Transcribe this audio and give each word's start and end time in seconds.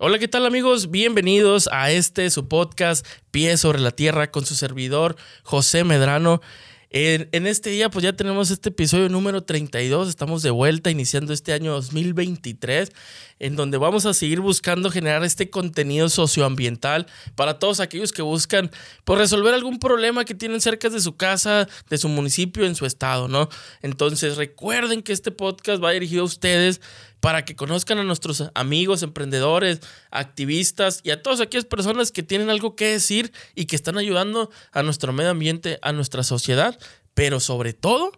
Hola, 0.00 0.20
¿qué 0.20 0.28
tal 0.28 0.46
amigos? 0.46 0.92
Bienvenidos 0.92 1.68
a 1.72 1.90
este 1.90 2.30
su 2.30 2.46
podcast 2.46 3.04
Pie 3.32 3.56
sobre 3.56 3.80
la 3.80 3.90
Tierra 3.90 4.30
con 4.30 4.46
su 4.46 4.54
servidor 4.54 5.16
José 5.42 5.82
Medrano. 5.82 6.40
En, 6.90 7.46
este 7.46 7.70
día 7.70 7.90
pues 7.90 8.04
ya 8.04 8.12
tenemos 8.12 8.52
este 8.52 8.68
episodio 8.68 9.08
número 9.08 9.42
32, 9.42 10.08
estamos 10.08 10.42
de 10.42 10.50
vuelta 10.50 10.92
iniciando 10.92 11.32
este 11.32 11.52
año 11.52 11.72
2023 11.72 12.92
en 13.40 13.56
donde 13.56 13.76
vamos 13.76 14.06
a 14.06 14.14
seguir 14.14 14.40
buscando 14.40 14.88
generar 14.88 15.24
este 15.24 15.50
contenido 15.50 16.08
socioambiental 16.08 17.06
para 17.34 17.58
todos 17.58 17.80
aquellos 17.80 18.12
que 18.12 18.22
buscan 18.22 18.68
por 18.68 19.16
pues, 19.16 19.18
resolver 19.18 19.52
algún 19.52 19.80
problema 19.80 20.24
que 20.24 20.34
tienen 20.34 20.60
cerca 20.60 20.88
de 20.90 21.00
su 21.00 21.16
casa, 21.16 21.68
de 21.90 21.98
su 21.98 22.08
municipio, 22.08 22.64
en 22.64 22.76
su 22.76 22.86
estado, 22.86 23.26
¿no? 23.26 23.48
Entonces 23.82 24.36
recuerden 24.36 25.02
que 25.02 25.12
este 25.12 25.32
podcast 25.32 25.82
va 25.82 25.90
dirigido 25.90 26.22
a 26.22 26.26
ustedes 26.26 26.80
para 27.20 27.44
que 27.44 27.56
conozcan 27.56 27.98
a 27.98 28.04
nuestros 28.04 28.50
amigos, 28.54 29.02
emprendedores, 29.02 29.80
activistas 30.10 31.00
y 31.02 31.10
a 31.10 31.22
todas 31.22 31.40
aquellas 31.40 31.64
personas 31.64 32.12
que 32.12 32.22
tienen 32.22 32.50
algo 32.50 32.76
que 32.76 32.86
decir 32.86 33.32
y 33.54 33.66
que 33.66 33.76
están 33.76 33.98
ayudando 33.98 34.50
a 34.72 34.82
nuestro 34.82 35.12
medio 35.12 35.30
ambiente, 35.30 35.78
a 35.82 35.92
nuestra 35.92 36.22
sociedad, 36.22 36.78
pero 37.14 37.40
sobre 37.40 37.72
todo 37.72 38.12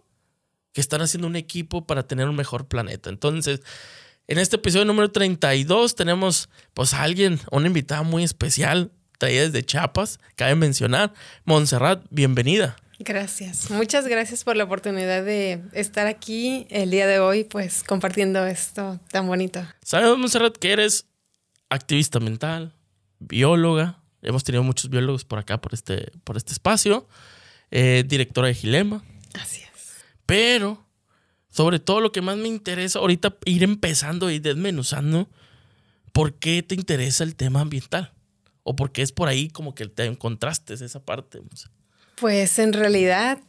que 0.73 0.81
están 0.81 1.01
haciendo 1.01 1.27
un 1.27 1.35
equipo 1.35 1.85
para 1.85 2.03
tener 2.03 2.29
un 2.29 2.35
mejor 2.35 2.67
planeta. 2.67 3.09
Entonces, 3.09 3.61
en 4.27 4.37
este 4.37 4.55
episodio 4.55 4.85
número 4.85 5.11
32 5.11 5.95
tenemos 5.95 6.49
pues 6.73 6.93
a 6.93 7.03
alguien, 7.03 7.39
una 7.51 7.67
invitada 7.67 8.03
muy 8.03 8.23
especial, 8.23 8.91
traída 9.17 9.43
desde 9.43 9.63
Chiapas, 9.63 10.19
cabe 10.35 10.55
mencionar, 10.55 11.13
Montserrat, 11.43 12.03
bienvenida. 12.09 12.75
Gracias. 13.03 13.71
Muchas 13.71 14.07
gracias 14.07 14.43
por 14.43 14.55
la 14.55 14.65
oportunidad 14.65 15.25
de 15.25 15.63
estar 15.73 16.05
aquí 16.05 16.67
el 16.69 16.91
día 16.91 17.07
de 17.07 17.19
hoy, 17.19 17.43
pues 17.43 17.83
compartiendo 17.83 18.45
esto 18.45 18.99
tan 19.09 19.25
bonito. 19.25 19.65
Sabemos, 19.81 20.19
Monserrat, 20.19 20.55
que 20.55 20.71
eres 20.71 21.07
activista 21.69 22.19
mental, 22.19 22.75
bióloga. 23.17 24.03
Hemos 24.21 24.43
tenido 24.43 24.63
muchos 24.63 24.91
biólogos 24.91 25.25
por 25.25 25.39
acá, 25.39 25.59
por 25.59 25.73
este, 25.73 26.11
por 26.23 26.37
este 26.37 26.53
espacio. 26.53 27.07
Eh, 27.71 28.03
directora 28.05 28.49
de 28.49 28.53
Gilema. 28.53 29.03
Así 29.33 29.61
es. 29.61 30.03
Pero, 30.27 30.85
sobre 31.49 31.79
todo 31.79 32.01
lo 32.01 32.11
que 32.11 32.21
más 32.21 32.37
me 32.37 32.49
interesa 32.49 32.99
ahorita, 32.99 33.35
ir 33.45 33.63
empezando 33.63 34.29
y 34.29 34.37
desmenuzando, 34.37 35.27
¿por 36.11 36.35
qué 36.35 36.61
te 36.61 36.75
interesa 36.75 37.23
el 37.23 37.35
tema 37.35 37.61
ambiental? 37.61 38.13
¿O 38.61 38.75
por 38.75 38.91
qué 38.91 39.01
es 39.01 39.11
por 39.11 39.27
ahí 39.27 39.49
como 39.49 39.73
que 39.73 39.87
te 39.87 40.05
encontraste 40.05 40.75
esa 40.75 41.03
parte? 41.03 41.41
Pues 42.21 42.59
en 42.59 42.71
realidad 42.73 43.39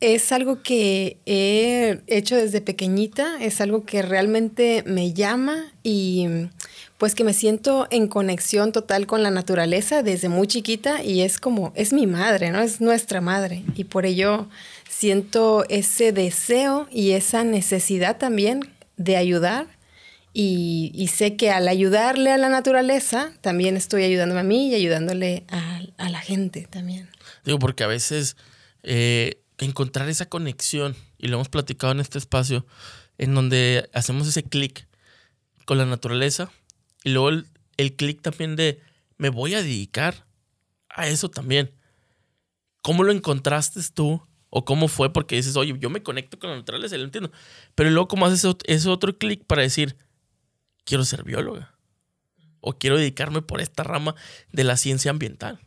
es 0.00 0.30
algo 0.30 0.62
que 0.62 1.16
he 1.24 2.02
hecho 2.06 2.36
desde 2.36 2.60
pequeñita, 2.60 3.42
es 3.42 3.62
algo 3.62 3.86
que 3.86 4.02
realmente 4.02 4.84
me 4.86 5.14
llama 5.14 5.72
y 5.82 6.26
pues 6.98 7.14
que 7.14 7.24
me 7.24 7.32
siento 7.32 7.86
en 7.90 8.08
conexión 8.08 8.72
total 8.72 9.06
con 9.06 9.22
la 9.22 9.30
naturaleza 9.30 10.02
desde 10.02 10.28
muy 10.28 10.48
chiquita 10.48 11.02
y 11.02 11.22
es 11.22 11.38
como, 11.38 11.72
es 11.74 11.94
mi 11.94 12.06
madre, 12.06 12.50
¿no? 12.50 12.60
Es 12.60 12.82
nuestra 12.82 13.22
madre 13.22 13.62
y 13.74 13.84
por 13.84 14.04
ello 14.04 14.50
siento 14.86 15.64
ese 15.70 16.12
deseo 16.12 16.88
y 16.90 17.12
esa 17.12 17.42
necesidad 17.42 18.18
también 18.18 18.68
de 18.98 19.16
ayudar 19.16 19.66
y, 20.34 21.08
sé 21.10 21.36
que 21.36 21.50
al 21.50 21.68
ayudarle 21.68 22.32
a 22.32 22.38
la 22.38 22.50
naturaleza, 22.50 23.32
también 23.40 23.78
estoy 23.78 24.04
ayudándome 24.04 24.40
a 24.42 24.44
mí 24.44 24.68
y 24.68 24.74
ayudándole 24.74 25.44
a 25.48 26.08
la 26.10 26.20
gente 26.20 26.68
también. 26.68 27.08
Digo, 27.44 27.58
porque 27.58 27.84
a 27.84 27.88
veces 27.88 28.36
eh, 28.82 29.42
encontrar 29.58 30.08
esa 30.08 30.28
conexión, 30.28 30.96
y 31.18 31.28
lo 31.28 31.36
hemos 31.36 31.48
platicado 31.48 31.92
en 31.92 32.00
este 32.00 32.18
espacio, 32.18 32.66
en 33.18 33.34
donde 33.34 33.88
hacemos 33.92 34.26
ese 34.26 34.42
clic 34.42 34.88
con 35.66 35.78
la 35.78 35.86
naturaleza, 35.86 36.50
y 37.04 37.10
luego 37.10 37.44
el, 37.76 37.96
clic 37.96 38.20
también 38.20 38.56
de 38.56 38.80
me 39.16 39.28
voy 39.28 39.54
a 39.54 39.62
dedicar 39.62 40.26
a 40.88 41.08
eso 41.08 41.30
también. 41.30 41.72
¿Cómo 42.82 43.04
lo 43.04 43.12
encontraste 43.12 43.80
tú? 43.94 44.22
¿O 44.48 44.64
cómo 44.64 44.88
fue? 44.88 45.12
Porque 45.12 45.36
dices, 45.36 45.56
oye, 45.56 45.76
yo 45.78 45.90
me 45.90 46.02
conecto 46.02 46.38
con 46.38 46.50
la 46.50 46.56
naturaleza, 46.56 46.96
lo 46.96 47.04
entiendo. 47.04 47.30
Pero 47.74 47.90
luego, 47.90 48.08
¿cómo 48.08 48.26
haces 48.26 48.56
ese 48.64 48.88
otro 48.88 49.16
clic 49.16 49.44
para 49.46 49.62
decir, 49.62 49.96
quiero 50.84 51.04
ser 51.04 51.22
bióloga? 51.22 51.74
O 52.60 52.78
quiero 52.78 52.96
dedicarme 52.96 53.42
por 53.42 53.60
esta 53.60 53.82
rama 53.82 54.14
de 54.52 54.64
la 54.64 54.76
ciencia 54.76 55.10
ambiental. 55.10 55.60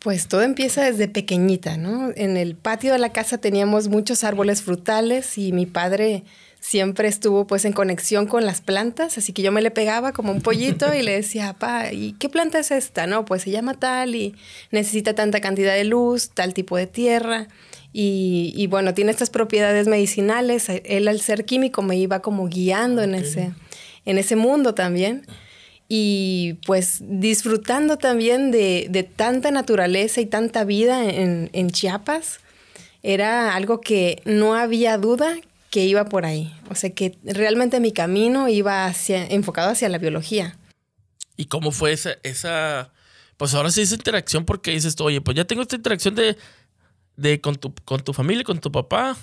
Pues 0.00 0.28
todo 0.28 0.42
empieza 0.42 0.84
desde 0.84 1.08
pequeñita, 1.08 1.76
¿no? 1.76 2.12
En 2.14 2.36
el 2.36 2.54
patio 2.54 2.92
de 2.92 3.00
la 3.00 3.12
casa 3.12 3.38
teníamos 3.38 3.88
muchos 3.88 4.22
árboles 4.22 4.62
frutales 4.62 5.36
y 5.38 5.52
mi 5.52 5.66
padre 5.66 6.22
siempre 6.60 7.08
estuvo 7.08 7.46
pues 7.46 7.64
en 7.64 7.72
conexión 7.72 8.26
con 8.26 8.46
las 8.46 8.60
plantas, 8.60 9.18
así 9.18 9.32
que 9.32 9.42
yo 9.42 9.50
me 9.52 9.62
le 9.62 9.70
pegaba 9.70 10.12
como 10.12 10.32
un 10.32 10.40
pollito 10.40 10.94
y 10.94 11.02
le 11.02 11.12
decía, 11.12 11.52
papá, 11.54 11.92
¿y 11.92 12.12
qué 12.12 12.28
planta 12.28 12.60
es 12.60 12.70
esta? 12.70 13.06
No, 13.06 13.24
pues 13.24 13.42
se 13.42 13.50
llama 13.50 13.74
tal 13.74 14.14
y 14.14 14.36
necesita 14.70 15.14
tanta 15.14 15.40
cantidad 15.40 15.74
de 15.74 15.84
luz, 15.84 16.30
tal 16.30 16.54
tipo 16.54 16.76
de 16.76 16.86
tierra. 16.86 17.48
Y, 17.92 18.52
y 18.54 18.66
bueno, 18.66 18.94
tiene 18.94 19.10
estas 19.10 19.30
propiedades 19.30 19.88
medicinales. 19.88 20.68
Él 20.68 21.08
al 21.08 21.20
ser 21.20 21.44
químico 21.44 21.82
me 21.82 21.96
iba 21.96 22.20
como 22.20 22.46
guiando 22.48 23.02
en, 23.02 23.14
ese, 23.14 23.52
en 24.04 24.18
ese 24.18 24.36
mundo 24.36 24.74
también 24.74 25.26
y 25.88 26.58
pues 26.66 26.98
disfrutando 27.00 27.96
también 27.96 28.50
de, 28.50 29.10
tanta 29.16 29.50
naturaleza 29.50 30.20
y 30.20 30.26
tanta 30.26 30.64
vida 30.64 31.08
en, 31.08 31.70
Chiapas, 31.70 32.40
era 33.02 33.54
algo 33.54 33.80
que 33.80 34.20
no 34.26 34.54
había 34.54 34.98
duda 34.98 35.36
que 35.70 35.86
iba 35.86 36.04
por 36.04 36.26
ahí. 36.26 36.54
O 36.70 36.74
sea 36.74 36.90
que 36.90 37.16
realmente 37.24 37.80
mi 37.80 37.92
camino 37.92 38.48
iba 38.48 38.84
hacia, 38.84 39.26
enfocado 39.26 39.70
hacia 39.70 39.88
la 39.88 39.98
biología. 39.98 40.58
¿Y 41.36 41.46
cómo 41.46 41.72
fue 41.72 41.92
esa, 41.92 42.16
esa, 42.22 42.92
pues 43.38 43.54
ahora 43.54 43.70
sí 43.70 43.80
esa 43.80 43.94
interacción? 43.94 44.44
Porque 44.44 44.72
dices, 44.72 44.94
oye, 45.00 45.22
pues 45.22 45.36
ya 45.36 45.46
tengo 45.46 45.62
esta 45.62 45.76
interacción 45.76 46.14
de, 46.14 46.36
de 47.16 47.40
con, 47.40 47.56
tu, 47.56 47.74
con 47.84 48.02
tu 48.02 48.12
familia, 48.12 48.44
con 48.44 48.60
tu 48.60 48.70
papá, 48.70 49.16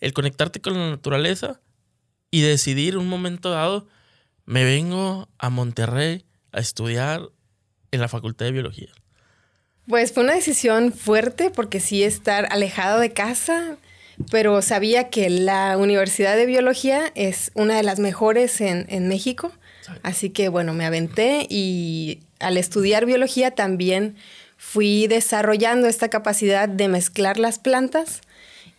el 0.00 0.12
conectarte 0.12 0.60
con 0.60 0.74
la 0.74 0.90
naturaleza 0.90 1.60
y 2.30 2.40
decidir 2.40 2.96
un 2.96 3.08
momento 3.08 3.50
dado 3.50 3.86
me 4.48 4.64
vengo 4.64 5.28
a 5.38 5.50
Monterrey 5.50 6.24
a 6.52 6.60
estudiar 6.60 7.20
en 7.90 8.00
la 8.00 8.08
Facultad 8.08 8.46
de 8.46 8.52
Biología? 8.52 8.88
Pues 9.86 10.14
fue 10.14 10.22
una 10.24 10.34
decisión 10.34 10.94
fuerte 10.94 11.50
porque 11.50 11.80
sí 11.80 12.02
estar 12.02 12.48
alejado 12.50 12.98
de 12.98 13.12
casa, 13.12 13.76
pero 14.30 14.62
sabía 14.62 15.10
que 15.10 15.28
la 15.28 15.76
Universidad 15.76 16.34
de 16.34 16.46
Biología 16.46 17.12
es 17.14 17.50
una 17.52 17.76
de 17.76 17.82
las 17.82 17.98
mejores 17.98 18.62
en, 18.62 18.86
en 18.88 19.06
México. 19.06 19.52
Así 20.02 20.30
que 20.30 20.48
bueno, 20.48 20.72
me 20.72 20.86
aventé 20.86 21.46
y 21.50 22.20
al 22.38 22.56
estudiar 22.56 23.04
biología 23.04 23.50
también 23.50 24.16
fui 24.56 25.08
desarrollando 25.08 25.88
esta 25.88 26.08
capacidad 26.08 26.70
de 26.70 26.88
mezclar 26.88 27.38
las 27.38 27.58
plantas 27.58 28.22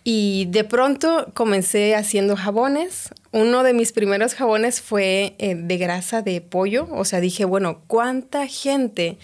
y 0.04 0.46
de 0.50 0.64
pronto 0.64 1.30
comencé 1.34 1.96
haciendo 1.96 2.36
jabones. 2.36 3.10
Uno 3.32 3.64
de 3.64 3.74
mis 3.74 3.92
primeros 3.92 4.34
jabones 4.34 4.82
fue 4.82 5.36
eh, 5.38 5.56
de 5.56 5.78
grasa 5.78 6.22
de 6.22 6.42
pollo. 6.42 6.88
O 6.92 7.06
sea, 7.06 7.20
dije, 7.20 7.46
bueno, 7.46 7.82
¿cuánta 7.88 8.48
gente 8.48 9.18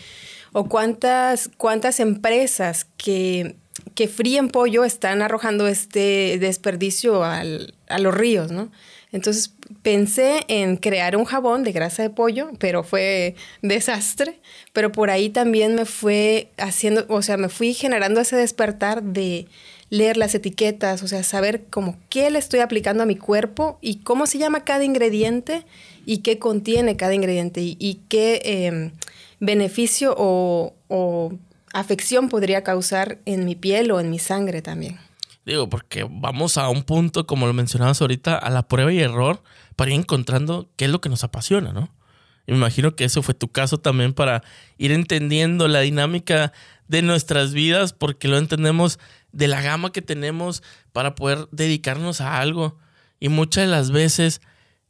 o 0.51 0.67
cuántas, 0.69 1.49
cuántas 1.57 1.99
empresas 1.99 2.85
que, 2.97 3.55
que 3.93 4.07
fríen 4.07 4.49
pollo 4.49 4.83
están 4.83 5.21
arrojando 5.21 5.67
este 5.67 6.37
desperdicio 6.39 7.23
al, 7.23 7.73
a 7.87 7.99
los 7.99 8.13
ríos, 8.13 8.51
¿no? 8.51 8.71
Entonces 9.11 9.53
pensé 9.81 10.41
en 10.49 10.75
crear 10.75 11.15
un 11.15 11.23
jabón 11.23 11.63
de 11.63 11.71
grasa 11.71 12.03
de 12.03 12.09
pollo, 12.09 12.51
pero 12.59 12.83
fue 12.83 13.35
desastre. 13.61 14.41
Pero 14.73 14.91
por 14.91 15.09
ahí 15.09 15.29
también 15.29 15.73
me 15.73 15.85
fue 15.85 16.51
haciendo, 16.57 17.05
o 17.07 17.21
sea, 17.21 17.37
me 17.37 17.47
fui 17.47 17.73
generando 17.73 18.19
ese 18.19 18.35
despertar 18.35 19.03
de 19.03 19.47
leer 19.89 20.17
las 20.17 20.33
etiquetas, 20.35 21.03
o 21.03 21.07
sea, 21.07 21.23
saber 21.23 21.65
como 21.69 21.97
qué 22.09 22.29
le 22.29 22.39
estoy 22.39 22.59
aplicando 22.59 23.03
a 23.03 23.05
mi 23.05 23.15
cuerpo 23.15 23.77
y 23.81 23.97
cómo 23.97 24.25
se 24.25 24.37
llama 24.37 24.63
cada 24.63 24.83
ingrediente 24.83 25.65
y 26.05 26.19
qué 26.19 26.39
contiene 26.39 26.97
cada 26.97 27.13
ingrediente 27.13 27.61
y, 27.61 28.01
qué 28.09 28.41
em, 28.43 28.91
beneficio 29.39 30.15
o, 30.17 30.73
o 30.87 31.33
afección 31.73 32.29
podría 32.29 32.63
causar 32.63 33.19
en 33.25 33.45
mi 33.45 33.55
piel 33.55 33.91
o 33.91 33.99
en 33.99 34.09
mi 34.09 34.19
sangre 34.19 34.61
también. 34.61 34.99
Digo, 35.45 35.69
porque 35.69 36.07
vamos 36.09 36.57
a 36.57 36.69
un 36.69 36.83
punto, 36.83 37.27
como 37.27 37.45
lo 37.45 37.53
mencionabas 37.53 38.01
ahorita, 38.01 38.35
a 38.35 38.49
la 38.49 38.67
prueba 38.67 38.91
y 38.91 38.99
error 38.99 39.43
para 39.75 39.91
ir 39.91 39.99
encontrando 39.99 40.69
qué 40.75 40.85
es 40.85 40.91
lo 40.91 41.01
que 41.01 41.09
nos 41.09 41.23
apasiona, 41.23 41.71
¿no? 41.71 41.93
Me 42.47 42.55
imagino 42.55 42.95
que 42.95 43.05
eso 43.05 43.23
fue 43.23 43.33
tu 43.33 43.47
caso 43.47 43.79
también 43.79 44.13
para 44.13 44.43
ir 44.77 44.91
entendiendo 44.91 45.67
la 45.67 45.81
dinámica 45.81 46.53
de 46.87 47.01
nuestras 47.01 47.53
vidas, 47.53 47.93
porque 47.93 48.27
lo 48.27 48.37
entendemos 48.37 48.99
de 49.35 49.47
la 49.47 49.61
gama 49.61 49.91
que 49.91 50.01
tenemos 50.01 50.63
para 50.93 51.13
poder 51.13 51.47
dedicarnos 51.51 52.21
a 52.21 52.39
algo. 52.39 52.79
Y 53.19 53.29
muchas 53.29 53.65
de 53.65 53.71
las 53.71 53.91
veces, 53.91 54.41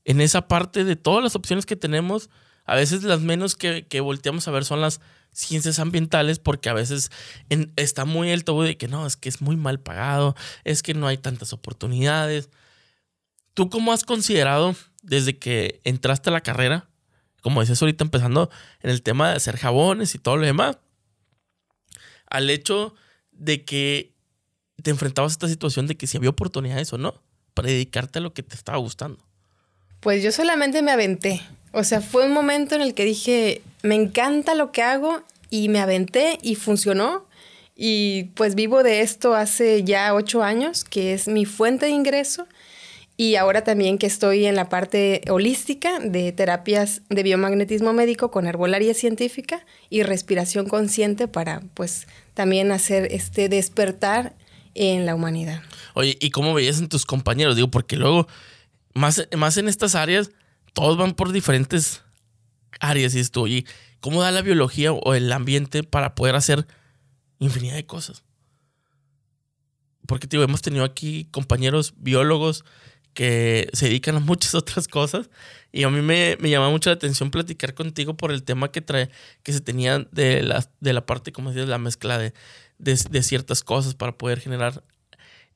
en 0.06 0.22
esa 0.22 0.48
parte 0.48 0.84
de 0.84 0.96
todas 0.96 1.24
las 1.24 1.36
opciones 1.36 1.66
que 1.66 1.76
tenemos, 1.76 2.30
a 2.64 2.76
veces 2.76 3.04
las 3.04 3.22
menos 3.22 3.56
que, 3.56 3.86
volteamos 4.00 4.48
a 4.48 4.52
ver 4.52 4.64
son 4.64 4.82
las 4.82 5.02
ciencias 5.32 5.80
ambientales, 5.80 6.40
porque 6.40 6.70
a 6.70 6.74
veces 6.74 7.12
está 7.76 8.06
muy 8.06 8.30
el 8.30 8.44
tabú 8.44 8.62
de 8.62 8.78
que 8.78 8.88
no, 8.88 9.06
es 9.06 9.18
que 9.18 9.30
es 9.30 9.42
muy 9.42 9.58
mal 9.58 9.80
pagado, 9.80 10.36
es 10.64 10.84
que 10.84 10.94
no 10.94 11.08
hay 11.08 11.18
tantas 11.18 11.52
oportunidades. 11.52 12.50
¿Tú 13.56 13.70
cómo 13.70 13.94
has 13.94 14.04
considerado 14.04 14.76
desde 15.02 15.38
que 15.38 15.82
entraste 15.84 16.30
a 16.30 16.34
la 16.34 16.42
carrera? 16.42 16.88
como 17.46 17.60
decías 17.60 17.80
ahorita, 17.80 18.04
empezando 18.04 18.50
en 18.82 18.90
el 18.90 19.04
tema 19.04 19.30
de 19.30 19.36
hacer 19.36 19.56
jabones 19.58 20.16
y 20.16 20.18
todo 20.18 20.36
lo 20.36 20.48
demás, 20.48 20.80
al 22.28 22.50
hecho 22.50 22.96
de 23.32 23.64
que 23.64 24.15
te 24.82 24.92
enfrentabas 24.92 25.34
a 25.34 25.36
esta 25.36 25.48
situación 25.48 25.88
de 25.88 25.96
que 25.96 26.08
si 26.08 26.18
había 26.18 26.30
oportunidades 26.30 26.92
o 26.94 26.98
no 26.98 27.16
para 27.54 27.70
dedicarte 27.70 28.20
a 28.20 28.22
lo 28.22 28.34
que 28.34 28.44
te 28.44 28.56
estaba 28.56 28.78
gustando. 28.78 29.18
Pues 30.02 30.22
yo 30.22 30.32
solamente 30.32 30.82
me 30.82 30.92
aventé. 30.92 31.42
O 31.72 31.84
sea, 31.84 32.02
fue 32.02 32.26
un 32.26 32.34
momento 32.34 32.76
en 32.76 32.82
el 32.82 32.94
que 32.94 33.06
dije, 33.06 33.62
me 33.82 33.96
encanta 33.96 34.54
lo 34.54 34.72
que 34.72 34.84
hago 34.84 35.24
y 35.50 35.70
me 35.70 35.80
aventé 35.80 36.38
y 36.42 36.56
funcionó. 36.56 37.26
Y 37.76 38.26
pues 38.36 38.56
vivo 38.56 38.84
de 38.84 39.02
esto 39.02 39.34
hace 39.34 39.84
ya 39.84 40.14
ocho 40.14 40.44
años, 40.44 40.84
que 40.84 41.14
es 41.14 41.28
mi 41.28 41.46
fuente 41.46 41.88
de 41.88 41.92
ingreso. 41.92 42.48
Y 43.18 43.36
ahora 43.36 43.64
también 43.64 43.98
que 43.98 44.08
estoy 44.08 44.46
en 44.46 44.56
la 44.56 44.68
parte 44.68 45.22
holística 45.30 46.00
de 46.00 46.34
terapias 46.34 47.02
de 47.10 47.24
biomagnetismo 47.24 47.94
médico 47.94 48.30
con 48.30 48.46
herbolaria 48.46 48.94
científica 48.94 49.66
y 49.90 50.04
respiración 50.04 50.68
consciente 50.68 51.28
para 51.28 51.62
pues 51.74 52.08
también 52.34 52.72
hacer 52.72 53.08
este 53.12 53.48
despertar 53.48 54.34
en 54.76 55.06
la 55.06 55.16
humanidad. 55.16 55.64
Oye, 55.94 56.18
¿y 56.20 56.30
cómo 56.30 56.54
veías 56.54 56.80
en 56.80 56.90
tus 56.90 57.06
compañeros? 57.06 57.56
Digo, 57.56 57.72
porque 57.72 57.96
luego, 57.96 58.28
más, 58.94 59.28
más 59.36 59.58
en 59.58 59.68
estas 59.68 59.96
áreas, 59.96 60.30
todos 60.74 60.98
van 60.98 61.16
por 61.16 61.32
diferentes 61.32 62.04
áreas 62.80 63.16
y 63.16 63.20
esto, 63.20 63.42
oye, 63.42 63.66
¿cómo 64.02 64.22
da 64.22 64.32
la 64.32 64.42
biología 64.42 64.92
o 64.92 65.16
el 65.16 65.32
ambiente 65.32 65.84
para 65.84 66.14
poder 66.14 66.36
hacer 66.36 66.68
infinidad 67.40 67.76
de 67.76 67.86
cosas? 67.86 68.24
Porque, 70.06 70.28
digo, 70.28 70.44
hemos 70.44 70.62
tenido 70.62 70.84
aquí 70.84 71.28
compañeros 71.32 71.94
biólogos 71.98 72.64
que 73.14 73.70
se 73.74 73.86
dedican 73.86 74.18
a 74.18 74.20
muchas 74.20 74.54
otras 74.56 74.88
cosas. 74.88 75.30
Y 75.72 75.84
a 75.84 75.90
mí 75.90 76.02
me, 76.02 76.38
me 76.40 76.50
llama 76.50 76.70
mucho 76.70 76.90
la 76.90 76.96
atención 76.96 77.32
platicar 77.32 77.74
contigo 77.74 78.16
por 78.16 78.32
el 78.32 78.44
tema 78.44 78.72
que 78.72 78.82
trae, 78.82 79.10
que 79.44 79.52
se 79.52 79.62
tenía 79.62 80.00
de 80.12 80.44
la, 80.44 80.70
de 80.80 80.94
la 80.94 81.06
parte, 81.06 81.32
como 81.32 81.50
decías, 81.50 81.68
la 81.68 81.78
mezcla 81.78 82.18
de, 82.18 82.34
de, 82.78 83.24
ciertas 83.24 83.64
cosas 83.64 83.96
para 83.96 84.18
poder 84.18 84.40
generar 84.40 84.84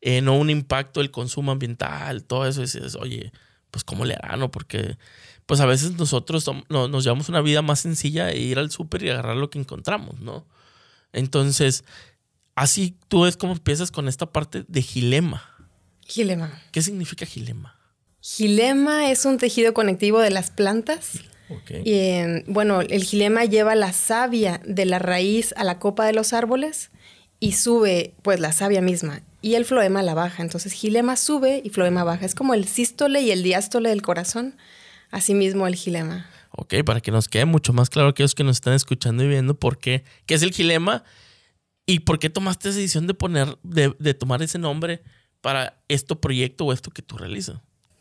eh, 0.01 0.21
no 0.21 0.37
un 0.37 0.49
impacto 0.49 0.99
del 0.99 1.11
consumo 1.11 1.51
ambiental, 1.51 2.23
todo 2.23 2.47
eso. 2.47 2.61
Y 2.61 2.65
dices, 2.65 2.95
oye, 2.95 3.31
pues 3.71 3.83
cómo 3.83 4.05
le 4.05 4.15
harán, 4.15 4.39
¿no? 4.39 4.51
Porque 4.51 4.97
pues 5.45 5.61
a 5.61 5.65
veces 5.65 5.97
nosotros 5.97 6.45
nos 6.69 7.03
llevamos 7.03 7.27
una 7.27 7.41
vida 7.41 7.61
más 7.63 7.79
sencilla 7.79 8.29
e 8.29 8.37
ir 8.37 8.59
al 8.59 8.69
súper 8.69 9.01
y 9.03 9.09
agarrar 9.09 9.35
lo 9.35 9.49
que 9.49 9.57
encontramos, 9.57 10.19
¿no? 10.19 10.45
Entonces, 11.11 11.83
así 12.53 12.95
tú 13.07 13.21
ves 13.21 13.35
cómo 13.35 13.53
empiezas 13.53 13.89
con 13.89 14.07
esta 14.07 14.27
parte 14.27 14.63
de 14.67 14.81
gilema. 14.83 15.43
Gilema. 16.05 16.61
¿Qué 16.71 16.83
significa 16.83 17.25
gilema? 17.25 17.75
Gilema 18.21 19.09
es 19.09 19.25
un 19.25 19.37
tejido 19.37 19.73
conectivo 19.73 20.19
de 20.19 20.29
las 20.29 20.51
plantas. 20.51 21.19
Y 21.83 21.93
em, 21.95 22.43
bueno, 22.45 22.81
el 22.81 23.03
gilema 23.03 23.43
lleva 23.45 23.73
la 23.73 23.91
savia 23.91 24.61
de 24.65 24.85
la 24.85 24.99
raíz 24.99 25.53
a 25.57 25.63
la 25.63 25.79
copa 25.79 26.05
de 26.05 26.13
los 26.13 26.31
árboles 26.31 26.91
y 27.39 27.53
sube 27.53 28.13
pues 28.21 28.39
la 28.39 28.51
savia 28.51 28.81
misma 28.81 29.21
y 29.41 29.55
el 29.55 29.65
floema 29.65 30.03
la 30.03 30.13
baja. 30.13 30.43
Entonces 30.43 30.73
gilema 30.73 31.15
sube 31.15 31.61
y 31.63 31.69
floema 31.69 32.03
baja. 32.03 32.25
Es 32.25 32.35
como 32.35 32.53
el 32.53 32.65
sístole 32.67 33.21
y 33.21 33.31
el 33.31 33.43
diástole 33.43 33.89
del 33.89 34.01
corazón. 34.01 34.55
Asimismo 35.11 35.65
el 35.65 35.75
gilema. 35.75 36.29
Ok, 36.51 36.75
para 36.85 37.01
que 37.01 37.11
nos 37.11 37.27
quede 37.27 37.45
mucho 37.45 37.73
más 37.73 37.89
claro 37.89 38.09
aquellos 38.09 38.35
que 38.35 38.43
nos 38.43 38.57
están 38.57 38.73
escuchando 38.73 39.23
y 39.23 39.27
viendo 39.27 39.55
por 39.55 39.77
qué, 39.77 40.03
qué 40.25 40.35
es 40.35 40.43
el 40.43 40.51
gilema 40.51 41.03
y 41.85 41.99
por 41.99 42.19
qué 42.19 42.29
tomaste 42.29 42.69
esa 42.69 42.77
decisión 42.77 43.07
de 43.07 43.13
poner, 43.13 43.57
de, 43.63 43.95
de 43.97 44.13
tomar 44.13 44.41
ese 44.41 44.59
nombre 44.59 45.01
para 45.41 45.81
este 45.87 46.15
proyecto 46.15 46.65
o 46.65 46.73
esto 46.73 46.91
que 46.91 47.01
tú 47.01 47.17
realizas? 47.17 47.57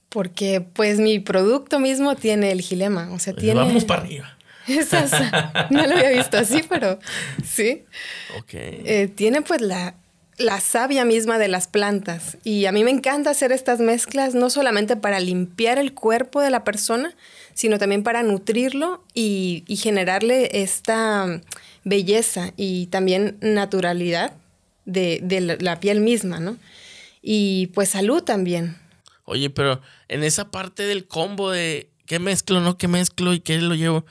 Porque 0.08 0.61
pues 0.61 0.99
mi 0.99 1.20
producto 1.20 1.79
mismo 1.79 2.17
tiene 2.17 2.50
el 2.50 2.62
gilema, 2.62 3.11
o 3.12 3.19
sea, 3.19 3.34
pues 3.34 3.44
tiene... 3.44 3.61
Vamos 3.61 3.84
para 3.84 4.02
arriba. 4.02 4.38
no 5.70 5.87
lo 5.87 5.94
había 5.94 6.11
visto 6.11 6.38
así, 6.38 6.62
pero 6.69 6.99
sí. 7.44 7.85
Ok. 8.38 8.50
Eh, 8.53 9.11
tiene 9.15 9.43
pues 9.43 9.61
la, 9.61 9.94
la 10.37 10.61
savia 10.61 11.05
misma 11.05 11.38
de 11.38 11.49
las 11.49 11.67
plantas. 11.67 12.38
Y 12.44 12.67
a 12.67 12.73
mí 12.73 12.85
me 12.85 12.91
encanta 12.91 13.31
hacer 13.31 13.53
estas 13.53 13.81
mezclas, 13.81 14.35
no 14.35 14.50
solamente 14.50 14.97
para 14.97 15.20
limpiar 15.20 15.79
el 15.79 15.94
cuerpo 15.94 16.41
de 16.41 16.50
la 16.50 16.65
persona, 16.65 17.15
sino 17.55 17.79
también 17.79 18.03
para 18.03 18.23
nutrirlo 18.23 19.03
y, 19.15 19.65
y 19.67 19.76
generarle 19.76 20.62
esta 20.62 21.41
belleza 21.85 22.53
y 22.56 22.87
también 22.87 23.38
naturalidad 23.41 24.32
de, 24.85 25.20
de 25.23 25.41
la 25.41 25.81
piel 25.81 26.00
misma, 26.00 26.41
¿no? 26.41 26.56
y 27.23 27.69
pues 27.69 27.91
salud 27.91 28.23
también. 28.23 28.76
Oye, 29.25 29.50
pero 29.50 29.81
en 30.09 30.25
esa 30.25 30.50
parte 30.50 30.85
del 30.85 31.06
combo 31.06 31.50
de 31.50 31.91
qué 32.06 32.19
mezclo, 32.19 32.61
no 32.61 32.79
qué 32.79 32.88
mezclo 32.88 33.35
y 33.35 33.41
qué 33.41 33.59
lo 33.59 33.75
llevo, 33.75 34.06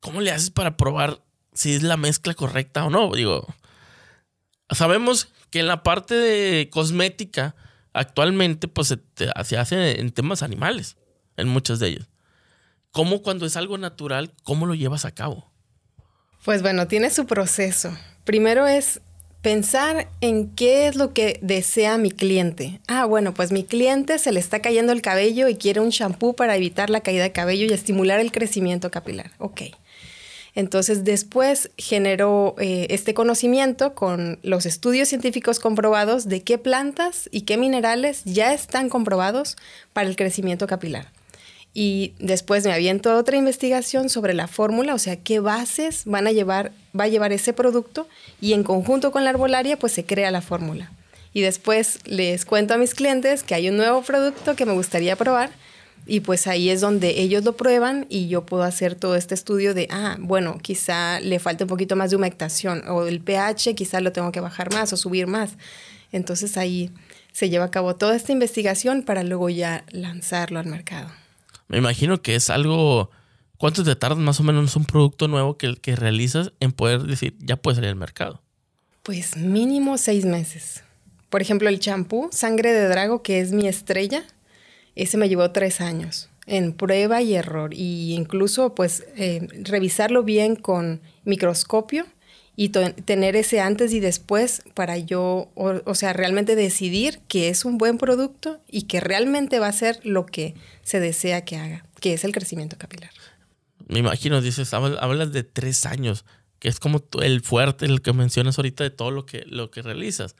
¿cómo 0.00 0.20
le 0.20 0.30
haces 0.30 0.50
para 0.50 0.76
probar 0.76 1.22
si 1.52 1.74
es 1.74 1.82
la 1.82 1.96
mezcla 1.96 2.34
correcta 2.34 2.84
o 2.84 2.90
no? 2.90 3.12
Digo, 3.12 3.46
sabemos 4.70 5.32
que 5.50 5.60
en 5.60 5.66
la 5.66 5.82
parte 5.82 6.14
de 6.14 6.68
cosmética 6.70 7.54
actualmente 7.92 8.68
pues 8.68 8.88
se, 8.88 8.98
se 9.44 9.56
hace 9.56 10.00
en 10.00 10.12
temas 10.12 10.42
animales, 10.42 10.96
en 11.36 11.48
muchas 11.48 11.78
de 11.78 11.88
ellas. 11.88 12.08
¿Cómo 12.90 13.22
cuando 13.22 13.46
es 13.46 13.56
algo 13.56 13.78
natural, 13.78 14.32
cómo 14.42 14.66
lo 14.66 14.74
llevas 14.74 15.04
a 15.04 15.12
cabo? 15.12 15.50
Pues 16.44 16.62
bueno, 16.62 16.86
tiene 16.86 17.10
su 17.10 17.26
proceso. 17.26 17.96
Primero 18.24 18.66
es 18.66 19.00
pensar 19.42 20.08
en 20.20 20.54
qué 20.54 20.88
es 20.88 20.96
lo 20.96 21.12
que 21.12 21.38
desea 21.42 21.98
mi 21.98 22.10
cliente. 22.10 22.80
Ah, 22.88 23.04
bueno, 23.04 23.34
pues 23.34 23.52
mi 23.52 23.64
cliente 23.64 24.18
se 24.18 24.32
le 24.32 24.40
está 24.40 24.60
cayendo 24.60 24.92
el 24.92 25.02
cabello 25.02 25.48
y 25.48 25.56
quiere 25.56 25.80
un 25.80 25.90
shampoo 25.90 26.34
para 26.34 26.56
evitar 26.56 26.90
la 26.90 27.00
caída 27.00 27.22
de 27.22 27.32
cabello 27.32 27.66
y 27.66 27.72
estimular 27.72 28.18
el 28.18 28.32
crecimiento 28.32 28.90
capilar. 28.90 29.30
Ok. 29.38 29.62
Entonces 30.56 31.04
después 31.04 31.70
generó 31.78 32.56
eh, 32.58 32.88
este 32.90 33.14
conocimiento 33.14 33.94
con 33.94 34.40
los 34.42 34.66
estudios 34.66 35.08
científicos 35.08 35.60
comprobados 35.60 36.28
de 36.28 36.42
qué 36.42 36.58
plantas 36.58 37.28
y 37.30 37.42
qué 37.42 37.56
minerales 37.56 38.22
ya 38.24 38.52
están 38.52 38.88
comprobados 38.88 39.56
para 39.92 40.08
el 40.08 40.16
crecimiento 40.16 40.66
capilar 40.66 41.12
y 41.78 42.14
después 42.18 42.64
me 42.64 42.72
aviento 42.72 43.14
otra 43.14 43.36
investigación 43.36 44.08
sobre 44.08 44.32
la 44.32 44.48
fórmula, 44.48 44.94
o 44.94 44.98
sea, 44.98 45.16
qué 45.16 45.40
bases 45.40 46.04
van 46.06 46.26
a 46.26 46.32
llevar, 46.32 46.72
va 46.98 47.04
a 47.04 47.08
llevar 47.08 47.34
ese 47.34 47.52
producto 47.52 48.08
y 48.40 48.54
en 48.54 48.64
conjunto 48.64 49.12
con 49.12 49.24
la 49.24 49.30
arbolaria 49.30 49.78
pues 49.78 49.92
se 49.92 50.06
crea 50.06 50.30
la 50.30 50.40
fórmula. 50.40 50.90
Y 51.34 51.42
después 51.42 51.98
les 52.06 52.46
cuento 52.46 52.72
a 52.72 52.78
mis 52.78 52.94
clientes 52.94 53.42
que 53.42 53.54
hay 53.54 53.68
un 53.68 53.76
nuevo 53.76 54.00
producto 54.00 54.56
que 54.56 54.64
me 54.64 54.72
gustaría 54.72 55.16
probar 55.16 55.50
y 56.06 56.20
pues 56.20 56.46
ahí 56.46 56.70
es 56.70 56.80
donde 56.80 57.20
ellos 57.20 57.44
lo 57.44 57.56
prueban 57.56 58.06
y 58.08 58.28
yo 58.28 58.46
puedo 58.46 58.62
hacer 58.62 58.94
todo 58.94 59.16
este 59.16 59.34
estudio 59.34 59.74
de, 59.74 59.88
ah, 59.90 60.16
bueno, 60.20 60.58
quizá 60.62 61.18
le 61.20 61.40
falta 61.40 61.64
un 61.64 61.68
poquito 61.68 61.96
más 61.96 62.10
de 62.10 62.16
humectación 62.16 62.84
o 62.88 63.06
el 63.06 63.20
pH 63.20 63.74
quizá 63.74 64.00
lo 64.00 64.12
tengo 64.12 64.30
que 64.30 64.40
bajar 64.40 64.72
más 64.72 64.92
o 64.92 64.96
subir 64.96 65.26
más. 65.26 65.56
Entonces 66.12 66.56
ahí 66.56 66.92
se 67.32 67.50
lleva 67.50 67.66
a 67.66 67.70
cabo 67.70 67.96
toda 67.96 68.14
esta 68.14 68.32
investigación 68.32 69.02
para 69.02 69.24
luego 69.24 69.50
ya 69.50 69.84
lanzarlo 69.90 70.60
al 70.60 70.66
mercado. 70.66 71.10
Me 71.68 71.78
imagino 71.78 72.22
que 72.22 72.36
es 72.36 72.50
algo. 72.50 73.10
¿Cuánto 73.58 73.82
te 73.82 73.96
tarda 73.96 74.16
más 74.16 74.38
o 74.38 74.42
menos 74.42 74.76
un 74.76 74.84
producto 74.84 75.28
nuevo 75.28 75.56
que, 75.56 75.74
que 75.76 75.96
realizas 75.96 76.52
en 76.60 76.72
poder 76.72 77.02
decir, 77.02 77.34
ya 77.40 77.56
puede 77.56 77.76
salir 77.76 77.90
al 77.90 77.96
mercado? 77.96 78.42
Pues 79.02 79.36
mínimo 79.36 79.98
seis 79.98 80.24
meses. 80.24 80.84
Por 81.30 81.42
ejemplo, 81.42 81.68
el 81.68 81.80
champú 81.80 82.28
Sangre 82.32 82.72
de 82.72 82.86
Drago, 82.86 83.22
que 83.22 83.40
es 83.40 83.52
mi 83.52 83.66
estrella, 83.66 84.24
ese 84.96 85.16
me 85.16 85.28
llevó 85.28 85.50
tres 85.52 85.80
años 85.80 86.28
en 86.46 86.72
prueba 86.72 87.22
y 87.22 87.34
error. 87.34 87.74
Y 87.74 88.14
incluso, 88.14 88.74
pues, 88.74 89.04
eh, 89.16 89.46
revisarlo 89.62 90.22
bien 90.22 90.56
con 90.56 91.00
microscopio 91.24 92.06
y 92.56 92.70
tener 92.70 93.36
ese 93.36 93.60
antes 93.60 93.92
y 93.92 94.00
después 94.00 94.62
para 94.72 94.96
yo, 94.96 95.50
o, 95.54 95.94
sea, 95.94 96.14
realmente 96.14 96.56
decidir 96.56 97.20
que 97.28 97.50
es 97.50 97.66
un 97.66 97.76
buen 97.76 97.98
producto 97.98 98.60
y 98.66 98.82
que 98.82 99.00
realmente 99.00 99.58
va 99.58 99.68
a 99.68 99.72
ser 99.72 100.00
lo 100.04 100.24
que 100.24 100.54
se 100.82 100.98
desea 100.98 101.44
que 101.44 101.58
haga, 101.58 101.84
que 102.00 102.14
es 102.14 102.24
el 102.24 102.32
crecimiento 102.32 102.78
capilar. 102.78 103.10
Me 103.88 103.98
imagino, 103.98 104.40
dices, 104.40 104.72
hablas 104.72 105.32
de 105.32 105.42
tres 105.44 105.84
años, 105.84 106.24
que 106.58 106.68
es 106.68 106.80
como 106.80 107.04
el 107.20 107.42
fuerte, 107.42 107.84
el 107.84 108.00
que 108.00 108.14
mencionas 108.14 108.58
ahorita 108.58 108.84
de 108.84 108.90
todo 108.90 109.10
lo 109.10 109.26
que, 109.26 109.44
lo 109.46 109.70
que 109.70 109.82
realizas. 109.82 110.34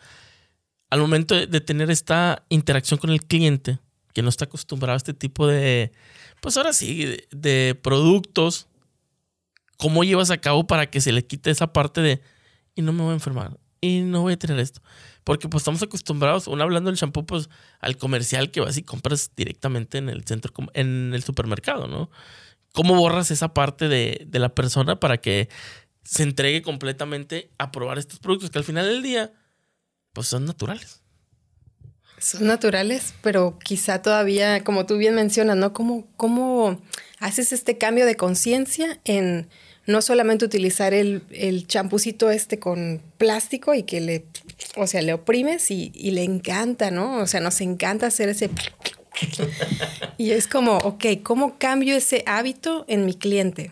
Al 0.89 1.01
momento 1.01 1.35
de, 1.35 1.61
tener 1.61 1.91
esta 1.91 2.47
interacción 2.49 2.99
con 2.99 3.11
el 3.11 3.23
cliente, 3.23 3.79
que 4.17 4.23
no 4.23 4.31
está 4.31 4.47
acostumbrado 4.47 4.95
a 4.95 4.97
este 4.97 5.13
tipo 5.13 5.47
de, 5.47 5.93
pues 6.41 6.57
ahora 6.57 6.73
sí, 6.73 7.19
de 7.31 7.79
productos, 7.83 8.67
¿Cómo 9.77 10.05
llevas 10.05 10.31
a 10.31 10.39
cabo 10.39 10.67
para 10.67 10.87
que 10.91 11.03
se 11.03 11.13
le 11.13 11.27
quite 11.27 11.51
esa 11.51 11.75
parte 11.75 12.01
de, 12.01 12.23
y 12.75 12.81
no 12.81 12.95
me 12.95 13.03
voy 13.03 13.11
a 13.11 13.15
enfermar, 13.17 13.59
y 13.83 14.01
no 14.01 14.23
voy 14.23 14.33
a 14.33 14.39
tener 14.39 14.59
esto? 14.59 14.81
Porque 15.23 15.51
pues 15.51 15.61
estamos 15.61 15.83
acostumbrados, 15.83 16.47
uno 16.47 16.63
hablando 16.63 16.89
del 16.89 16.97
shampoo, 16.97 17.27
pues 17.27 17.51
al 17.81 17.99
comercial 17.99 18.51
que 18.51 18.61
vas 18.63 18.79
y 18.79 18.83
compras 18.83 19.33
directamente 19.37 19.99
en 19.99 20.09
el 20.09 20.25
centro, 20.25 20.51
en 20.73 21.13
el 21.13 21.23
supermercado, 21.23 21.89
¿no? 21.89 22.11
¿Cómo 22.73 22.95
borras 22.95 23.31
esa 23.31 23.53
parte 23.53 23.89
de, 23.89 24.25
de 24.27 24.39
la 24.39 24.55
persona 24.55 24.99
para 24.99 25.19
que 25.19 25.51
se 26.05 26.23
entregue 26.23 26.63
completamente 26.63 27.51
a 27.59 27.71
probar 27.71 27.99
estos 27.99 28.19
productos 28.19 28.49
que 28.49 28.57
al 28.57 28.65
final 28.65 28.87
del 28.87 29.03
día, 29.03 29.35
pues 30.15 30.27
son 30.29 30.47
naturales? 30.47 31.03
Son 32.19 32.47
naturales, 32.47 33.15
pero 33.23 33.59
quizá 33.63 34.01
todavía, 34.01 34.65
como 34.65 34.87
tú 34.87 34.97
bien 34.97 35.15
mencionas, 35.15 35.57
¿no? 35.57 35.73
¿Cómo, 35.73 36.07
cómo 36.17 36.81
haces 37.19 37.53
este 37.53 37.77
cambio 37.77 38.07
de 38.07 38.17
conciencia 38.17 39.01
en 39.05 39.49
no 39.87 40.03
solamente 40.03 40.45
utilizar 40.45 40.95
el, 40.95 41.23
el 41.31 41.67
champucito 41.67 42.31
este 42.31 42.59
con 42.59 43.01
plástico 43.19 43.75
y 43.75 43.85
que 43.85 44.01
le, 44.01 44.25
o 44.77 44.87
sea, 44.87 45.03
le 45.03 45.13
oprimes 45.13 45.71
y, 45.71 45.93
y 45.95 46.11
le 46.11 46.25
encanta, 46.25 46.91
¿no? 46.91 47.19
O 47.19 47.27
sea, 47.27 47.41
nos 47.41 47.61
encanta 47.61 48.07
hacer 48.07 48.29
ese... 48.29 48.51
y 50.19 50.33
es 50.33 50.49
como, 50.49 50.79
ok, 50.79 51.05
¿cómo 51.23 51.59
cambio 51.59 51.97
ese 51.97 52.25
hábito 52.27 52.85
en 52.89 53.07
mi 53.07 53.15
cliente? 53.15 53.71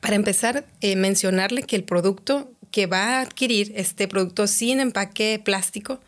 Para 0.00 0.16
empezar, 0.16 0.66
eh, 0.80 0.96
mencionarle 0.96 1.62
que 1.62 1.76
el 1.76 1.84
producto 1.84 2.50
que 2.70 2.86
va 2.86 3.18
a 3.18 3.20
adquirir, 3.20 3.72
este 3.76 4.08
producto 4.08 4.46
sin 4.46 4.80
empaque 4.80 5.40
plástico, 5.42 6.00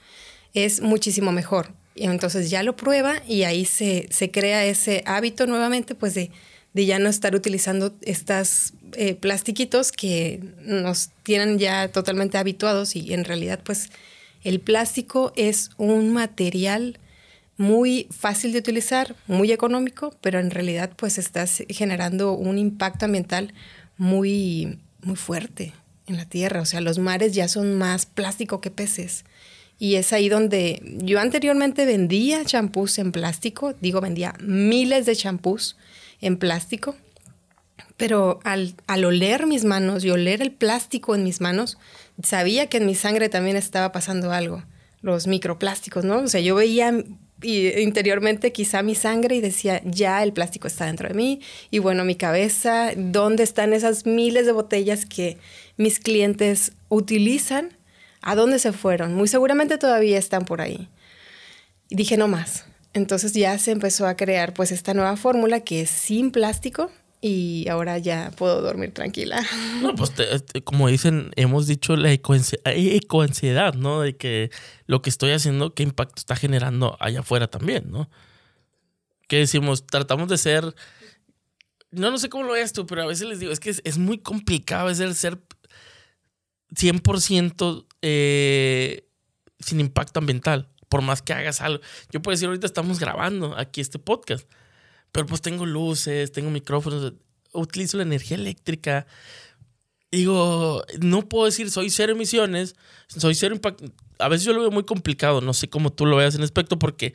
es 0.54 0.80
muchísimo 0.80 1.32
mejor. 1.32 1.72
Y 1.94 2.04
entonces 2.04 2.50
ya 2.50 2.62
lo 2.62 2.76
prueba 2.76 3.22
y 3.28 3.42
ahí 3.42 3.64
se, 3.64 4.08
se 4.10 4.30
crea 4.30 4.64
ese 4.64 5.02
hábito 5.06 5.46
nuevamente, 5.46 5.94
pues 5.94 6.14
de, 6.14 6.30
de 6.72 6.86
ya 6.86 6.98
no 6.98 7.08
estar 7.08 7.34
utilizando 7.34 7.94
estos 8.00 8.72
eh, 8.94 9.14
plastiquitos 9.14 9.92
que 9.92 10.40
nos 10.64 11.10
tienen 11.22 11.58
ya 11.58 11.88
totalmente 11.88 12.38
habituados 12.38 12.96
y 12.96 13.12
en 13.12 13.24
realidad 13.24 13.60
pues 13.62 13.90
el 14.42 14.60
plástico 14.60 15.32
es 15.36 15.70
un 15.76 16.12
material 16.12 16.98
muy 17.56 18.08
fácil 18.10 18.52
de 18.52 18.58
utilizar, 18.58 19.14
muy 19.26 19.52
económico, 19.52 20.14
pero 20.20 20.40
en 20.40 20.50
realidad 20.50 20.90
pues 20.96 21.18
estás 21.18 21.62
generando 21.68 22.32
un 22.32 22.58
impacto 22.58 23.04
ambiental 23.04 23.52
muy, 23.98 24.78
muy 25.02 25.16
fuerte 25.16 25.72
en 26.06 26.16
la 26.16 26.24
tierra. 26.24 26.60
O 26.60 26.64
sea, 26.64 26.80
los 26.80 26.98
mares 26.98 27.34
ya 27.34 27.48
son 27.48 27.78
más 27.78 28.06
plástico 28.06 28.60
que 28.60 28.70
peces. 28.70 29.24
Y 29.78 29.96
es 29.96 30.12
ahí 30.12 30.28
donde 30.28 30.80
yo 30.98 31.18
anteriormente 31.18 31.84
vendía 31.86 32.44
champús 32.44 32.98
en 32.98 33.12
plástico, 33.12 33.74
digo, 33.80 34.00
vendía 34.00 34.34
miles 34.40 35.06
de 35.06 35.16
champús 35.16 35.76
en 36.20 36.36
plástico, 36.36 36.94
pero 37.96 38.40
al, 38.44 38.74
al, 38.86 39.04
oler 39.04 39.46
mis 39.46 39.64
manos 39.64 40.04
y 40.04 40.10
oler 40.10 40.40
el 40.40 40.52
plástico 40.52 41.14
en 41.14 41.24
mis 41.24 41.40
manos, 41.40 41.78
sabía 42.22 42.68
que 42.68 42.76
en 42.76 42.86
mi 42.86 42.94
sangre 42.94 43.28
también 43.28 43.56
estaba 43.56 43.92
pasando 43.92 44.32
algo, 44.32 44.62
los 45.00 45.26
microplásticos, 45.26 46.04
¿no? 46.04 46.20
O 46.20 46.28
sea, 46.28 46.40
yo 46.40 46.54
veía 46.54 46.92
interiormente 47.44 48.52
quizá 48.52 48.82
mi 48.82 48.94
sangre 48.94 49.36
y 49.36 49.40
decía, 49.40 49.82
ya 49.84 50.22
el 50.22 50.32
plástico 50.32 50.68
está 50.68 50.86
dentro 50.86 51.08
de 51.08 51.14
mí. 51.14 51.40
Y 51.70 51.78
bueno, 51.78 52.04
mi 52.04 52.14
cabeza, 52.14 52.92
¿dónde 52.96 53.42
están 53.42 53.72
esas 53.72 54.06
miles 54.06 54.46
de 54.46 54.52
botellas 54.52 55.06
que 55.06 55.38
mis 55.76 55.98
clientes 55.98 56.72
utilizan? 56.88 57.76
¿A 58.22 58.34
dónde 58.34 58.58
se 58.58 58.72
fueron? 58.72 59.14
Muy 59.14 59.28
seguramente 59.28 59.78
todavía 59.78 60.18
están 60.18 60.44
por 60.44 60.60
ahí. 60.60 60.88
Y 61.88 61.96
dije, 61.96 62.16
no 62.16 62.28
más. 62.28 62.64
Entonces 62.94 63.32
ya 63.32 63.58
se 63.58 63.70
empezó 63.70 64.06
a 64.06 64.16
crear 64.16 64.54
pues 64.54 64.72
esta 64.72 64.94
nueva 64.94 65.16
fórmula 65.16 65.60
que 65.60 65.82
es 65.82 65.90
sin 65.90 66.30
plástico, 66.30 66.90
y 67.24 67.68
ahora 67.68 67.98
ya 67.98 68.32
puedo 68.36 68.60
dormir 68.60 68.92
tranquila. 68.92 69.40
No, 69.80 69.94
pues 69.94 70.12
como 70.64 70.88
dicen, 70.88 71.30
hemos 71.36 71.66
dicho 71.66 71.96
la 71.96 72.12
ecoansiedad, 72.12 73.74
¿no? 73.74 74.00
De 74.00 74.16
que 74.16 74.50
lo 74.86 75.02
que 75.02 75.10
estoy 75.10 75.30
haciendo, 75.30 75.72
qué 75.74 75.84
impacto 75.84 76.16
está 76.18 76.36
generando 76.36 76.96
allá 77.00 77.20
afuera 77.20 77.48
también, 77.48 77.90
¿no? 77.90 78.10
Que 79.28 79.38
decimos, 79.38 79.86
tratamos 79.86 80.28
de 80.28 80.36
ser, 80.38 80.74
no, 81.90 82.10
no 82.10 82.18
sé 82.18 82.28
cómo 82.28 82.44
lo 82.44 82.52
veas 82.52 82.72
tú, 82.72 82.86
pero 82.86 83.02
a 83.02 83.06
veces 83.06 83.28
les 83.28 83.38
digo, 83.38 83.52
es 83.52 83.60
que 83.60 83.70
es, 83.70 83.98
muy 83.98 84.18
complicado 84.18 84.82
a 84.82 84.86
veces 84.86 85.16
ser 85.16 85.38
100% 86.74 87.86
eh, 88.02 89.08
sin 89.60 89.80
impacto 89.80 90.20
ambiental, 90.20 90.68
por 90.88 91.02
más 91.02 91.22
que 91.22 91.32
hagas 91.32 91.60
algo. 91.60 91.82
Yo 92.10 92.20
puedo 92.20 92.34
decir, 92.34 92.48
ahorita 92.48 92.66
estamos 92.66 92.98
grabando 92.98 93.56
aquí 93.56 93.80
este 93.80 93.98
podcast 93.98 94.46
pero 95.12 95.26
pues 95.26 95.42
tengo 95.42 95.66
luces, 95.66 96.32
tengo 96.32 96.50
micrófonos, 96.50 97.12
utilizo 97.52 97.98
la 97.98 98.02
energía 98.02 98.38
eléctrica. 98.38 99.06
Digo, 100.10 100.84
no 101.00 101.28
puedo 101.28 101.44
decir 101.44 101.70
soy 101.70 101.90
cero 101.90 102.12
emisiones, 102.12 102.74
soy 103.06 103.34
cero 103.34 103.54
impacto. 103.54 103.84
A 104.18 104.28
veces 104.28 104.46
yo 104.46 104.54
lo 104.54 104.60
veo 104.60 104.70
muy 104.70 104.84
complicado, 104.84 105.40
no 105.42 105.52
sé 105.52 105.68
cómo 105.68 105.92
tú 105.92 106.06
lo 106.06 106.16
veas 106.16 106.34
en 106.34 106.42
aspecto, 106.42 106.78
porque 106.78 107.12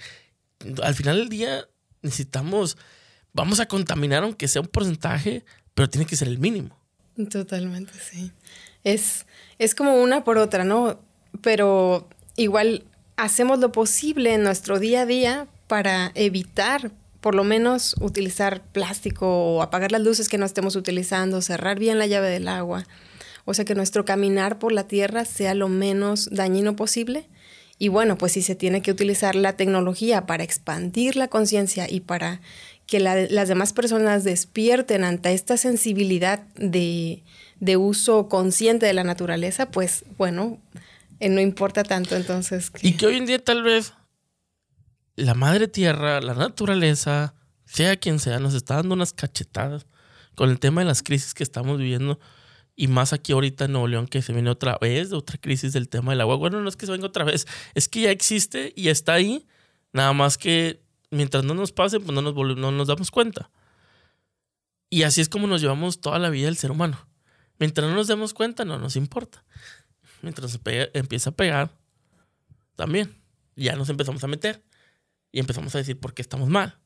al 0.84 0.94
final 0.94 1.17
del 1.17 1.29
día 1.29 1.67
necesitamos, 2.01 2.77
vamos 3.34 3.60
a 3.60 3.67
contaminar 3.67 4.24
aunque 4.24 4.48
sea 4.48 4.62
un 4.62 4.67
porcentaje, 4.67 5.44
pero 5.74 5.89
tiene 5.89 6.06
que 6.06 6.15
ser 6.15 6.27
el 6.27 6.38
mínimo. 6.38 6.77
Totalmente, 7.32 7.94
sí. 8.00 8.32
Es, 8.84 9.25
es 9.59 9.75
como 9.75 10.01
una 10.01 10.23
por 10.23 10.37
otra, 10.37 10.63
¿no? 10.63 10.99
Pero 11.41 12.07
igual 12.35 12.83
hacemos 13.15 13.59
lo 13.59 13.71
posible 13.71 14.33
en 14.33 14.43
nuestro 14.43 14.79
día 14.79 15.01
a 15.01 15.05
día 15.05 15.47
para 15.67 16.11
evitar 16.15 16.91
por 17.21 17.35
lo 17.35 17.43
menos 17.43 17.95
utilizar 17.99 18.61
plástico 18.71 19.27
o 19.27 19.61
apagar 19.61 19.91
las 19.91 20.01
luces 20.01 20.29
que 20.29 20.37
no 20.37 20.45
estemos 20.45 20.75
utilizando, 20.75 21.41
cerrar 21.41 21.79
bien 21.79 21.99
la 21.99 22.07
llave 22.07 22.29
del 22.29 22.47
agua. 22.47 22.85
O 23.45 23.53
sea, 23.53 23.65
que 23.65 23.75
nuestro 23.75 24.05
caminar 24.05 24.59
por 24.59 24.71
la 24.71 24.87
tierra 24.87 25.25
sea 25.25 25.53
lo 25.53 25.67
menos 25.67 26.29
dañino 26.31 26.75
posible. 26.75 27.27
Y 27.79 27.89
bueno, 27.89 28.17
pues 28.17 28.33
si 28.33 28.41
se 28.41 28.55
tiene 28.55 28.81
que 28.81 28.91
utilizar 28.91 29.35
la 29.35 29.53
tecnología 29.53 30.25
para 30.25 30.43
expandir 30.43 31.15
la 31.15 31.27
conciencia 31.27 31.87
y 31.89 32.01
para 32.01 32.41
que 32.87 32.99
las 32.99 33.47
demás 33.47 33.73
personas 33.73 34.23
despierten 34.23 35.03
ante 35.03 35.33
esta 35.33 35.57
sensibilidad 35.57 36.39
de, 36.55 37.23
de 37.59 37.77
uso 37.77 38.27
consciente 38.29 38.85
de 38.85 38.93
la 38.93 39.03
naturaleza, 39.03 39.71
pues 39.71 40.05
bueno, 40.17 40.59
eh, 41.19 41.29
no 41.29 41.41
importa 41.41 41.83
tanto 41.83 42.15
entonces. 42.15 42.71
Y 42.81 42.93
que 42.93 43.07
hoy 43.07 43.17
en 43.17 43.25
día 43.25 43.43
tal 43.43 43.63
vez 43.63 43.93
la 45.15 45.33
madre 45.33 45.67
tierra, 45.67 46.21
la 46.21 46.35
naturaleza, 46.35 47.33
sea 47.65 47.97
quien 47.97 48.19
sea, 48.19 48.39
nos 48.39 48.53
está 48.53 48.75
dando 48.75 48.93
unas 48.93 49.13
cachetadas 49.13 49.87
con 50.35 50.49
el 50.49 50.59
tema 50.59 50.81
de 50.81 50.85
las 50.85 51.01
crisis 51.03 51.33
que 51.33 51.43
estamos 51.43 51.77
viviendo. 51.77 52.19
Y 52.75 52.87
más 52.87 53.11
aquí 53.11 53.31
ahorita 53.31 53.65
en 53.65 53.71
Nuevo 53.71 53.87
León 53.87 54.07
que 54.07 54.21
se 54.21 54.33
viene 54.33 54.51
otra 54.51 54.77
vez, 54.79 55.11
otra 55.11 55.39
crisis 55.39 55.73
del 55.73 55.89
tema 55.89 56.11
del 56.11 56.21
agua. 56.21 56.35
Bueno, 56.35 56.61
no 56.61 56.69
es 56.69 56.75
que 56.75 56.85
se 56.85 56.91
venga 56.91 57.07
otra 57.07 57.25
vez, 57.25 57.47
es 57.73 57.89
que 57.89 58.01
ya 58.01 58.11
existe 58.11 58.71
y 58.75 58.89
está 58.89 59.13
ahí. 59.13 59.47
Nada 59.93 60.13
más 60.13 60.37
que 60.37 60.83
mientras 61.09 61.43
no 61.43 61.55
nos 61.55 61.71
pase, 61.71 61.99
pues 61.99 62.11
no 62.13 62.21
nos, 62.21 62.35
no 62.35 62.71
nos 62.71 62.87
damos 62.87 63.09
cuenta. 63.09 63.49
Y 64.91 65.03
así 65.03 65.21
es 65.21 65.29
como 65.29 65.47
nos 65.47 65.61
llevamos 65.61 65.99
toda 65.99 66.19
la 66.19 66.29
vida 66.29 66.47
el 66.47 66.57
ser 66.57 66.69
humano. 66.69 66.99
Mientras 67.59 67.89
no 67.89 67.95
nos 67.95 68.07
demos 68.07 68.33
cuenta, 68.33 68.65
no 68.65 68.77
nos 68.77 68.95
importa. 68.95 69.43
Mientras 70.21 70.51
se 70.51 70.59
empieza 70.93 71.31
a 71.31 71.35
pegar, 71.35 71.71
también. 72.75 73.21
Ya 73.55 73.75
nos 73.75 73.89
empezamos 73.89 74.23
a 74.23 74.27
meter 74.27 74.63
y 75.31 75.39
empezamos 75.39 75.73
a 75.75 75.79
decir 75.79 75.99
por 75.99 76.13
qué 76.13 76.21
estamos 76.21 76.49
mal. 76.49 76.79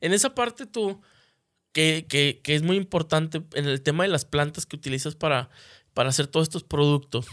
En 0.00 0.12
esa 0.12 0.34
parte 0.34 0.66
tú, 0.66 1.00
que, 1.72 2.06
que, 2.08 2.40
que, 2.42 2.54
es 2.54 2.62
muy 2.62 2.76
importante 2.76 3.42
en 3.54 3.66
el 3.66 3.82
tema 3.82 4.04
de 4.04 4.10
las 4.10 4.24
plantas 4.24 4.66
que 4.66 4.76
utilizas 4.76 5.14
para, 5.14 5.50
para 5.94 6.10
hacer 6.10 6.26
todos 6.26 6.44
estos 6.44 6.64
productos, 6.64 7.26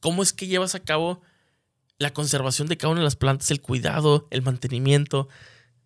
¿cómo 0.00 0.22
es 0.22 0.32
que 0.32 0.46
llevas 0.46 0.74
a 0.74 0.80
cabo 0.80 1.22
la 1.98 2.12
conservación 2.12 2.68
de 2.68 2.76
cada 2.76 2.92
una 2.92 3.00
de 3.00 3.04
las 3.04 3.16
plantas, 3.16 3.50
el 3.50 3.60
cuidado, 3.60 4.28
el 4.30 4.42
mantenimiento, 4.42 5.28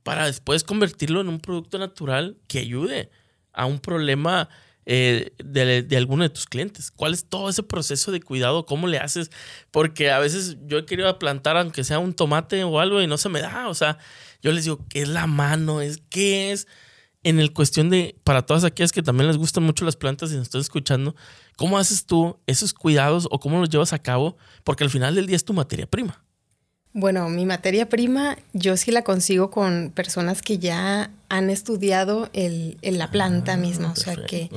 para 0.04 0.26
después 0.26 0.62
convertirlo 0.62 1.20
en 1.20 1.28
un 1.28 1.40
producto 1.40 1.78
natural 1.78 2.38
que 2.46 2.60
ayude 2.60 3.10
a 3.52 3.66
un 3.66 3.80
problema 3.80 4.48
eh, 4.86 5.32
de, 5.42 5.82
de, 5.82 5.96
alguno 5.96 6.24
de 6.24 6.30
tus 6.30 6.46
clientes? 6.46 6.90
¿Cuál 6.90 7.14
es 7.14 7.24
todo 7.24 7.48
ese 7.48 7.62
proceso 7.62 8.12
de 8.12 8.20
cuidado? 8.20 8.66
¿Cómo 8.66 8.86
le 8.86 8.98
haces? 8.98 9.30
Porque 9.70 10.10
a 10.10 10.18
veces 10.18 10.58
yo 10.66 10.78
he 10.78 10.86
querido 10.86 11.18
plantar 11.18 11.56
aunque 11.56 11.84
sea 11.84 11.98
un 11.98 12.14
tomate 12.14 12.64
o 12.64 12.80
algo 12.80 13.00
y 13.00 13.06
no 13.06 13.18
se 13.18 13.28
me 13.28 13.40
da. 13.40 13.68
O 13.68 13.74
sea, 13.74 13.98
yo 14.42 14.52
les 14.52 14.64
digo, 14.64 14.84
¿qué 14.88 15.02
es 15.02 15.08
la 15.08 15.26
mano? 15.26 15.80
¿Es 15.80 16.02
qué 16.10 16.52
es? 16.52 16.66
En 17.22 17.40
el 17.40 17.54
cuestión 17.54 17.88
de, 17.88 18.16
para 18.24 18.42
todas 18.42 18.64
aquellas 18.64 18.92
que 18.92 19.02
también 19.02 19.28
les 19.28 19.38
gustan 19.38 19.64
mucho 19.64 19.86
las 19.86 19.96
plantas 19.96 20.30
y 20.30 20.34
nos 20.34 20.44
están 20.44 20.60
escuchando, 20.60 21.16
¿cómo 21.56 21.78
haces 21.78 22.04
tú 22.04 22.38
esos 22.46 22.74
cuidados 22.74 23.26
o 23.30 23.40
cómo 23.40 23.60
los 23.60 23.70
llevas 23.70 23.94
a 23.94 23.98
cabo? 23.98 24.36
Porque 24.62 24.84
al 24.84 24.90
final 24.90 25.14
del 25.14 25.26
día 25.26 25.36
es 25.36 25.44
tu 25.44 25.54
materia 25.54 25.86
prima. 25.86 26.23
Bueno, 26.96 27.28
mi 27.28 27.44
materia 27.44 27.88
prima 27.88 28.38
yo 28.52 28.76
sí 28.76 28.92
la 28.92 29.02
consigo 29.02 29.50
con 29.50 29.90
personas 29.92 30.42
que 30.42 30.58
ya 30.58 31.10
han 31.28 31.50
estudiado 31.50 32.30
el, 32.32 32.78
la 32.82 33.10
planta 33.10 33.54
ah, 33.54 33.56
misma, 33.56 33.90
o 33.90 33.96
sea, 33.96 34.14
que, 34.14 34.48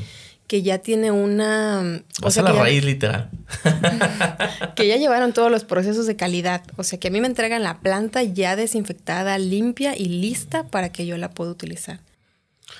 que 0.45 0.61
ya 0.61 0.77
tiene 0.77 1.09
una... 1.09 2.03
O 2.21 2.29
sea, 2.29 2.43
la 2.43 2.51
raíz 2.51 2.85
literal. 2.85 3.31
que 4.75 4.87
ya 4.87 4.97
llevaron 4.97 5.33
todos 5.33 5.49
los 5.49 5.63
procesos 5.63 6.05
de 6.05 6.15
calidad, 6.15 6.61
o 6.75 6.83
sea, 6.83 6.99
que 6.99 7.07
a 7.07 7.11
mí 7.11 7.19
me 7.21 7.27
entregan 7.27 7.63
la 7.63 7.79
planta 7.79 8.21
ya 8.21 8.55
desinfectada, 8.55 9.39
limpia 9.39 9.97
y 9.97 10.05
lista 10.05 10.67
para 10.67 10.91
que 10.91 11.07
yo 11.07 11.17
la 11.17 11.31
pueda 11.31 11.49
utilizar. 11.49 12.01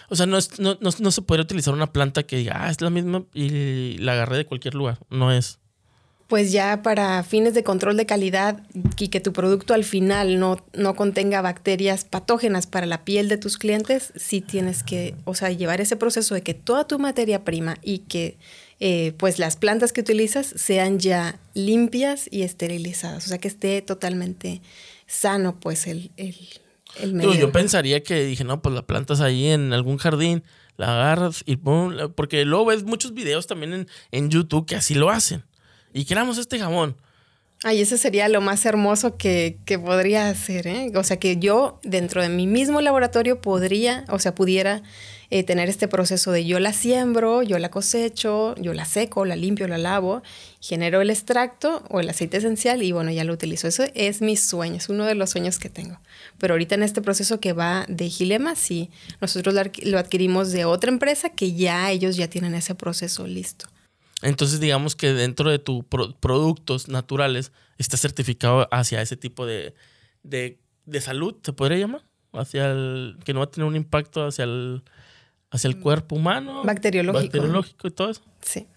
O 0.09 0.15
sea, 0.15 0.27
no, 0.27 0.37
es, 0.37 0.59
no, 0.59 0.77
no, 0.81 0.91
no 0.99 1.11
se 1.11 1.21
puede 1.23 1.41
utilizar 1.41 1.73
una 1.73 1.91
planta 1.91 2.21
que 2.21 2.37
diga, 2.37 2.57
ah, 2.63 2.69
es 2.69 2.79
la 2.79 2.91
misma 2.91 3.23
y 3.33 3.97
la 3.97 4.11
agarré 4.11 4.37
de 4.37 4.45
cualquier 4.45 4.75
lugar, 4.75 4.99
no 5.09 5.31
es 5.31 5.57
pues 6.27 6.51
ya 6.51 6.81
para 6.81 7.23
fines 7.23 7.53
de 7.53 7.63
control 7.63 7.95
de 7.95 8.05
calidad 8.05 8.61
y 8.99 9.07
que 9.07 9.21
tu 9.21 9.31
producto 9.31 9.73
al 9.73 9.85
final 9.85 10.39
no, 10.39 10.63
no 10.73 10.95
contenga 10.95 11.41
bacterias 11.41 12.03
patógenas 12.03 12.67
para 12.67 12.85
la 12.85 13.05
piel 13.05 13.29
de 13.29 13.37
tus 13.37 13.57
clientes, 13.57 14.11
sí 14.15 14.41
tienes 14.41 14.83
que, 14.83 15.15
o 15.23 15.35
sea, 15.35 15.51
llevar 15.51 15.79
ese 15.79 15.95
proceso 15.95 16.35
de 16.35 16.43
que 16.43 16.53
toda 16.53 16.85
tu 16.85 16.99
materia 16.99 17.45
prima 17.45 17.77
y 17.81 17.99
que 17.99 18.37
eh, 18.81 19.13
pues 19.17 19.39
las 19.39 19.55
plantas 19.55 19.93
que 19.93 20.01
utilizas 20.01 20.47
sean 20.47 20.99
ya 20.99 21.39
limpias 21.53 22.27
y 22.29 22.41
esterilizadas, 22.41 23.25
o 23.25 23.29
sea, 23.29 23.37
que 23.37 23.47
esté 23.47 23.81
totalmente 23.81 24.61
sano 25.07 25.57
pues 25.57 25.87
el, 25.87 26.11
el, 26.17 26.35
el 26.99 27.13
medio. 27.13 27.35
yo 27.35 27.53
pensaría 27.53 28.03
que 28.03 28.25
dije, 28.25 28.43
no, 28.43 28.61
pues 28.61 28.75
la 28.75 28.85
plantas 28.85 29.21
ahí 29.21 29.47
en 29.47 29.71
algún 29.71 29.97
jardín, 29.97 30.43
la 30.75 30.93
agarras 30.93 31.43
y 31.45 31.55
pum, 31.55 31.95
porque 32.15 32.43
luego 32.43 32.65
ves 32.65 32.83
muchos 32.83 33.13
videos 33.13 33.47
también 33.47 33.73
en, 33.73 33.87
en 34.11 34.29
YouTube 34.29 34.65
que 34.65 34.75
así 34.75 34.93
lo 34.93 35.09
hacen. 35.09 35.46
Y 35.97 36.05
queramos 36.05 36.37
este 36.37 36.59
jabón. 36.59 36.95
Ay, 37.63 37.81
ese 37.81 37.97
sería 37.97 38.29
lo 38.29 38.39
más 38.39 38.67
hermoso 38.67 39.17
que, 39.17 39.57
que 39.65 39.79
podría 39.79 40.29
hacer, 40.29 40.67
¿eh? 40.67 40.91
O 40.93 41.03
sea, 41.03 41.17
que 41.17 41.37
yo 41.37 41.79
dentro 41.81 42.21
de 42.21 42.29
mi 42.29 42.45
mismo 42.45 42.81
laboratorio 42.81 43.41
podría, 43.41 44.05
o 44.09 44.19
sea, 44.19 44.35
pudiera 44.35 44.83
eh, 45.31 45.41
tener 45.41 45.69
este 45.69 45.87
proceso 45.87 46.31
de 46.31 46.45
yo 46.45 46.59
la 46.59 46.71
siembro, 46.71 47.41
yo 47.41 47.57
la 47.57 47.71
cosecho, 47.71 48.53
yo 48.57 48.75
la 48.75 48.85
seco, 48.85 49.25
la 49.25 49.35
limpio, 49.35 49.67
la 49.67 49.79
lavo, 49.79 50.21
genero 50.61 51.01
el 51.01 51.09
extracto 51.09 51.81
o 51.89 51.99
el 51.99 52.09
aceite 52.09 52.37
esencial 52.37 52.83
y 52.83 52.91
bueno, 52.91 53.09
ya 53.09 53.23
lo 53.23 53.33
utilizo. 53.33 53.67
Eso 53.67 53.85
es 53.95 54.21
mi 54.21 54.37
sueño, 54.37 54.75
es 54.75 54.89
uno 54.89 55.03
de 55.05 55.15
los 55.15 55.31
sueños 55.31 55.57
que 55.57 55.69
tengo. 55.69 55.99
Pero 56.37 56.53
ahorita 56.53 56.75
en 56.75 56.83
este 56.83 57.01
proceso 57.01 57.39
que 57.39 57.53
va 57.53 57.87
de 57.89 58.07
Gilema, 58.07 58.55
sí, 58.55 58.91
nosotros 59.19 59.55
lo 59.81 59.97
adquirimos 59.97 60.51
de 60.51 60.65
otra 60.65 60.91
empresa 60.91 61.29
que 61.29 61.53
ya 61.53 61.89
ellos 61.89 62.17
ya 62.17 62.29
tienen 62.29 62.53
ese 62.53 62.75
proceso 62.75 63.25
listo. 63.25 63.65
Entonces, 64.21 64.59
digamos 64.59 64.95
que 64.95 65.13
dentro 65.13 65.51
de 65.51 65.59
tus 65.59 65.83
productos 65.85 66.87
naturales 66.87 67.51
está 67.77 67.97
certificado 67.97 68.67
hacia 68.71 69.01
ese 69.01 69.15
tipo 69.15 69.45
de, 69.45 69.75
de, 70.23 70.59
de 70.85 71.01
salud, 71.01 71.35
¿se 71.43 71.53
podría 71.53 71.77
llamar? 71.77 72.03
Hacia 72.33 72.71
el 72.71 73.17
que 73.23 73.33
no 73.33 73.39
va 73.39 73.45
a 73.45 73.51
tener 73.51 73.67
un 73.67 73.75
impacto 73.75 74.25
hacia 74.25 74.45
el, 74.45 74.83
hacia 75.51 75.67
el 75.67 75.79
cuerpo 75.79 76.15
humano. 76.15 76.63
Bacteriológico. 76.63 77.23
Bacteriológico 77.23 77.87
y 77.87 77.91
todo 77.91 78.09
eso. 78.09 78.21
Sí. 78.41 78.67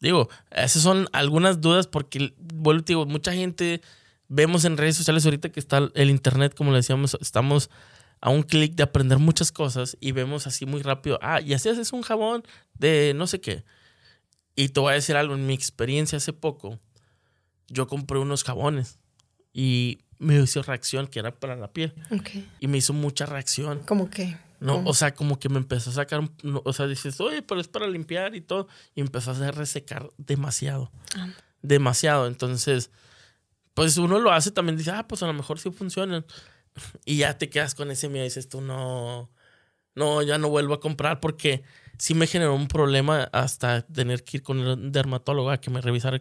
Digo, 0.00 0.28
esas 0.50 0.82
son 0.82 1.08
algunas 1.12 1.60
dudas 1.60 1.86
porque, 1.86 2.34
vuelvo, 2.36 2.82
digo, 2.84 3.06
mucha 3.06 3.32
gente 3.32 3.80
vemos 4.26 4.64
en 4.64 4.76
redes 4.76 4.96
sociales 4.96 5.24
ahorita 5.24 5.50
que 5.50 5.60
está 5.60 5.88
el 5.94 6.10
internet, 6.10 6.54
como 6.56 6.72
le 6.72 6.78
decíamos, 6.78 7.16
estamos 7.20 7.70
a 8.20 8.30
un 8.30 8.42
clic 8.42 8.74
de 8.74 8.82
aprender 8.82 9.18
muchas 9.18 9.52
cosas 9.52 9.96
y 10.00 10.12
vemos 10.12 10.46
así 10.46 10.66
muy 10.66 10.82
rápido, 10.82 11.18
ah, 11.22 11.40
y 11.40 11.54
así 11.54 11.68
haces 11.68 11.92
un 11.92 12.02
jabón 12.02 12.42
de 12.74 13.12
no 13.14 13.26
sé 13.26 13.40
qué. 13.40 13.64
Y 14.54 14.68
te 14.68 14.80
voy 14.80 14.92
a 14.92 14.94
decir 14.94 15.16
algo, 15.16 15.34
en 15.34 15.46
mi 15.46 15.54
experiencia 15.54 16.18
hace 16.18 16.32
poco, 16.32 16.78
yo 17.68 17.86
compré 17.86 18.18
unos 18.18 18.44
jabones 18.44 18.98
y 19.52 20.00
me 20.18 20.38
hizo 20.40 20.62
reacción 20.62 21.06
que 21.06 21.18
era 21.18 21.34
para 21.34 21.56
la 21.56 21.72
piel 21.72 21.94
Ok. 22.10 22.30
y 22.60 22.66
me 22.68 22.78
hizo 22.78 22.92
mucha 22.92 23.26
reacción. 23.26 23.80
¿Cómo 23.86 24.08
que? 24.10 24.36
No, 24.60 24.74
¿Cómo? 24.74 24.90
o 24.90 24.94
sea, 24.94 25.14
como 25.14 25.38
que 25.40 25.48
me 25.48 25.58
empezó 25.58 25.90
a 25.90 25.94
sacar, 25.94 26.22
no, 26.42 26.62
o 26.64 26.72
sea, 26.72 26.86
dices, 26.86 27.20
oye, 27.20 27.42
pero 27.42 27.60
es 27.60 27.66
para 27.68 27.86
limpiar 27.88 28.34
y 28.36 28.40
todo. 28.40 28.68
Y 28.94 29.00
empezó 29.00 29.30
a 29.30 29.34
hacer 29.34 29.54
resecar 29.56 30.10
demasiado. 30.18 30.92
Ah. 31.16 31.30
Demasiado. 31.62 32.26
Entonces, 32.28 32.90
pues 33.74 33.96
uno 33.96 34.20
lo 34.20 34.30
hace 34.30 34.50
también, 34.52 34.76
dice, 34.76 34.90
ah, 34.92 35.08
pues 35.08 35.22
a 35.22 35.26
lo 35.26 35.32
mejor 35.32 35.58
sí 35.58 35.70
funcionan. 35.70 36.24
Y 37.04 37.18
ya 37.18 37.36
te 37.36 37.50
quedas 37.50 37.74
con 37.74 37.90
ese 37.90 38.08
miedo, 38.08 38.24
dices 38.24 38.48
tú, 38.48 38.60
no, 38.62 39.30
no, 39.94 40.22
ya 40.22 40.38
no 40.38 40.48
vuelvo 40.48 40.72
a 40.72 40.80
comprar 40.80 41.20
porque 41.20 41.62
sí 42.02 42.14
me 42.14 42.26
generó 42.26 42.56
un 42.56 42.66
problema 42.66 43.28
hasta 43.30 43.82
tener 43.82 44.24
que 44.24 44.38
ir 44.38 44.42
con 44.42 44.58
el 44.58 44.90
dermatólogo 44.90 45.52
a 45.52 45.60
que 45.60 45.70
me 45.70 45.80
revisara 45.80 46.20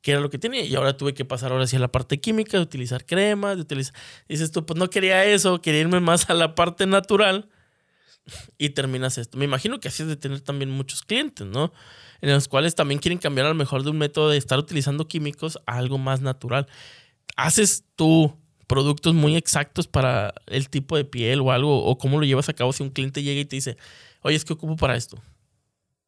qué 0.00 0.12
era 0.12 0.20
lo 0.22 0.30
que 0.30 0.38
tenía. 0.38 0.64
Y 0.64 0.74
ahora 0.74 0.96
tuve 0.96 1.12
que 1.12 1.26
pasar 1.26 1.52
ahora 1.52 1.66
sí 1.66 1.76
a 1.76 1.78
la 1.78 1.92
parte 1.92 2.22
química, 2.22 2.56
de 2.56 2.62
utilizar 2.62 3.04
cremas, 3.04 3.56
de 3.56 3.60
utilizar... 3.60 3.94
Dices 4.30 4.50
tú, 4.50 4.64
pues 4.64 4.78
no 4.78 4.88
quería 4.88 5.26
eso, 5.26 5.60
quería 5.60 5.82
irme 5.82 6.00
más 6.00 6.30
a 6.30 6.32
la 6.32 6.54
parte 6.54 6.86
natural 6.86 7.50
y 8.56 8.70
terminas 8.70 9.18
esto. 9.18 9.36
Me 9.36 9.44
imagino 9.44 9.78
que 9.78 9.88
así 9.88 10.04
es 10.04 10.08
de 10.08 10.16
tener 10.16 10.40
también 10.40 10.70
muchos 10.70 11.02
clientes, 11.02 11.46
¿no? 11.46 11.70
En 12.22 12.30
los 12.30 12.48
cuales 12.48 12.74
también 12.74 12.98
quieren 12.98 13.18
cambiar 13.18 13.44
a 13.44 13.50
lo 13.50 13.54
mejor 13.54 13.82
de 13.82 13.90
un 13.90 13.98
método 13.98 14.30
de 14.30 14.38
estar 14.38 14.58
utilizando 14.58 15.06
químicos 15.06 15.58
a 15.66 15.76
algo 15.76 15.98
más 15.98 16.22
natural. 16.22 16.66
¿Haces 17.36 17.84
tú 17.94 18.38
productos 18.66 19.12
muy 19.12 19.36
exactos 19.36 19.86
para 19.86 20.32
el 20.46 20.70
tipo 20.70 20.96
de 20.96 21.04
piel 21.04 21.42
o 21.42 21.52
algo? 21.52 21.84
¿O 21.84 21.98
cómo 21.98 22.18
lo 22.18 22.24
llevas 22.24 22.48
a 22.48 22.54
cabo 22.54 22.72
si 22.72 22.82
un 22.82 22.88
cliente 22.88 23.22
llega 23.22 23.42
y 23.42 23.44
te 23.44 23.56
dice, 23.56 23.76
oye, 24.22 24.36
es 24.36 24.44
que 24.44 24.52
ocupo 24.52 24.76
para 24.76 24.96
esto? 24.96 25.18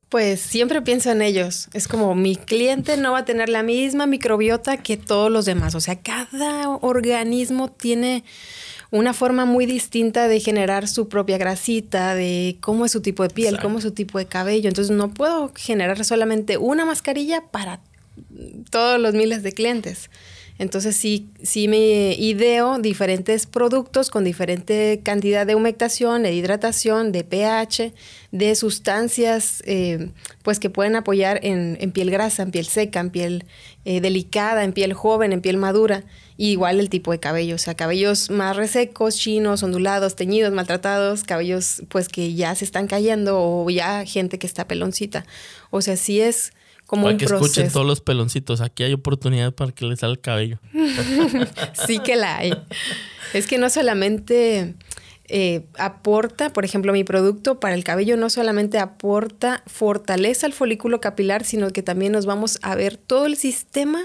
Pues 0.09 0.41
siempre 0.41 0.83
pienso 0.83 1.11
en 1.11 1.23
ellos. 1.23 1.69
Es 1.73 1.89
como 1.89 2.15
mi 2.15 2.37
cliente 2.37 2.99
no 2.99 3.13
va 3.13 3.21
a 3.21 3.25
tener 3.25 3.49
la 3.49 3.63
misma 3.63 4.07
microbiota 4.07 4.77
que 4.77 4.99
todos 4.99 5.31
los 5.31 5.47
demás. 5.47 5.75
O 5.75 5.81
sea, 5.81 6.01
cada 6.03 6.69
organismo 6.69 7.71
tiene 7.71 8.23
una 8.91 9.15
forma 9.15 9.47
muy 9.47 9.65
distinta 9.65 10.29
de 10.29 10.39
generar 10.39 10.87
su 10.87 11.09
propia 11.09 11.39
grasita, 11.39 12.15
de 12.15 12.59
cómo 12.61 12.85
es 12.85 12.93
su 12.93 13.01
tipo 13.01 13.23
de 13.23 13.31
piel, 13.31 13.55
Exacto. 13.55 13.67
cómo 13.67 13.79
es 13.79 13.85
su 13.85 13.93
tipo 13.93 14.19
de 14.19 14.27
cabello. 14.27 14.69
Entonces 14.69 14.95
no 14.95 15.15
puedo 15.15 15.51
generar 15.57 16.05
solamente 16.05 16.59
una 16.59 16.85
mascarilla 16.85 17.45
para 17.51 17.81
todos 18.71 19.01
los 19.01 19.15
miles 19.15 19.43
de 19.43 19.53
clientes. 19.53 20.11
Entonces 20.59 20.97
sí, 20.97 21.29
sí 21.43 21.67
me 21.67 22.13
ideo 22.13 22.79
diferentes 22.79 23.47
productos 23.47 24.11
con 24.11 24.23
diferente 24.25 25.01
cantidad 25.03 25.47
de 25.47 25.55
humectación, 25.55 26.23
de 26.23 26.35
hidratación, 26.35 27.11
de 27.11 27.25
pH, 27.25 27.93
de 28.33 28.55
sustancias 28.55 29.63
eh, 29.67 30.11
pues 30.43 30.61
que 30.61 30.71
pueden 30.71 30.95
apoyar 30.97 31.41
en, 31.43 31.77
piel 31.93 32.11
grasa, 32.11 32.43
en 32.43 32.51
piel 32.51 32.67
seca, 32.67 33.01
en 33.01 33.11
piel 33.11 33.45
eh, 33.85 34.01
delicada, 34.01 34.65
en 34.65 34.73
piel 34.73 34.93
joven, 34.93 35.33
en 35.33 35.41
piel 35.41 35.57
madura. 35.57 36.05
Igual 36.37 36.81
el 36.81 36.89
tipo 36.89 37.13
de 37.13 37.21
cabello, 37.21 37.55
o 37.55 37.59
sea, 37.59 37.75
cabellos 37.75 38.31
más 38.31 38.57
resecos, 38.57 39.17
chinos, 39.17 39.63
ondulados, 39.63 40.17
teñidos, 40.17 40.53
maltratados, 40.53 41.25
cabellos 41.25 41.83
pues 41.89 42.09
que 42.09 42.35
ya 42.35 42.55
se 42.55 42.65
están 42.65 42.87
cayendo 42.87 43.39
o 43.39 43.69
ya 43.71 44.05
gente 44.07 44.39
que 44.39 44.47
está 44.47 44.67
peloncita. 44.67 45.25
O 45.71 45.83
sea, 45.83 45.97
sí 45.97 46.21
es 46.21 46.53
como 46.93 47.05
para 47.05 47.15
un 47.15 47.19
que 47.19 47.25
escuchen 47.25 47.71
todos 47.71 47.87
los 47.87 48.03
peloncitos. 48.03 48.61
Aquí 48.61 48.83
hay 48.83 48.93
oportunidad 48.93 49.55
para 49.55 49.73
que 49.73 49.87
les 49.87 50.01
salga 50.01 50.13
el 50.13 50.21
cabello. 50.21 50.59
Sí 51.87 52.01
que 52.01 52.17
la 52.17 52.37
hay. 52.37 52.53
Es 53.33 53.47
que 53.47 53.57
no 53.57 53.71
solamente 53.71 54.75
eh, 55.25 55.65
aporta, 55.79 56.53
por 56.53 56.67
ejemplo, 56.67 56.93
mi 56.93 57.03
producto 57.03 57.61
para 57.61 57.75
el 57.75 57.83
cabello 57.83 58.19
no 58.19 58.29
solamente 58.29 58.79
aporta 58.79 59.63
fortaleza 59.67 60.45
al 60.45 60.53
folículo 60.53 61.01
capilar, 61.01 61.47
sino 61.47 61.71
que 61.71 61.83
también 61.83 62.13
nos 62.13 62.27
vamos 62.27 62.59
a 62.61 62.75
ver 62.75 62.99
todo 62.99 63.25
el 63.25 63.39
sistema 63.39 64.03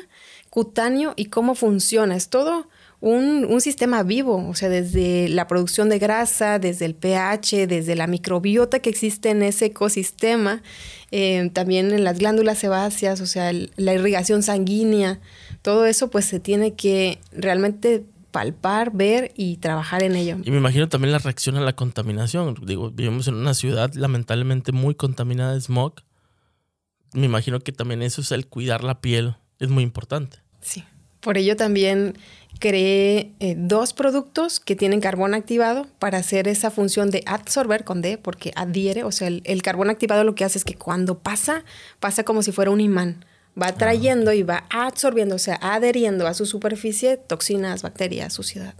cutáneo 0.50 1.12
y 1.17 1.26
cómo 1.26 1.56
funciona. 1.56 2.15
Es 2.15 2.30
todo 2.30 2.69
un, 3.02 3.43
un 3.43 3.60
sistema 3.60 4.04
vivo, 4.04 4.47
o 4.47 4.56
sea, 4.56 4.69
desde 4.69 5.28
la 5.28 5.45
producción 5.45 5.89
de 5.89 6.00
grasa, 6.00 6.58
desde 6.58 6.86
el 6.86 6.95
pH, 6.95 7.67
desde 7.67 7.97
la 7.97 8.08
microbiota 8.08 8.80
que 8.80 8.89
existe 8.89 9.30
en 9.32 9.43
ese 9.43 9.65
ecosistema, 9.65 10.63
eh, 11.11 11.49
también 11.53 11.91
en 11.93 12.03
las 12.03 12.19
glándulas 12.19 12.57
sebáceas, 12.59 13.21
o 13.21 13.25
sea, 13.25 13.49
el- 13.49 13.71
la 13.77 13.93
irrigación 13.93 14.43
sanguínea, 14.43 15.19
todo 15.61 15.85
eso 15.85 16.09
pues 16.09 16.25
se 16.25 16.39
tiene 16.39 16.73
que 16.75 17.19
realmente 17.31 18.03
palpar, 18.31 18.91
ver 18.93 19.31
y 19.35 19.57
trabajar 19.57 20.03
en 20.03 20.15
ello. 20.15 20.37
Y 20.43 20.51
me 20.51 20.57
imagino 20.57 20.89
también 20.89 21.11
la 21.11 21.17
reacción 21.19 21.55
a 21.55 21.61
la 21.61 21.75
contaminación. 21.75 22.55
Digo, 22.65 22.91
vivimos 22.91 23.27
en 23.27 23.35
una 23.35 23.53
ciudad 23.53 23.93
lamentablemente 23.93 24.71
muy 24.71 24.95
contaminada 24.95 25.53
de 25.53 25.61
smog. 25.61 25.93
Me 27.13 27.25
imagino 27.25 27.59
que 27.61 27.71
también 27.71 28.01
eso 28.03 28.21
es 28.21 28.31
el 28.31 28.47
cuidar 28.47 28.83
la 28.83 28.99
piel. 29.01 29.35
Es 29.59 29.69
muy 29.69 29.83
importante. 29.83 30.37
Sí. 30.61 30.83
Por 31.27 31.37
ello 31.37 31.57
también 31.57 32.17
creé 32.57 33.33
eh, 33.41 33.55
dos 33.57 33.91
productos 33.91 34.61
que 34.61 34.77
tienen 34.77 35.01
carbón 35.01 35.33
activado 35.33 35.85
para 35.99 36.19
hacer 36.19 36.47
esa 36.47 36.71
función 36.71 37.11
de 37.11 37.21
absorber 37.25 37.83
con 37.83 38.01
D, 38.01 38.17
porque 38.17 38.53
adhiere, 38.55 39.03
o 39.03 39.11
sea, 39.11 39.27
el, 39.27 39.41
el 39.43 39.61
carbón 39.61 39.89
activado 39.89 40.23
lo 40.23 40.35
que 40.35 40.45
hace 40.45 40.57
es 40.57 40.63
que 40.63 40.75
cuando 40.75 41.19
pasa, 41.19 41.65
pasa 41.99 42.23
como 42.23 42.43
si 42.43 42.53
fuera 42.53 42.71
un 42.71 42.79
imán. 42.79 43.25
Va 43.61 43.73
trayendo 43.73 44.31
y 44.31 44.43
va 44.43 44.67
absorbiendo, 44.69 45.35
o 45.35 45.37
sea, 45.37 45.59
adheriendo 45.61 46.27
a 46.27 46.33
su 46.33 46.45
superficie 46.45 47.17
toxinas, 47.17 47.81
bacterias, 47.81 48.31
suciedad. 48.31 48.75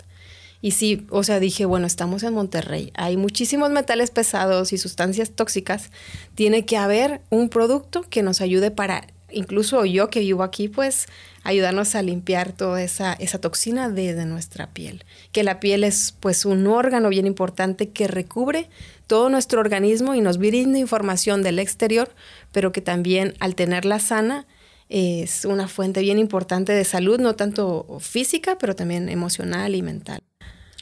Y 0.62 0.71
sí, 0.71 1.05
o 1.10 1.23
sea, 1.23 1.41
dije, 1.41 1.65
bueno, 1.65 1.86
estamos 1.86 2.23
en 2.23 2.33
Monterrey, 2.33 2.93
hay 2.95 3.17
muchísimos 3.17 3.71
metales 3.71 4.10
pesados 4.10 4.71
y 4.71 4.77
sustancias 4.77 5.31
tóxicas, 5.31 5.91
tiene 6.33 6.65
que 6.65 6.77
haber 6.77 7.19
un 7.29 7.49
producto 7.49 8.03
que 8.03 8.23
nos 8.23 8.39
ayude 8.39 8.71
para, 8.71 9.05
incluso 9.31 9.85
yo 9.85 10.09
que 10.09 10.19
vivo 10.19 10.43
aquí, 10.43 10.67
pues 10.67 11.07
ayudarnos 11.43 11.95
a 11.95 12.01
limpiar 12.01 12.51
toda 12.51 12.81
esa, 12.81 13.15
toxina 13.39 13.89
de, 13.89 14.13
de 14.13 14.25
nuestra 14.25 14.67
piel. 14.73 15.05
Que 15.31 15.43
la 15.43 15.59
piel 15.59 15.83
es 15.83 16.13
pues 16.19 16.45
un 16.45 16.67
órgano 16.67 17.09
bien 17.09 17.27
importante 17.27 17.89
que 17.89 18.07
recubre 18.07 18.69
todo 19.07 19.29
nuestro 19.29 19.61
organismo 19.61 20.15
y 20.15 20.21
nos 20.21 20.37
brinda 20.37 20.77
información 20.77 21.41
del 21.43 21.59
exterior, 21.59 22.09
pero 22.51 22.71
que 22.71 22.81
también 22.81 23.33
al 23.39 23.55
tenerla 23.55 23.99
sana, 23.99 24.45
es 24.89 25.43
una 25.45 25.67
fuente 25.67 26.01
bien 26.01 26.17
importante 26.17 26.71
de 26.71 26.85
salud, 26.85 27.19
no 27.19 27.35
tanto 27.35 27.97
física, 27.99 28.57
pero 28.57 28.75
también 28.75 29.09
emocional 29.09 29.75
y 29.75 29.81
mental. 29.81 30.23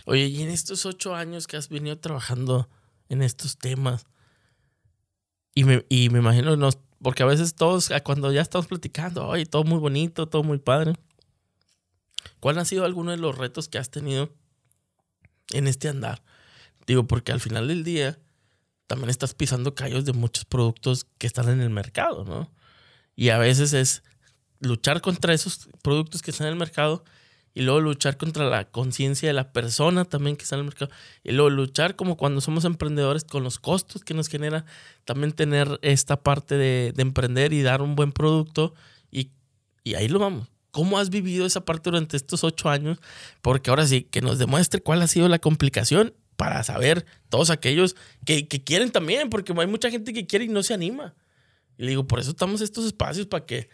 Oye, 0.06 0.26
y 0.26 0.44
en 0.44 0.50
estos 0.50 0.86
ocho 0.86 1.16
años 1.16 1.48
que 1.48 1.58
has 1.58 1.70
venido 1.70 1.98
trabajando 1.98 2.70
en 3.10 3.22
estos 3.22 3.58
temas, 3.58 4.06
y 5.56 5.64
me, 5.64 5.86
y 5.90 6.10
me 6.10 6.20
imagino, 6.20 6.56
porque 7.06 7.22
a 7.22 7.28
veces 7.28 7.54
todos, 7.54 7.92
ah, 7.92 8.02
cuando 8.02 8.32
ya 8.32 8.42
estamos 8.42 8.66
platicando, 8.66 9.28
oye, 9.28 9.46
todo 9.46 9.64
muy 9.64 9.78
bonito, 9.78 10.28
todo 10.28 10.42
muy 10.42 10.58
padre. 10.58 10.96
¿Cuál 12.40 12.58
ha 12.58 12.66
sido 12.66 12.84
alguno 12.84 13.12
de 13.12 13.18
los 13.18 13.38
retos 13.38 13.70
que 13.70 13.78
has 13.78 13.92
tenido 13.92 14.34
en 15.52 15.68
este 15.68 15.88
andar? 15.88 16.24
Digo, 16.88 17.06
porque 17.06 17.32
al 17.32 17.40
final 17.40 17.68
del 17.68 17.84
día 17.84 18.18
también 18.88 19.12
estás 19.12 19.36
pisando 19.36 19.76
callos 19.76 20.04
de 20.06 20.14
muchos 20.14 20.46
productos 20.46 21.06
que 21.20 21.28
están 21.28 21.48
en 21.50 21.62
el 21.62 21.70
mercado, 21.70 22.26
¿no? 22.26 22.52
Y 23.16 23.30
a 23.30 23.38
veces 23.38 23.74
es 23.74 24.02
luchar 24.60 25.00
contra 25.02 25.32
esos 25.32 25.70
productos 25.84 26.24
que 26.24 26.32
están 26.32 26.48
en 26.48 26.54
el 26.54 26.60
mercado 26.60 27.04
y 27.56 27.62
luego 27.62 27.80
luchar 27.80 28.18
contra 28.18 28.48
la 28.50 28.66
conciencia 28.66 29.30
de 29.30 29.34
la 29.34 29.54
persona 29.54 30.04
también 30.04 30.36
que 30.36 30.44
está 30.44 30.56
en 30.56 30.60
el 30.60 30.66
mercado, 30.66 30.92
y 31.24 31.32
luego 31.32 31.50
luchar 31.50 31.96
como 31.96 32.18
cuando 32.18 32.42
somos 32.42 32.66
emprendedores 32.66 33.24
con 33.24 33.44
los 33.44 33.60
costos 33.60 34.04
que 34.04 34.14
nos 34.14 34.28
genera 34.28 34.66
también 35.06 35.32
tener 35.32 35.80
esta 35.82 36.22
parte 36.22 36.56
de, 36.58 36.94
emprender 36.98 37.54
y 37.54 37.62
dar 37.62 37.82
un 37.82 37.96
buen 37.96 38.12
producto, 38.12 38.76
y, 39.10 39.32
y 39.84 39.96
ahí 39.96 40.10
lo 40.10 40.20
vamos. 40.20 40.50
¿Cómo 40.72 41.00
has 41.00 41.10
vivido 41.10 41.46
esa 41.46 41.64
parte 41.64 41.90
durante 41.90 42.18
estos 42.18 42.44
ocho 42.44 42.70
años? 42.70 43.00
Porque 43.42 43.70
ahora 43.70 43.88
sí, 43.88 44.04
que 44.04 44.20
nos 44.20 44.38
demuestre 44.38 44.82
cuál 44.82 45.02
ha 45.02 45.08
sido 45.08 45.30
la 45.30 45.40
complicación 45.40 46.14
para 46.36 46.62
saber 46.64 47.06
todos 47.30 47.50
aquellos 47.50 47.96
que, 48.26 48.50
que 48.50 48.66
quieren 48.66 48.92
también, 48.92 49.30
porque 49.30 49.54
hay 49.58 49.68
mucha 49.68 49.90
gente 49.90 50.12
que 50.12 50.28
quiere 50.28 50.44
y 50.44 50.50
no 50.50 50.62
se 50.62 50.74
anima. 50.74 51.16
Y 51.78 51.84
le 51.84 51.90
digo, 51.92 52.06
por 52.06 52.20
eso 52.20 52.32
estamos 52.32 52.60
estos 52.60 52.86
espacios 52.86 53.28
para 53.28 53.46
que 53.46 53.70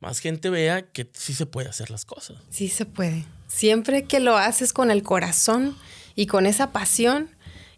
más 0.00 0.20
gente 0.20 0.50
vea 0.50 0.82
que 0.82 1.08
sí 1.12 1.34
se 1.34 1.46
puede 1.46 1.68
hacer 1.68 1.90
las 1.90 2.04
cosas. 2.04 2.36
Sí 2.50 2.68
se 2.68 2.84
puede. 2.84 3.24
Siempre 3.48 4.04
que 4.04 4.20
lo 4.20 4.36
haces 4.36 4.72
con 4.72 4.90
el 4.90 5.02
corazón 5.02 5.76
y 6.14 6.26
con 6.26 6.46
esa 6.46 6.72
pasión, 6.72 7.30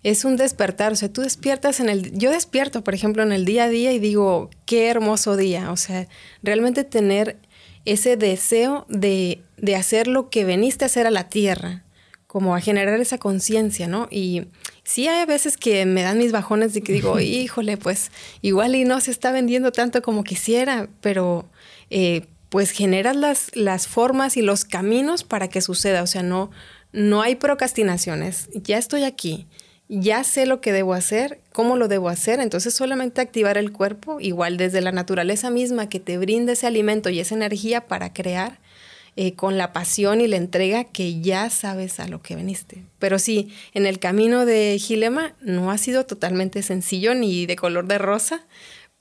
es 0.02 0.24
un 0.24 0.36
despertar. 0.36 0.92
O 0.92 0.96
sea, 0.96 1.12
tú 1.12 1.22
despiertas 1.22 1.80
en 1.80 1.88
el... 1.88 2.16
Yo 2.16 2.30
despierto, 2.30 2.82
por 2.82 2.94
ejemplo, 2.94 3.22
en 3.22 3.32
el 3.32 3.44
día 3.44 3.64
a 3.64 3.68
día 3.68 3.92
y 3.92 3.98
digo, 3.98 4.50
qué 4.66 4.88
hermoso 4.88 5.36
día. 5.36 5.70
O 5.72 5.76
sea, 5.76 6.08
realmente 6.42 6.84
tener 6.84 7.38
ese 7.84 8.16
deseo 8.16 8.86
de, 8.88 9.42
de 9.56 9.76
hacer 9.76 10.06
lo 10.06 10.30
que 10.30 10.44
veniste 10.44 10.84
a 10.84 10.86
hacer 10.86 11.06
a 11.06 11.10
la 11.10 11.28
tierra, 11.28 11.84
como 12.26 12.54
a 12.54 12.60
generar 12.60 13.00
esa 13.00 13.18
conciencia, 13.18 13.88
¿no? 13.88 14.06
Y 14.10 14.46
sí 14.84 15.08
hay 15.08 15.26
veces 15.26 15.56
que 15.56 15.84
me 15.86 16.02
dan 16.02 16.18
mis 16.18 16.32
bajones 16.32 16.74
de 16.74 16.82
que 16.82 16.92
digo, 16.92 17.18
híjole, 17.20 17.76
pues 17.76 18.10
igual 18.42 18.74
y 18.74 18.84
no 18.84 19.00
se 19.00 19.10
está 19.10 19.32
vendiendo 19.32 19.72
tanto 19.72 20.02
como 20.02 20.24
quisiera, 20.24 20.88
pero 21.00 21.48
eh, 21.90 22.26
pues 22.48 22.70
generas 22.70 23.16
las, 23.16 23.54
las 23.54 23.86
formas 23.86 24.36
y 24.36 24.42
los 24.42 24.64
caminos 24.64 25.24
para 25.24 25.48
que 25.48 25.60
suceda. 25.60 26.02
O 26.02 26.06
sea, 26.06 26.22
no, 26.22 26.50
no 26.92 27.22
hay 27.22 27.36
procrastinaciones. 27.36 28.48
Ya 28.54 28.78
estoy 28.78 29.04
aquí, 29.04 29.46
ya 29.88 30.24
sé 30.24 30.46
lo 30.46 30.60
que 30.60 30.72
debo 30.72 30.94
hacer, 30.94 31.40
cómo 31.52 31.76
lo 31.76 31.88
debo 31.88 32.08
hacer. 32.08 32.40
Entonces 32.40 32.74
solamente 32.74 33.20
activar 33.20 33.56
el 33.56 33.72
cuerpo, 33.72 34.20
igual 34.20 34.56
desde 34.56 34.80
la 34.80 34.92
naturaleza 34.92 35.50
misma 35.50 35.88
que 35.88 36.00
te 36.00 36.18
brinda 36.18 36.52
ese 36.52 36.66
alimento 36.66 37.10
y 37.10 37.20
esa 37.20 37.34
energía 37.34 37.86
para 37.86 38.12
crear. 38.12 38.58
Eh, 39.16 39.34
con 39.34 39.58
la 39.58 39.72
pasión 39.72 40.20
y 40.20 40.28
la 40.28 40.36
entrega 40.36 40.84
que 40.84 41.20
ya 41.20 41.50
sabes 41.50 41.98
a 41.98 42.06
lo 42.06 42.22
que 42.22 42.36
veniste. 42.36 42.84
Pero 43.00 43.18
sí, 43.18 43.52
en 43.74 43.84
el 43.84 43.98
camino 43.98 44.46
de 44.46 44.78
Gilema 44.78 45.34
no 45.40 45.72
ha 45.72 45.78
sido 45.78 46.06
totalmente 46.06 46.62
sencillo 46.62 47.14
ni 47.16 47.44
de 47.44 47.56
color 47.56 47.88
de 47.88 47.98
rosa, 47.98 48.46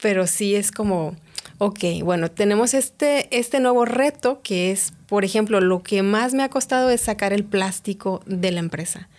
pero 0.01 0.25
sí 0.25 0.55
es 0.55 0.71
como 0.71 1.15
Ok, 1.61 1.83
bueno, 2.05 2.31
tenemos 2.31 2.73
este, 2.73 3.37
este 3.37 3.59
nuevo 3.59 3.83
reto 3.83 4.39
que 4.41 4.71
es, 4.71 4.93
por 5.07 5.25
ejemplo, 5.25 5.59
lo 5.59 5.83
que 5.83 6.03
más 6.03 6.33
me 6.33 6.43
ha 6.43 6.49
costado 6.49 6.89
es 6.89 7.01
sacar 7.01 7.33
el 7.33 7.43
plástico 7.43 8.21
de 8.25 8.51
la 8.51 8.61
empresa, 8.61 9.09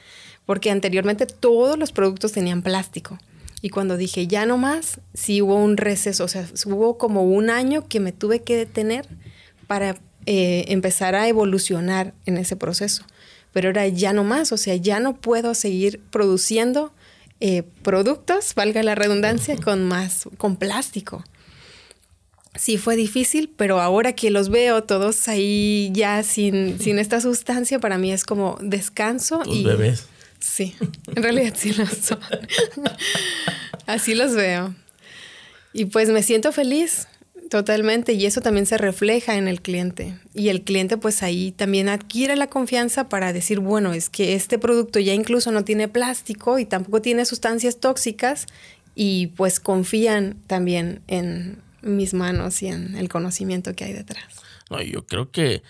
porque 0.47 0.71
anteriormente 0.71 1.27
todos 1.27 1.79
los 1.79 1.93
productos 1.93 2.33
tenían 2.33 2.63
plástico. 2.63 3.19
Y 3.61 3.69
cuando 3.69 3.99
dije 3.99 4.27
ya 4.27 4.47
no 4.47 4.57
más, 4.57 5.01
sí 5.13 5.43
hubo 5.43 5.57
un 5.57 5.77
receso, 5.77 6.25
o 6.25 6.29
sea, 6.29 6.49
hubo 6.65 6.97
como 6.97 7.25
un 7.25 7.51
año 7.51 7.87
que 7.89 8.01
me 8.01 8.11
tuve 8.11 8.41
que 8.41 8.57
detener 8.57 9.07
para 9.67 9.99
eh, 10.25 10.65
empezar 10.69 11.15
a 11.17 11.29
evolucionar 11.29 12.15
en 12.25 12.39
ese 12.39 12.57
proceso. 12.57 13.05
Pero 13.53 13.69
ahora 13.69 13.87
ya 13.87 14.15
no 14.15 14.25
más, 14.25 14.51
o 14.53 14.57
sea, 14.57 14.77
ya 14.77 14.99
no 14.99 15.15
puedo 15.21 15.53
seguir 15.53 16.01
produciendo 16.11 16.95
eh, 17.41 17.65
productos, 17.83 18.55
valga 18.55 18.83
la 18.83 18.95
redundancia, 18.95 19.59
con 19.59 19.85
más, 19.85 20.27
con 20.39 20.57
plástico 20.57 21.23
sí 22.55 22.79
fue 22.79 22.97
difícil, 22.97 23.51
pero 23.57 23.81
ahora 23.81 24.15
que 24.15 24.31
los 24.31 24.49
veo 24.49 24.83
todos 24.85 25.29
ahí 25.29 25.91
ya 25.93 26.23
sin, 26.23 26.79
sin 26.81 26.99
esta 26.99 27.21
sustancia, 27.21 27.79
para 27.79 27.99
mí 27.99 28.13
es 28.13 28.25
como 28.25 28.59
descanso. 28.61 29.43
y 29.47 29.65
bebés. 29.65 30.07
Sí, 30.39 30.75
en 31.15 31.23
realidad 31.23 31.55
sí 31.57 31.73
los 31.73 31.91
son. 31.91 32.19
Así 33.87 34.15
los 34.15 34.35
veo. 34.35 34.75
Y 35.73 35.85
pues 35.85 36.09
me 36.09 36.23
siento 36.23 36.51
feliz 36.51 37.07
totalmente 37.51 38.13
y 38.13 38.25
eso 38.27 38.41
también 38.41 38.65
se 38.65 38.79
refleja 38.79 39.37
en 39.37 39.49
el 39.49 39.61
cliente. 39.61 40.19
Y 40.33 40.49
el 40.49 40.63
cliente 40.63 40.97
pues 40.97 41.23
ahí 41.23 41.53
también 41.53 41.89
adquiere 41.89 42.37
la 42.37 42.47
confianza 42.47 43.09
para 43.09 43.33
decir, 43.33 43.61
bueno, 43.61 43.93
es 43.93 44.09
que 44.09 44.35
este 44.35 44.59
producto 44.59 44.99
ya 44.99 45.13
incluso 45.13 45.53
no 45.53 45.65
tiene 45.65 45.89
plástico 45.89 46.59
y 46.59 46.65
tampoco 46.65 47.03
tiene 47.03 47.27
sustancias 47.27 47.79
tóxicas 47.79 48.47
y 48.95 49.29
pues 49.29 49.61
confían 49.61 50.37
también 50.47 51.03
en, 51.07 51.59
mis 51.83 52.15
manos 52.15 52.63
y 52.63 52.69
en 52.69 52.97
el 52.97 53.09
conocimiento 53.09 53.75
que 53.75 53.85
hay 53.85 53.93
detrás. 53.93 54.25
No, 54.71 54.81
yo 54.83 55.07
creo 55.07 55.31
que 55.31 55.63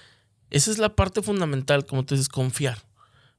esa 0.51 0.71
es 0.71 0.79
la 0.79 0.95
parte 0.95 1.23
fundamental, 1.23 1.87
como 1.87 2.05
tú 2.05 2.15
dices, 2.15 2.29
confiar. 2.29 2.79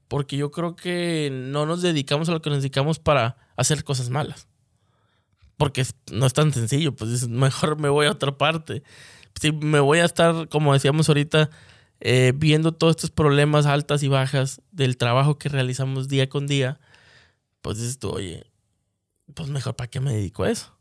Porque 0.08 0.38
yo 0.38 0.52
creo 0.52 0.76
que 0.76 1.30
no 1.32 1.66
nos 1.66 1.82
dedicamos 1.82 2.30
a 2.30 2.34
lo 2.34 2.42
que 2.42 2.50
nos 2.50 2.60
dedicamos 2.60 3.00
para 3.00 3.38
hacer 3.56 3.84
cosas 3.84 4.10
malas. 4.10 4.48
Porque 5.58 5.86
no 6.12 6.26
es 6.26 6.34
tan 6.34 6.52
sencillo, 6.54 6.96
pues 6.96 7.28
mejor 7.30 7.80
me 7.80 7.90
voy 7.90 8.08
a 8.08 8.12
otra 8.12 8.38
parte. 8.38 8.84
Si 9.40 9.52
me 9.52 9.80
voy 9.80 10.00
a 10.00 10.06
estar, 10.06 10.50
como 10.50 10.74
decíamos 10.74 11.08
ahorita, 11.08 11.50
eh, 12.00 12.34
viendo 12.36 12.72
todos 12.74 12.96
estos 12.96 13.12
problemas 13.12 13.66
altas 13.66 14.04
y 14.04 14.08
bajas 14.08 14.62
del 14.72 14.98
trabajo 14.98 15.38
que 15.38 15.50
realizamos 15.50 16.08
día 16.08 16.30
con 16.30 16.48
día, 16.48 16.80
pues 17.62 17.78
dices 17.78 18.00
tú, 18.00 18.10
oye, 18.10 18.52
pues 19.34 19.50
mejor 19.50 19.76
para 19.76 19.90
qué 19.90 20.00
me 20.00 20.14
dedico 20.14 20.44
a 20.44 20.50
eso. 20.50 20.76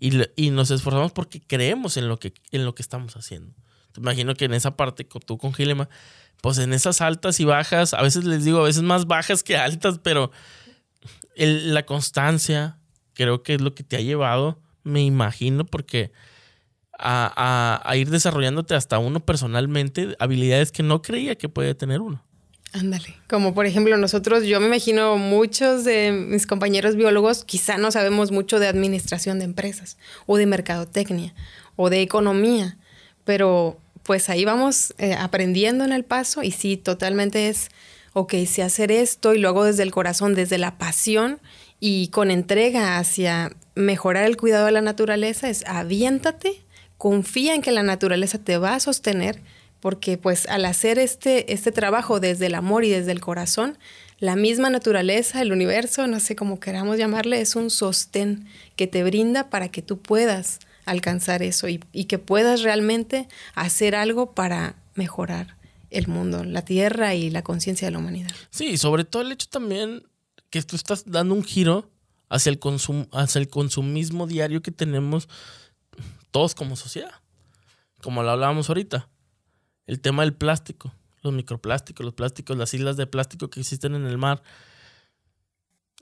Y, 0.00 0.50
nos 0.50 0.70
esforzamos 0.70 1.12
porque 1.12 1.40
creemos 1.40 1.96
en 1.96 2.08
lo 2.08 2.18
que, 2.18 2.32
en 2.52 2.64
lo 2.64 2.74
que 2.74 2.82
estamos 2.82 3.16
haciendo. 3.16 3.52
Te 3.92 4.00
imagino 4.00 4.34
que 4.34 4.44
en 4.44 4.54
esa 4.54 4.76
parte, 4.76 5.04
tú 5.04 5.38
con 5.38 5.52
Gilema, 5.52 5.88
pues 6.40 6.58
en 6.58 6.72
esas 6.72 7.00
altas 7.00 7.40
y 7.40 7.44
bajas, 7.44 7.94
a 7.94 8.02
veces 8.02 8.24
les 8.24 8.44
digo, 8.44 8.60
a 8.60 8.64
veces 8.64 8.82
más 8.82 9.06
bajas 9.06 9.42
que 9.42 9.56
altas, 9.56 9.98
pero 9.98 10.30
la 11.34 11.84
constancia 11.84 12.78
creo 13.14 13.42
que 13.42 13.54
es 13.54 13.60
lo 13.60 13.74
que 13.74 13.82
te 13.82 13.96
ha 13.96 14.00
llevado, 14.00 14.60
me 14.84 15.02
imagino, 15.02 15.64
porque 15.64 16.12
a, 16.98 17.80
a, 17.84 17.96
ir 17.96 18.10
desarrollándote 18.10 18.74
hasta 18.74 18.98
uno 18.98 19.20
personalmente 19.20 20.16
habilidades 20.18 20.72
que 20.72 20.82
no 20.82 21.02
creía 21.02 21.36
que 21.36 21.48
podía 21.48 21.76
tener 21.76 22.00
uno. 22.00 22.24
Ándale. 22.72 23.16
Como 23.28 23.54
por 23.54 23.66
ejemplo 23.66 23.96
nosotros, 23.96 24.44
yo 24.44 24.60
me 24.60 24.66
imagino 24.66 25.16
muchos 25.16 25.84
de 25.84 26.12
mis 26.12 26.46
compañeros 26.46 26.96
biólogos 26.96 27.44
quizá 27.44 27.78
no 27.78 27.90
sabemos 27.90 28.30
mucho 28.30 28.58
de 28.58 28.68
administración 28.68 29.38
de 29.38 29.46
empresas 29.46 29.96
o 30.26 30.36
de 30.36 30.46
mercadotecnia 30.46 31.34
o 31.76 31.88
de 31.88 32.02
economía, 32.02 32.76
pero 33.24 33.80
pues 34.02 34.28
ahí 34.28 34.44
vamos 34.44 34.94
eh, 34.98 35.14
aprendiendo 35.14 35.84
en 35.84 35.92
el 35.92 36.04
paso 36.04 36.42
y 36.42 36.50
sí, 36.50 36.76
totalmente 36.76 37.48
es, 37.48 37.68
ok, 38.12 38.34
si 38.46 38.60
hacer 38.60 38.92
esto 38.92 39.34
y 39.34 39.38
lo 39.38 39.48
hago 39.48 39.64
desde 39.64 39.82
el 39.82 39.90
corazón, 39.90 40.34
desde 40.34 40.58
la 40.58 40.76
pasión 40.78 41.40
y 41.80 42.08
con 42.08 42.30
entrega 42.30 42.98
hacia 42.98 43.56
mejorar 43.74 44.24
el 44.24 44.36
cuidado 44.36 44.66
de 44.66 44.72
la 44.72 44.80
naturaleza, 44.82 45.48
es 45.48 45.64
aviéntate, 45.66 46.62
confía 46.98 47.54
en 47.54 47.62
que 47.62 47.70
la 47.70 47.82
naturaleza 47.82 48.38
te 48.38 48.58
va 48.58 48.74
a 48.74 48.80
sostener 48.80 49.40
porque 49.80 50.18
pues 50.18 50.46
al 50.46 50.64
hacer 50.64 50.98
este, 50.98 51.52
este 51.52 51.72
trabajo 51.72 52.20
desde 52.20 52.46
el 52.46 52.54
amor 52.54 52.84
y 52.84 52.90
desde 52.90 53.12
el 53.12 53.20
corazón, 53.20 53.78
la 54.18 54.34
misma 54.34 54.70
naturaleza, 54.70 55.40
el 55.40 55.52
universo, 55.52 56.06
no 56.06 56.18
sé 56.18 56.34
cómo 56.34 56.58
queramos 56.58 56.98
llamarle, 56.98 57.40
es 57.40 57.54
un 57.54 57.70
sostén 57.70 58.46
que 58.76 58.86
te 58.86 59.04
brinda 59.04 59.50
para 59.50 59.68
que 59.68 59.82
tú 59.82 59.98
puedas 59.98 60.58
alcanzar 60.84 61.42
eso 61.42 61.68
y, 61.68 61.80
y 61.92 62.04
que 62.04 62.18
puedas 62.18 62.62
realmente 62.62 63.28
hacer 63.54 63.94
algo 63.94 64.32
para 64.32 64.74
mejorar 64.94 65.56
el 65.90 66.08
mundo, 66.08 66.44
la 66.44 66.62
tierra 66.62 67.14
y 67.14 67.30
la 67.30 67.42
conciencia 67.42 67.86
de 67.86 67.92
la 67.92 67.98
humanidad. 67.98 68.30
Sí, 68.50 68.76
sobre 68.76 69.04
todo 69.04 69.22
el 69.22 69.32
hecho 69.32 69.48
también 69.48 70.02
que 70.50 70.62
tú 70.62 70.76
estás 70.76 71.04
dando 71.06 71.34
un 71.34 71.44
giro 71.44 71.88
hacia 72.28 72.50
el, 72.50 72.58
consum 72.58 73.06
hacia 73.12 73.38
el 73.38 73.48
consumismo 73.48 74.26
diario 74.26 74.62
que 74.62 74.70
tenemos 74.70 75.28
todos 76.30 76.54
como 76.54 76.76
sociedad, 76.76 77.12
como 78.02 78.22
lo 78.22 78.30
hablábamos 78.30 78.68
ahorita 78.68 79.08
el 79.88 80.00
tema 80.00 80.22
del 80.22 80.34
plástico, 80.34 80.94
los 81.22 81.32
microplásticos, 81.32 82.04
los 82.04 82.14
plásticos, 82.14 82.56
las 82.56 82.72
islas 82.74 82.96
de 82.96 83.06
plástico 83.06 83.48
que 83.48 83.60
existen 83.60 83.94
en 83.94 84.06
el 84.06 84.18
mar. 84.18 84.42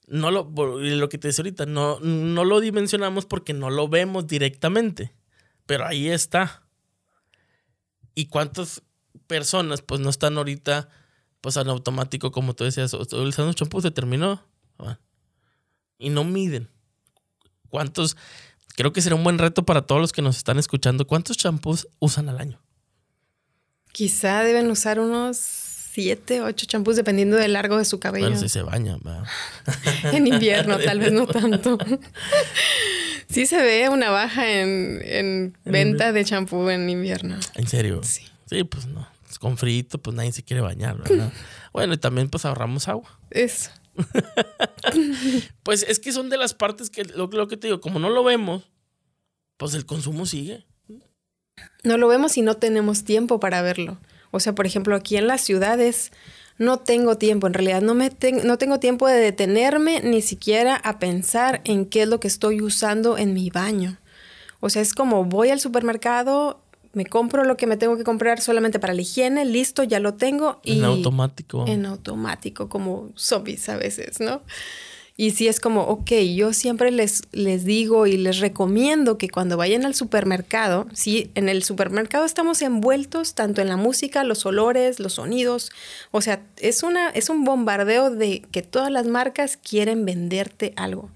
No 0.08 0.30
lo, 0.30 0.42
lo 0.44 1.08
que 1.08 1.18
te 1.18 1.28
decía 1.28 1.42
ahorita, 1.42 1.66
no, 1.66 2.00
no 2.00 2.44
lo 2.44 2.60
dimensionamos 2.60 3.26
porque 3.26 3.54
no 3.54 3.70
lo 3.70 3.88
vemos 3.88 4.26
directamente, 4.26 5.14
pero 5.66 5.86
ahí 5.86 6.08
está. 6.08 6.64
¿Y 8.14 8.26
cuántas 8.26 8.82
personas 9.28 9.82
pues 9.82 10.00
no 10.00 10.10
están 10.10 10.36
ahorita 10.36 10.88
pues 11.40 11.56
en 11.56 11.68
automático, 11.68 12.32
como 12.32 12.54
tú 12.54 12.64
decías, 12.64 12.92
utilizando 12.92 13.52
champú, 13.52 13.80
se 13.80 13.92
terminó? 13.92 14.42
Y 15.98 16.10
no 16.10 16.24
miden. 16.24 16.68
¿Cuántos? 17.68 18.16
Creo 18.74 18.92
que 18.92 19.00
será 19.00 19.14
un 19.14 19.24
buen 19.24 19.38
reto 19.38 19.64
para 19.64 19.82
todos 19.82 20.00
los 20.00 20.12
que 20.12 20.22
nos 20.22 20.36
están 20.36 20.58
escuchando. 20.58 21.06
¿Cuántos 21.06 21.36
champús 21.36 21.88
usan 22.00 22.28
al 22.28 22.40
año? 22.40 22.65
Quizá 23.96 24.42
deben 24.42 24.70
usar 24.70 25.00
unos 25.00 25.38
siete, 25.38 26.42
ocho 26.42 26.66
champús 26.66 26.96
dependiendo 26.96 27.38
del 27.38 27.54
largo 27.54 27.78
de 27.78 27.86
su 27.86 27.98
cabello. 27.98 28.26
Bueno, 28.26 28.38
si 28.38 28.50
se 28.50 28.60
baña. 28.60 28.98
en 30.12 30.26
invierno, 30.26 30.78
tal 30.78 30.98
vez 30.98 31.12
no 31.12 31.26
tanto. 31.26 31.78
sí 33.30 33.46
se 33.46 33.56
ve 33.62 33.88
una 33.88 34.10
baja 34.10 34.60
en, 34.60 35.56
venta 35.64 36.12
de 36.12 36.26
champú 36.26 36.68
en 36.68 36.90
invierno. 36.90 37.38
¿En 37.54 37.66
serio? 37.66 38.02
Sí. 38.02 38.20
Sí, 38.44 38.64
pues 38.64 38.84
no. 38.84 39.08
con 39.40 39.56
frito, 39.56 39.96
pues 39.96 40.14
nadie 40.14 40.32
se 40.32 40.42
quiere 40.42 40.60
bañar, 40.60 40.98
¿verdad? 40.98 41.32
bueno, 41.72 41.94
y 41.94 41.96
también 41.96 42.28
pues 42.28 42.44
ahorramos 42.44 42.88
agua. 42.88 43.18
Eso. 43.30 43.70
pues 45.62 45.86
es 45.88 46.00
que 46.00 46.12
son 46.12 46.28
de 46.28 46.36
las 46.36 46.52
partes 46.52 46.90
que, 46.90 47.02
lo, 47.04 47.28
lo 47.28 47.48
que 47.48 47.56
te 47.56 47.68
digo, 47.68 47.80
como 47.80 47.98
no 47.98 48.10
lo 48.10 48.22
vemos, 48.22 48.64
pues 49.56 49.72
el 49.72 49.86
consumo 49.86 50.26
sigue. 50.26 50.66
No 51.84 51.98
lo 51.98 52.08
vemos 52.08 52.36
y 52.36 52.42
no 52.42 52.54
tenemos 52.54 53.04
tiempo 53.04 53.38
para 53.40 53.62
verlo. 53.62 53.98
O 54.30 54.40
sea, 54.40 54.54
por 54.54 54.66
ejemplo, 54.66 54.96
aquí 54.96 55.16
en 55.16 55.26
las 55.26 55.40
ciudades 55.40 56.10
no 56.58 56.78
tengo 56.78 57.16
tiempo, 57.16 57.46
en 57.46 57.54
realidad 57.54 57.82
no, 57.82 57.94
me 57.94 58.10
no 58.44 58.58
tengo 58.58 58.80
tiempo 58.80 59.06
de 59.06 59.16
detenerme 59.16 60.00
ni 60.00 60.22
siquiera 60.22 60.76
a 60.76 60.98
pensar 60.98 61.60
en 61.64 61.86
qué 61.86 62.02
es 62.02 62.08
lo 62.08 62.18
que 62.18 62.28
estoy 62.28 62.60
usando 62.62 63.18
en 63.18 63.34
mi 63.34 63.50
baño. 63.50 63.98
O 64.60 64.70
sea, 64.70 64.82
es 64.82 64.94
como 64.94 65.24
voy 65.24 65.50
al 65.50 65.60
supermercado, 65.60 66.60
me 66.92 67.04
compro 67.04 67.44
lo 67.44 67.56
que 67.56 67.66
me 67.66 67.76
tengo 67.76 67.96
que 67.96 68.04
comprar 68.04 68.40
solamente 68.40 68.78
para 68.78 68.94
la 68.94 69.02
higiene, 69.02 69.44
listo, 69.44 69.82
ya 69.82 70.00
lo 70.00 70.14
tengo. 70.14 70.60
Y 70.64 70.78
en 70.78 70.84
automático. 70.84 71.64
En 71.68 71.84
automático, 71.84 72.68
como 72.68 73.10
zombies 73.16 73.68
a 73.68 73.76
veces, 73.76 74.18
¿no? 74.18 74.42
Y 75.18 75.30
si 75.30 75.48
es 75.48 75.60
como, 75.60 75.82
ok, 75.82 76.12
yo 76.34 76.52
siempre 76.52 76.90
les, 76.90 77.22
les 77.32 77.64
digo 77.64 78.06
y 78.06 78.18
les 78.18 78.38
recomiendo 78.38 79.16
que 79.16 79.30
cuando 79.30 79.56
vayan 79.56 79.86
al 79.86 79.94
supermercado, 79.94 80.86
sí, 80.92 81.30
en 81.34 81.48
el 81.48 81.62
supermercado 81.62 82.26
estamos 82.26 82.60
envueltos 82.60 83.34
tanto 83.34 83.62
en 83.62 83.68
la 83.68 83.78
música, 83.78 84.24
los 84.24 84.44
olores, 84.44 85.00
los 85.00 85.14
sonidos, 85.14 85.70
o 86.10 86.20
sea, 86.20 86.42
es, 86.58 86.82
una, 86.82 87.08
es 87.10 87.30
un 87.30 87.44
bombardeo 87.44 88.10
de 88.10 88.42
que 88.52 88.60
todas 88.60 88.90
las 88.90 89.06
marcas 89.06 89.56
quieren 89.56 90.04
venderte 90.04 90.74
algo 90.76 91.10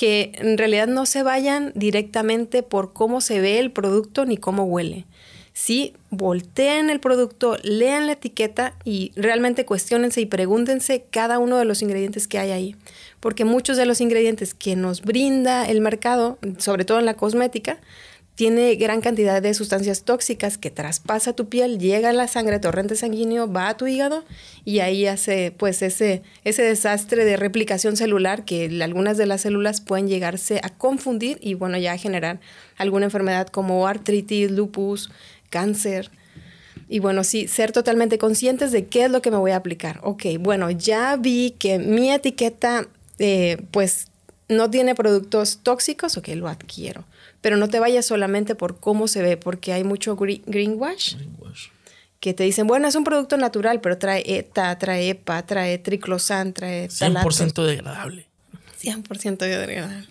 que 0.00 0.32
en 0.36 0.56
realidad 0.56 0.86
no 0.86 1.04
se 1.04 1.22
vayan 1.22 1.72
directamente 1.74 2.62
por 2.62 2.94
cómo 2.94 3.20
se 3.20 3.38
ve 3.38 3.58
el 3.58 3.70
producto 3.70 4.24
ni 4.24 4.38
cómo 4.38 4.64
huele. 4.64 5.04
Sí, 5.52 5.94
volteen 6.10 6.90
el 6.90 7.00
producto, 7.00 7.56
lean 7.62 8.06
la 8.06 8.12
etiqueta 8.12 8.74
y 8.84 9.12
realmente 9.16 9.66
cuestionense 9.66 10.20
y 10.20 10.26
pregúntense 10.26 11.04
cada 11.10 11.38
uno 11.38 11.58
de 11.58 11.64
los 11.64 11.82
ingredientes 11.82 12.28
que 12.28 12.38
hay 12.38 12.50
ahí. 12.50 12.76
Porque 13.18 13.44
muchos 13.44 13.76
de 13.76 13.84
los 13.84 14.00
ingredientes 14.00 14.54
que 14.54 14.76
nos 14.76 15.02
brinda 15.02 15.66
el 15.66 15.80
mercado, 15.80 16.38
sobre 16.58 16.84
todo 16.84 16.98
en 16.98 17.06
la 17.06 17.14
cosmética, 17.14 17.78
tiene 18.40 18.74
gran 18.76 19.02
cantidad 19.02 19.42
de 19.42 19.52
sustancias 19.52 20.04
tóxicas 20.04 20.56
que 20.56 20.70
traspasa 20.70 21.34
tu 21.34 21.50
piel, 21.50 21.78
llega 21.78 22.08
a 22.08 22.14
la 22.14 22.26
sangre, 22.26 22.58
torrente 22.58 22.96
sanguíneo, 22.96 23.52
va 23.52 23.68
a 23.68 23.76
tu 23.76 23.86
hígado 23.86 24.24
y 24.64 24.78
ahí 24.78 25.04
hace 25.04 25.52
pues 25.54 25.82
ese, 25.82 26.22
ese 26.44 26.62
desastre 26.62 27.26
de 27.26 27.36
replicación 27.36 27.98
celular 27.98 28.46
que 28.46 28.80
algunas 28.82 29.18
de 29.18 29.26
las 29.26 29.42
células 29.42 29.82
pueden 29.82 30.08
llegarse 30.08 30.58
a 30.62 30.70
confundir 30.70 31.36
y 31.42 31.52
bueno, 31.52 31.76
ya 31.76 31.92
a 31.92 31.98
generar 31.98 32.40
alguna 32.78 33.04
enfermedad 33.04 33.48
como 33.48 33.86
artritis, 33.86 34.50
lupus, 34.50 35.10
cáncer. 35.50 36.10
Y 36.88 36.98
bueno, 37.00 37.22
sí, 37.22 37.46
ser 37.46 37.72
totalmente 37.72 38.18
conscientes 38.18 38.72
de 38.72 38.86
qué 38.86 39.04
es 39.04 39.10
lo 39.10 39.20
que 39.22 39.30
me 39.30 39.36
voy 39.36 39.50
a 39.50 39.56
aplicar. 39.56 40.00
Ok, 40.02 40.24
bueno, 40.40 40.70
ya 40.70 41.16
vi 41.16 41.52
que 41.58 41.78
mi 41.78 42.10
etiqueta 42.10 42.88
eh, 43.18 43.62
pues 43.70 44.06
no 44.48 44.70
tiene 44.70 44.94
productos 44.94 45.60
tóxicos, 45.62 46.16
ok, 46.16 46.28
lo 46.28 46.48
adquiero 46.48 47.04
pero 47.40 47.56
no 47.56 47.68
te 47.68 47.80
vayas 47.80 48.06
solamente 48.06 48.54
por 48.54 48.78
cómo 48.78 49.08
se 49.08 49.22
ve, 49.22 49.36
porque 49.36 49.72
hay 49.72 49.84
mucho 49.84 50.16
greenwash. 50.16 51.16
Que 52.20 52.34
te 52.34 52.44
dicen, 52.44 52.66
bueno, 52.66 52.86
es 52.86 52.94
un 52.94 53.04
producto 53.04 53.38
natural, 53.38 53.80
pero 53.80 53.96
trae 53.96 54.22
ETA, 54.26 54.78
trae 54.78 55.08
EPA, 55.08 55.46
trae 55.46 55.78
triclosan, 55.78 56.52
trae... 56.52 56.88
100% 56.88 57.64
degradable. 57.64 58.26
100% 58.82 59.38
degradable. 59.38 60.06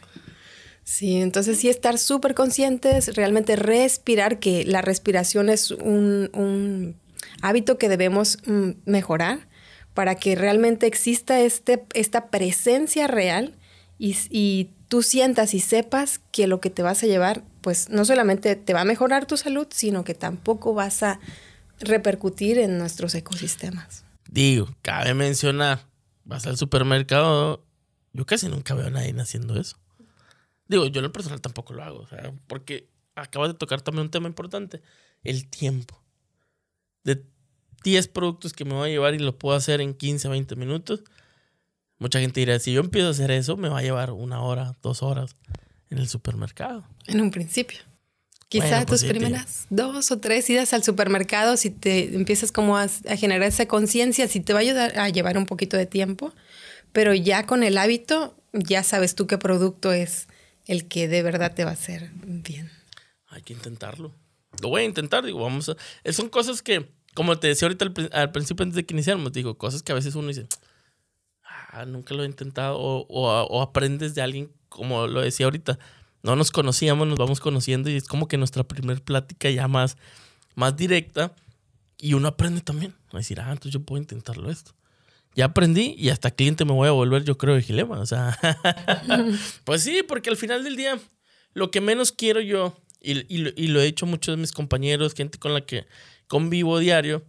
Sí, 0.89 1.17
entonces 1.17 1.59
sí 1.59 1.69
estar 1.69 1.99
súper 1.99 2.33
conscientes, 2.33 3.15
realmente 3.15 3.55
respirar, 3.55 4.39
que 4.39 4.65
la 4.65 4.81
respiración 4.81 5.47
es 5.47 5.69
un, 5.69 6.95
hábito 7.43 7.77
que 7.77 7.89
debemos 7.89 8.39
mm, 8.47 8.71
mejorar 8.85 9.47
para 9.93 10.15
que 10.15 10.33
realmente 10.33 10.87
exista 10.87 11.41
este, 11.41 11.85
esta 11.93 12.31
presencia 12.31 13.05
real 13.05 13.55
y, 13.99 14.17
y 14.31 14.71
tú 14.87 15.03
sientas 15.03 15.53
y 15.53 15.59
sepas 15.59 16.21
que 16.31 16.47
lo 16.47 16.59
que 16.59 16.71
te 16.71 16.81
vas 16.81 17.03
a 17.03 17.05
llevar, 17.05 17.43
pues 17.61 17.89
no 17.89 18.03
solamente 18.03 18.55
te 18.55 18.73
va 18.73 18.81
a 18.81 18.85
mejorar 18.85 19.27
tu 19.27 19.37
salud, 19.37 19.67
sino 19.69 20.03
que 20.03 20.15
tampoco 20.15 20.73
vas 20.73 21.03
a 21.03 21.19
repercutir 21.79 22.57
en 22.57 22.79
nuestros 22.79 23.13
ecosistemas. 23.13 24.05
Digo, 24.27 24.67
cabe 24.81 25.13
mencionar, 25.13 25.85
vas 26.25 26.47
al 26.47 26.57
supermercado, 26.57 27.63
yo 28.11 28.25
casi 28.25 28.47
nunca 28.49 28.73
veo 28.73 28.87
a 28.87 28.89
nadie 28.89 29.13
haciendo 29.21 29.59
eso. 29.59 29.77
Digo, 30.69 30.85
yo 30.85 30.99
en 30.99 31.03
lo 31.03 31.11
personal 31.11 31.41
tampoco 31.41 31.73
lo 31.73 31.83
hago, 31.83 31.99
o 31.99 32.07
sea, 32.07 32.31
porque 32.47 32.87
acabas 33.15 33.49
de 33.49 33.55
tocar 33.55 33.81
también 33.81 34.05
un 34.05 34.11
tema 34.11 34.29
importante, 34.29 34.81
el 35.23 35.49
tiempo. 35.49 36.01
De 37.03 37.25
10 37.83 38.07
productos 38.07 38.53
que 38.53 38.63
me 38.63 38.73
voy 38.73 38.89
a 38.89 38.91
llevar 38.91 39.13
y 39.13 39.19
lo 39.19 39.37
puedo 39.37 39.57
hacer 39.57 39.81
en 39.81 39.93
15, 39.93 40.29
20 40.29 40.55
minutos, 40.55 41.03
Mucha 41.99 42.21
gente 42.21 42.39
dirá, 42.39 42.57
si 42.59 42.71
yo 42.71 42.79
empiezo 42.79 43.09
a 43.09 43.11
hacer 43.11 43.29
eso, 43.29 43.57
me 43.57 43.67
va 43.67 43.79
a 43.79 43.81
llevar 43.81 44.11
una 44.11 44.41
hora, 44.41 44.73
dos 44.81 45.03
horas 45.03 45.35
en 45.89 45.97
el 45.97 46.07
supermercado. 46.07 46.87
En 47.07 47.19
un 47.19 47.29
principio. 47.29 47.79
Quizás 48.47 48.85
pues 48.85 49.01
tus 49.01 49.09
primeras 49.09 49.67
dos 49.69 50.09
o 50.11 50.17
tres 50.17 50.49
idas 50.49 50.73
al 50.73 50.81
supermercado, 50.81 51.55
si 51.57 51.69
te 51.69 52.15
empiezas 52.15 52.51
como 52.51 52.77
a, 52.77 52.87
generar 52.87 53.47
esa 53.47 53.67
conciencia, 53.67 54.27
si 54.27 54.39
te 54.39 54.53
va 54.53 54.59
a 54.59 54.61
ayudar 54.61 54.97
a 54.97 55.09
llevar 55.09 55.37
un 55.37 55.45
poquito 55.45 55.77
de 55.77 55.85
tiempo, 55.85 56.33
pero 56.93 57.13
ya 57.13 57.45
con 57.45 57.63
el 57.63 57.77
hábito, 57.77 58.35
ya 58.53 58.81
sabes 58.81 59.13
tú 59.13 59.27
qué 59.27 59.37
producto 59.37 59.91
es 59.91 60.27
el 60.69 60.87
que 60.87 61.07
de 61.07 61.21
verdad 61.23 61.53
te 61.53 61.65
va 61.65 61.71
a 61.71 61.73
hacer 61.73 62.09
bien. 62.13 62.71
Hay 63.27 63.41
que 63.41 63.53
intentarlo. 63.53 64.13
Lo 64.61 64.69
voy 64.69 64.81
a 64.81 64.85
intentar, 64.85 65.25
digo, 65.25 65.39
vamos 65.39 65.69
a... 65.69 66.11
Son 66.11 66.29
cosas 66.29 66.61
que, 66.61 66.91
como 67.13 67.37
te 67.37 67.47
decía 67.47 67.67
ahorita 67.67 67.85
al, 67.85 68.09
al 68.11 68.31
principio 68.31 68.63
antes 68.63 68.75
de 68.75 68.85
que 68.85 68.93
iniciáramos, 68.93 69.31
digo, 69.31 69.57
cosas 69.57 69.83
que 69.83 69.91
a 69.91 69.95
veces 69.95 70.15
uno 70.15 70.29
dice, 70.29 70.47
Ah, 71.71 71.85
nunca 71.85 72.15
lo 72.15 72.23
he 72.23 72.25
intentado, 72.25 72.77
o, 72.79 73.61
aprendes 73.61 74.15
de 74.15 74.23
alguien, 74.23 74.51
como 74.69 75.05
lo 75.05 75.21
decía 75.21 75.45
ahorita, 75.45 75.77
no 76.23 76.35
nos 76.35 76.49
conocíamos, 76.49 77.07
nos 77.07 77.19
vamos 77.19 77.39
conociendo 77.39 77.91
y 77.91 77.95
es 77.95 78.07
como 78.07 78.27
que 78.27 78.37
nuestra 78.37 78.63
primer 78.63 79.03
plática 79.03 79.51
ya 79.51 79.67
más, 79.67 79.95
más 80.55 80.75
directa 80.75 81.35
y 81.97 82.15
uno 82.15 82.27
aprende 82.27 82.61
también 82.61 82.95
a 83.13 83.17
decir, 83.17 83.39
ah, 83.39 83.51
entonces 83.51 83.73
yo 83.73 83.81
puedo 83.81 84.01
intentarlo 84.01 84.49
esto. 84.49 84.73
Ya 85.35 85.45
aprendí 85.45 85.95
y 85.97 86.09
hasta 86.09 86.31
cliente 86.31 86.65
me 86.65 86.73
voy 86.73 86.87
a 86.87 86.91
volver, 86.91 87.23
yo 87.23 87.37
creo, 87.37 87.55
de 87.55 87.61
Gilema. 87.61 87.99
O 87.99 88.05
sea, 88.05 88.37
pues 89.63 89.83
sí, 89.83 90.03
porque 90.07 90.29
al 90.29 90.37
final 90.37 90.63
del 90.63 90.75
día, 90.75 90.99
lo 91.53 91.71
que 91.71 91.81
menos 91.81 92.11
quiero 92.11 92.41
yo, 92.41 92.75
y, 93.01 93.67
lo 93.67 93.81
he 93.81 93.85
dicho 93.85 94.05
muchos 94.05 94.35
de 94.35 94.41
mis 94.41 94.51
compañeros, 94.51 95.13
gente 95.13 95.39
con 95.39 95.53
la 95.53 95.61
que 95.61 95.87
convivo 96.27 96.79
diario, 96.79 97.23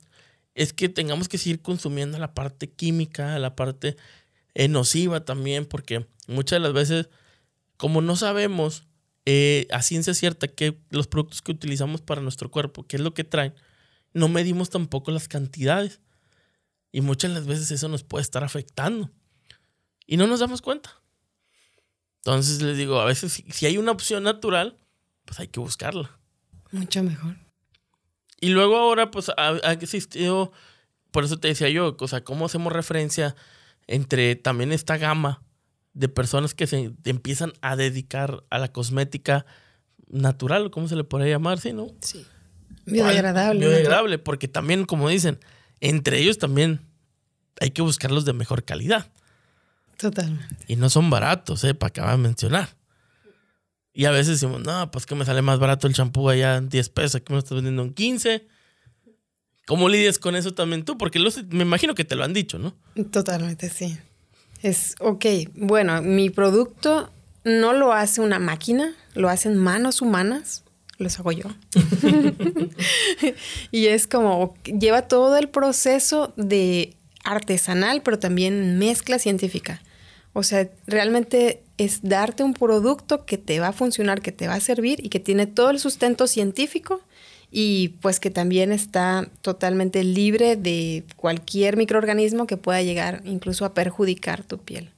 es 0.54 0.72
que 0.72 0.88
tengamos 0.88 1.28
que 1.28 1.38
seguir 1.38 1.62
consumiendo 1.62 2.18
la 2.18 2.34
parte 2.34 2.70
química, 2.70 3.38
la 3.38 3.54
parte 3.54 3.96
es 4.54 4.68
nociva 4.68 5.24
también 5.24 5.64
porque 5.64 6.06
muchas 6.26 6.56
de 6.56 6.60
las 6.60 6.72
veces, 6.72 7.08
como 7.76 8.00
no 8.00 8.16
sabemos 8.16 8.84
eh, 9.26 9.68
a 9.70 9.82
ciencia 9.82 10.12
cierta 10.12 10.48
que 10.48 10.76
los 10.90 11.06
productos 11.06 11.40
que 11.40 11.52
utilizamos 11.52 12.00
para 12.00 12.20
nuestro 12.20 12.50
cuerpo, 12.50 12.84
qué 12.84 12.96
es 12.96 13.02
lo 13.02 13.14
que 13.14 13.24
traen, 13.24 13.54
no 14.12 14.28
medimos 14.28 14.70
tampoco 14.70 15.12
las 15.12 15.28
cantidades. 15.28 16.00
Y 16.92 17.00
muchas 17.00 17.30
de 17.30 17.36
las 17.38 17.46
veces 17.46 17.70
eso 17.70 17.88
nos 17.88 18.02
puede 18.02 18.22
estar 18.22 18.44
afectando. 18.44 19.10
Y 20.06 20.16
no 20.16 20.26
nos 20.26 20.40
damos 20.40 20.60
cuenta. 20.62 21.00
Entonces 22.18 22.60
les 22.62 22.76
digo, 22.76 23.00
a 23.00 23.04
veces 23.04 23.44
si, 23.48 23.66
hay 23.66 23.78
una 23.78 23.92
opción 23.92 24.24
natural, 24.24 24.76
pues 25.24 25.40
hay 25.40 25.48
que 25.48 25.60
buscarla. 25.60 26.18
Mucho 26.72 27.02
mejor. 27.02 27.36
Y 28.40 28.48
luego 28.48 28.76
ahora, 28.76 29.10
pues 29.10 29.28
ha, 29.30 29.48
ha 29.62 29.72
existido, 29.72 30.52
por 31.10 31.24
eso 31.24 31.38
te 31.38 31.48
decía 31.48 31.68
yo, 31.68 31.96
o 31.98 32.08
sea, 32.08 32.24
cómo 32.24 32.46
hacemos 32.46 32.72
referencia 32.72 33.36
entre 33.86 34.36
también 34.36 34.72
esta 34.72 34.96
gama 34.96 35.42
de 35.92 36.08
personas 36.08 36.54
que 36.54 36.66
se 36.66 36.92
empiezan 37.04 37.52
a 37.60 37.76
dedicar 37.76 38.44
a 38.50 38.58
la 38.58 38.72
cosmética 38.72 39.46
natural, 40.08 40.70
¿cómo 40.70 40.88
se 40.88 40.96
le 40.96 41.04
podría 41.04 41.32
llamar? 41.32 41.60
Sí, 41.60 41.72
¿no? 41.72 41.88
Sí. 42.00 42.24
Biodegradable. 42.86 43.60
Biodegradable, 43.60 44.18
porque 44.18 44.48
también, 44.48 44.84
como 44.84 45.08
dicen, 45.08 45.38
entre 45.80 46.18
ellos 46.18 46.38
también 46.38 46.80
hay 47.60 47.70
que 47.70 47.82
buscarlos 47.82 48.24
de 48.24 48.32
mejor 48.32 48.64
calidad. 48.64 49.10
Totalmente. 49.96 50.56
Y 50.66 50.76
no 50.76 50.88
son 50.88 51.10
baratos, 51.10 51.62
¿eh? 51.64 51.74
Para 51.74 51.88
acabar 51.88 52.16
de 52.16 52.22
mencionar. 52.22 52.70
Y 53.92 54.04
a 54.06 54.10
veces 54.10 54.40
decimos, 54.40 54.62
no, 54.62 54.90
pues 54.90 55.04
que 55.04 55.14
me 55.14 55.24
sale 55.24 55.42
más 55.42 55.58
barato 55.58 55.86
el 55.86 55.94
champú 55.94 56.28
allá 56.30 56.56
en 56.56 56.68
10 56.68 56.88
pesos, 56.90 57.16
aquí 57.16 57.26
me 57.28 57.34
lo 57.34 57.40
estás 57.40 57.56
vendiendo 57.56 57.82
en 57.82 57.92
15. 57.92 58.46
¿Cómo 59.66 59.88
lidias 59.88 60.18
con 60.18 60.36
eso 60.36 60.54
también 60.54 60.84
tú? 60.84 60.96
Porque 60.96 61.20
me 61.50 61.62
imagino 61.62 61.94
que 61.94 62.04
te 62.04 62.14
lo 62.14 62.24
han 62.24 62.32
dicho, 62.32 62.58
¿no? 62.58 62.74
Totalmente, 63.10 63.68
sí. 63.68 63.98
Es, 64.62 64.94
ok, 65.00 65.26
bueno, 65.54 66.02
mi 66.02 66.30
producto 66.30 67.12
no 67.44 67.72
lo 67.72 67.92
hace 67.92 68.20
una 68.20 68.38
máquina, 68.38 68.94
lo 69.14 69.28
hacen 69.28 69.56
manos 69.56 70.02
humanas, 70.02 70.64
los 71.00 71.18
hago 71.18 71.32
yo. 71.32 71.46
y 73.70 73.86
es 73.86 74.06
como, 74.06 74.54
lleva 74.64 75.02
todo 75.02 75.36
el 75.36 75.48
proceso 75.48 76.32
de 76.36 76.96
artesanal, 77.24 78.02
pero 78.02 78.18
también 78.18 78.78
mezcla 78.78 79.18
científica. 79.18 79.82
O 80.32 80.42
sea, 80.42 80.68
realmente 80.86 81.62
es 81.76 82.00
darte 82.02 82.44
un 82.44 82.54
producto 82.54 83.24
que 83.24 83.38
te 83.38 83.58
va 83.58 83.68
a 83.68 83.72
funcionar, 83.72 84.20
que 84.20 84.32
te 84.32 84.46
va 84.46 84.54
a 84.54 84.60
servir 84.60 85.04
y 85.04 85.08
que 85.08 85.18
tiene 85.18 85.46
todo 85.46 85.70
el 85.70 85.80
sustento 85.80 86.26
científico 86.26 87.00
y 87.50 87.88
pues 88.00 88.20
que 88.20 88.30
también 88.30 88.70
está 88.70 89.28
totalmente 89.42 90.04
libre 90.04 90.56
de 90.56 91.04
cualquier 91.16 91.76
microorganismo 91.76 92.46
que 92.46 92.56
pueda 92.56 92.82
llegar 92.82 93.22
incluso 93.24 93.64
a 93.64 93.74
perjudicar 93.74 94.44
tu 94.44 94.58
piel. 94.58 94.90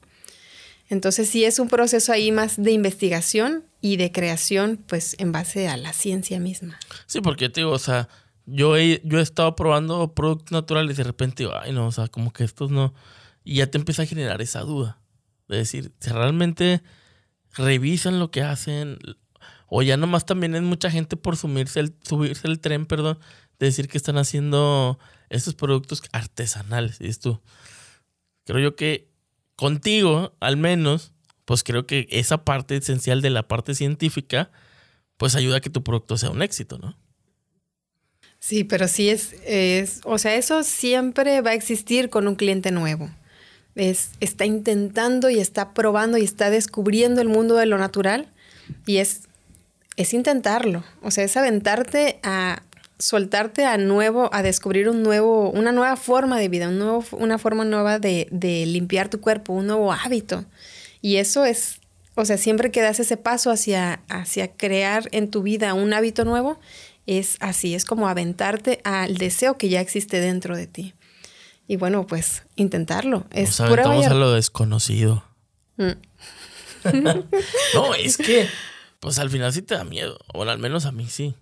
Entonces 0.93 1.27
sí 1.27 1.43
es 1.47 1.59
un 1.59 1.69
proceso 1.69 2.13
ahí 2.13 2.33
más 2.33 2.63
de 2.63 2.71
investigación 2.71 3.65
y 3.81 3.97
de 3.97 4.13
creación, 4.13 4.79
pues 4.87 5.17
en 5.19 5.33
base 5.33 5.67
a 5.67 5.79
la 5.79 5.95
ciencia 5.95 6.39
misma. 6.39 6.79
Sí, 7.07 7.23
porque 7.23 7.49
te 7.49 7.63
digo, 7.63 7.71
o 7.71 7.79
sea, 7.79 8.11
yo 8.45 8.77
he, 8.77 9.01
yo 9.03 9.19
he 9.19 9.23
estado 9.23 9.57
probando 9.57 10.13
productos 10.13 10.53
naturales 10.53 10.95
y 10.95 10.99
de 10.99 11.05
repente 11.05 11.45
digo, 11.45 11.55
ay 11.59 11.73
no, 11.73 11.87
o 11.87 11.93
sea, 11.93 12.09
como 12.09 12.31
que 12.31 12.45
estos 12.45 12.71
no. 12.71 12.93
Y 13.43 13.55
ya 13.55 13.69
te 13.69 13.79
empieza 13.79 14.03
a 14.03 14.07
generar 14.07 14.43
esa 14.43 14.61
duda. 14.61 15.01
De 15.49 15.57
decir, 15.57 15.93
si 15.99 16.11
realmente 16.11 16.83
revisan 17.55 18.19
lo 18.19 18.31
que 18.31 18.43
hacen, 18.43 18.99
o 19.69 19.81
ya 19.81 19.97
nomás 19.97 20.27
también 20.27 20.55
es 20.55 20.63
mucha 20.63 20.91
gente 20.91 21.17
por 21.17 21.39
subirse 21.39 21.81
el, 21.81 21.97
subirse 22.03 22.47
el 22.47 22.61
tren, 22.61 22.85
perdón, 22.85 23.19
de 23.59 23.65
decir 23.65 23.89
que 23.89 23.97
están 23.97 24.19
haciendo 24.19 24.99
estos 25.31 25.55
productos 25.55 26.03
artesanales. 26.13 26.99
Y 27.01 27.11
tú, 27.15 27.41
creo 28.45 28.59
yo 28.61 28.77
que 28.77 29.12
contigo, 29.63 30.35
al 30.41 30.57
menos, 30.57 31.13
pues 31.45 31.63
creo 31.63 31.87
que 31.87 32.09
esa 32.11 32.45
parte 32.45 32.77
esencial 32.77 33.23
de 33.23 33.31
la 33.31 33.47
parte 33.47 33.77
científica, 33.77 34.51
pues 35.17 35.37
ayuda 35.37 35.59
a 35.59 35.61
que 35.61 35.71
tu 35.71 35.85
producto 35.85 36.19
sea 36.19 36.31
un 36.31 36.43
éxito, 36.43 36.79
¿no? 36.79 36.99
Sí, 38.41 38.65
pero 38.65 38.89
sí 38.89 39.09
es, 39.09 39.37
es, 39.47 40.01
o 40.03 40.19
sea, 40.19 40.35
eso 40.35 40.65
siempre 40.65 41.41
va 41.43 41.51
a 41.51 41.55
existir 41.55 42.11
con 42.11 42.27
un 42.27 42.35
cliente 42.35 42.73
nuevo. 42.73 43.09
Es, 43.77 44.11
está 44.19 44.47
intentando 44.47 45.31
y 45.31 45.39
está 45.39 45.75
probando 45.75 46.19
y 46.19 46.25
está 46.25 46.51
descubriendo 46.51 47.21
el 47.21 47.29
mundo 47.29 47.55
de 47.55 47.67
lo 47.67 47.79
natural 47.79 48.33
y 48.85 48.97
es, 48.97 49.29
es 49.95 50.13
intentarlo. 50.13 50.83
O 51.03 51.13
sea, 51.13 51.23
es 51.23 51.37
aventarte 51.37 52.19
a 52.25 52.65
soltarte 53.03 53.65
a 53.65 53.77
nuevo, 53.79 54.31
a 54.33 54.43
descubrir 54.43 54.89
un 54.89 55.03
nuevo, 55.03 55.51
una 55.51 55.73
nueva 55.73 55.97
forma 55.97 56.39
de 56.39 56.49
vida, 56.49 56.69
un 56.69 56.79
nuevo, 56.79 57.05
una 57.13 57.37
forma 57.37 57.65
nueva 57.65 57.99
de, 57.99 58.29
de 58.31 58.65
limpiar 58.65 59.09
tu 59.09 59.21
cuerpo, 59.21 59.53
un 59.53 59.67
nuevo 59.67 59.93
hábito. 59.93 60.45
Y 61.01 61.17
eso 61.17 61.45
es, 61.45 61.81
o 62.15 62.25
sea, 62.25 62.39
siempre 62.39 62.71
que 62.71 62.81
das 62.81 63.01
ese 63.01 63.17
paso 63.17 63.51
hacia, 63.51 64.03
hacia 64.09 64.53
crear 64.53 65.09
en 65.11 65.31
tu 65.31 65.43
vida 65.43 65.75
un 65.75 65.93
hábito 65.93 66.25
nuevo, 66.25 66.61
es 67.07 67.37
así, 67.41 67.75
es 67.75 67.85
como 67.85 68.09
aventarte 68.09 68.81
al 68.85 69.17
deseo 69.17 69.59
que 69.59 69.69
ya 69.69 69.81
existe 69.81 70.21
dentro 70.21 70.57
de 70.57 70.69
ti. 70.69 70.95
Y 71.67 71.77
bueno, 71.77 72.07
pues 72.07 72.45
intentarlo. 72.55 73.27
Es 73.33 73.49
Nos 73.49 73.61
aventamos 73.63 74.07
a 74.07 74.15
lo 74.15 74.33
desconocido. 74.33 75.25
Mm. 75.77 75.93
no, 77.75 77.95
es 77.95 78.17
que, 78.17 78.49
pues 79.01 79.19
al 79.19 79.29
final 79.31 79.53
sí 79.53 79.63
te 79.63 79.75
da 79.75 79.83
miedo. 79.83 80.19
O 80.33 80.43
al 80.43 80.59
menos 80.59 80.87
a 80.87 80.93
mí 80.93 81.09
sí. 81.09 81.35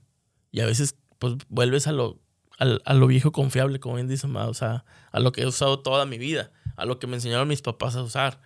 Y 0.53 0.61
a 0.61 0.67
veces, 0.67 0.95
pues 1.21 1.35
vuelves 1.49 1.87
a 1.87 1.93
lo, 1.93 2.19
a, 2.59 2.95
lo 2.95 3.07
viejo 3.07 3.31
confiable, 3.31 3.79
como 3.79 3.97
bien 3.97 4.09
dice 4.09 4.27
O 4.27 4.55
sea, 4.55 4.85
a 5.13 5.21
lo 5.21 5.31
que 5.33 5.43
he 5.43 5.47
usado 5.47 5.81
toda 5.81 6.07
mi 6.07 6.19
vida. 6.19 6.51
A 6.77 6.87
lo 6.87 6.99
que 6.99 7.07
me 7.07 7.17
enseñaron 7.17 7.47
mis 7.47 7.63
papás 7.63 7.95
a 7.95 8.03
usar. 8.03 8.41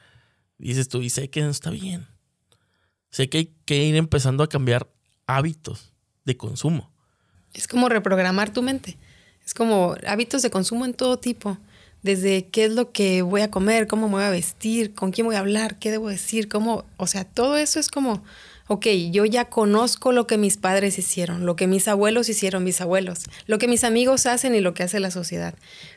dices 0.59 0.89
tú, 0.89 1.01
y 1.01 1.09
sé 1.09 1.31
que 1.31 1.41
no 1.41 1.51
está 1.51 1.71
bien. 1.71 2.07
Sé 3.11 3.31
que 3.31 3.39
hay 3.39 3.55
que 3.65 3.85
ir 3.85 3.95
empezando 3.95 4.43
a 4.43 4.49
cambiar 4.49 4.91
hábitos 5.29 5.93
de 6.25 6.37
consumo. 6.37 6.93
Es 7.53 7.69
como 7.69 7.89
reprogramar 7.89 8.53
tu 8.53 8.61
mente. 8.61 8.99
Es 9.47 9.55
como 9.55 9.95
hábitos 10.07 10.43
de 10.43 10.51
consumo 10.51 10.85
en 10.85 10.95
todo 10.95 11.19
tipo. 11.21 11.57
Desde 12.03 12.49
qué 12.49 12.65
es 12.65 12.73
lo 12.73 12.91
que 12.91 13.23
voy 13.23 13.43
a 13.43 13.53
comer, 13.53 13.87
cómo 13.87 14.09
me 14.09 14.15
voy 14.15 14.25
a 14.25 14.31
vestir, 14.31 14.95
con 14.95 15.13
quién 15.13 15.29
voy 15.29 15.37
a 15.37 15.41
hablar, 15.41 15.79
qué 15.79 15.93
debo 15.93 16.09
decir, 16.09 16.49
cómo, 16.49 16.85
o 16.97 17.07
sea, 17.07 17.25
todo 17.25 17.57
eso 17.57 17.79
es 17.79 17.89
como, 17.89 18.25
ok, 18.69 18.87
yo 19.11 19.25
ya 19.25 19.47
conozco 19.47 20.13
lo 20.13 20.27
que 20.27 20.39
mis 20.39 20.57
padres 20.57 20.99
hicieron, 20.99 21.47
lo 21.47 21.57
que 21.57 21.67
mis 21.67 21.89
abuelos 21.89 22.29
hicieron, 22.29 22.65
mis 22.65 22.81
abuelos, 22.81 23.25
lo 23.47 23.59
que 23.59 23.69
mis 23.69 23.85
amigos 23.85 24.27
hacen 24.27 24.55
y 24.55 24.61
lo 24.61 24.75
que 24.75 24.83
hace 24.83 25.01
la 25.01 25.11
sociedad. 25.11 25.55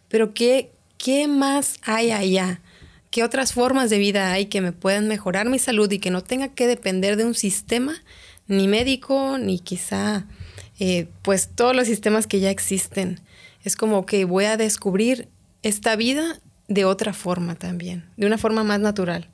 Pero 0.09 0.33
¿qué, 0.33 0.71
qué 0.97 1.27
más 1.27 1.77
hay 1.83 2.11
allá? 2.11 2.61
¿Qué 3.09 3.23
otras 3.23 3.53
formas 3.53 3.89
de 3.89 3.99
vida 3.99 4.31
hay 4.31 4.47
que 4.47 4.61
me 4.61 4.73
puedan 4.73 5.07
mejorar 5.07 5.47
mi 5.49 5.59
salud 5.59 5.89
y 5.91 5.99
que 5.99 6.11
no 6.11 6.23
tenga 6.23 6.49
que 6.49 6.67
depender 6.67 7.15
de 7.15 7.25
un 7.25 7.35
sistema, 7.35 7.95
ni 8.47 8.67
médico, 8.67 9.37
ni 9.37 9.59
quizá 9.59 10.25
eh, 10.79 11.07
pues 11.21 11.49
todos 11.55 11.75
los 11.75 11.87
sistemas 11.87 12.27
que 12.27 12.39
ya 12.39 12.49
existen. 12.49 13.19
Es 13.63 13.75
como 13.75 14.05
que 14.05 14.25
voy 14.25 14.45
a 14.45 14.57
descubrir 14.57 15.29
esta 15.63 15.95
vida 15.95 16.39
de 16.67 16.85
otra 16.85 17.13
forma 17.13 17.55
también, 17.55 18.09
de 18.17 18.27
una 18.27 18.37
forma 18.37 18.63
más 18.63 18.79
natural. 18.79 19.29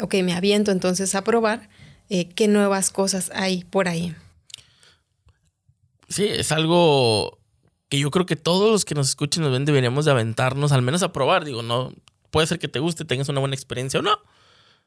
Ok, 0.00 0.14
me 0.22 0.34
aviento 0.34 0.70
entonces 0.70 1.14
a 1.14 1.24
probar 1.24 1.68
eh, 2.08 2.28
qué 2.28 2.48
nuevas 2.48 2.90
cosas 2.90 3.30
hay 3.34 3.64
por 3.64 3.88
ahí. 3.88 4.14
Sí, 6.08 6.24
es 6.26 6.52
algo 6.52 7.38
que 7.88 7.98
yo 7.98 8.10
creo 8.10 8.26
que 8.26 8.36
todos 8.36 8.70
los 8.70 8.84
que 8.84 8.94
nos 8.94 9.08
escuchen 9.08 9.42
nos 9.42 9.52
ven 9.52 9.64
deberíamos 9.64 10.04
de 10.04 10.10
aventarnos 10.10 10.72
al 10.72 10.82
menos 10.82 11.02
a 11.02 11.12
probar. 11.12 11.44
Digo, 11.44 11.62
no, 11.62 11.92
puede 12.30 12.46
ser 12.46 12.58
que 12.58 12.68
te 12.68 12.78
guste, 12.78 13.04
tengas 13.04 13.28
una 13.28 13.40
buena 13.40 13.54
experiencia 13.54 14.00
o 14.00 14.02
no, 14.02 14.18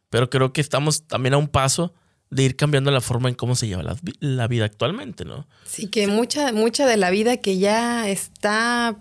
pero 0.09 0.29
creo 0.29 0.53
que 0.53 0.61
estamos 0.61 1.03
también 1.03 1.33
a 1.33 1.37
un 1.37 1.47
paso 1.47 1.93
de 2.29 2.43
ir 2.43 2.55
cambiando 2.55 2.91
la 2.91 3.01
forma 3.01 3.27
en 3.27 3.35
cómo 3.35 3.55
se 3.55 3.67
lleva 3.67 3.83
la, 4.19 4.47
vida 4.47 4.65
actualmente, 4.65 5.25
¿no? 5.25 5.47
Sí, 5.65 5.87
que 5.87 6.07
mucha, 6.07 6.51
mucha 6.51 6.85
de 6.85 6.97
la 6.97 7.09
vida 7.09 7.37
que 7.37 7.57
ya 7.57 8.07
está 8.07 8.95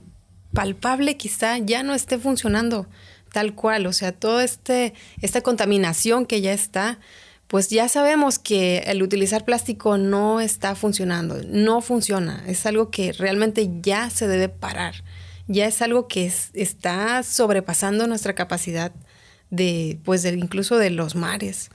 palpable 0.54 1.16
quizá 1.16 1.59
ya 1.59 1.83
no 1.83 1.94
esté 1.94 2.18
funcionando 2.18 2.87
tal 3.33 3.54
cual, 3.54 3.87
o 3.87 3.92
sea, 3.92 4.12
toda 4.12 4.44
este, 4.44 4.94
esta 5.20 5.42
contaminación 5.42 6.24
que 6.24 6.40
ya 6.40 6.54
está, 6.54 6.98
pues 7.48 7.70
ya 7.70 7.88
sabemos 7.88 8.38
que 8.38 8.78
el 8.87 9.02
utilizar 9.02 9.44
plástico 9.44 9.96
no 9.98 10.40
está 10.40 10.74
funcionando, 10.74 11.40
no 11.48 11.80
funciona, 11.80 12.44
es 12.46 12.66
algo 12.66 12.90
que 12.90 13.12
realmente 13.12 13.68
ya 13.80 14.11
se 14.11 14.28
debe 14.28 14.50
parar, 14.50 15.02
ya 15.46 15.66
es 15.66 15.80
algo 15.80 16.08
que 16.08 16.30
está 16.52 17.22
sobrepasando 17.22 18.06
nuestra 18.06 18.34
capacidad 18.34 18.92
de, 19.50 19.98
pues, 20.04 20.24
incluso 20.26 20.76
de 20.76 20.90
los 20.90 21.16
mares. 21.16 21.70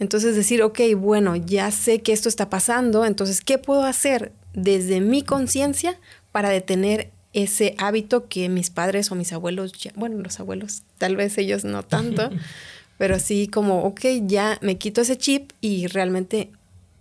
Entonces 0.00 0.34
decir, 0.34 0.62
ok, 0.62 0.80
bueno, 0.96 1.36
ya 1.36 1.70
sé 1.70 2.02
que 2.02 2.12
esto 2.12 2.28
está 2.28 2.50
pasando, 2.50 3.04
entonces, 3.06 3.40
¿qué 3.40 3.58
puedo 3.58 3.84
hacer 3.84 4.32
desde 4.52 5.00
mi 5.00 5.22
conciencia 5.22 5.98
para 6.32 6.48
detener 6.48 7.12
ese 7.32 7.74
hábito 7.78 8.28
que 8.28 8.48
mis 8.48 8.70
padres 8.70 9.10
o 9.12 9.14
mis 9.14 9.32
abuelos, 9.32 9.72
ya, 9.72 9.92
bueno, 9.94 10.18
los 10.18 10.40
abuelos, 10.40 10.82
tal 10.98 11.16
vez 11.16 11.38
ellos 11.38 11.64
no 11.64 11.84
tanto, 11.84 12.30
pero 13.02 13.18
sí 13.18 13.48
como, 13.48 13.82
ok, 13.82 14.00
ya 14.26 14.60
me 14.62 14.78
quito 14.78 15.00
ese 15.00 15.18
chip 15.18 15.50
y 15.60 15.88
realmente 15.88 16.52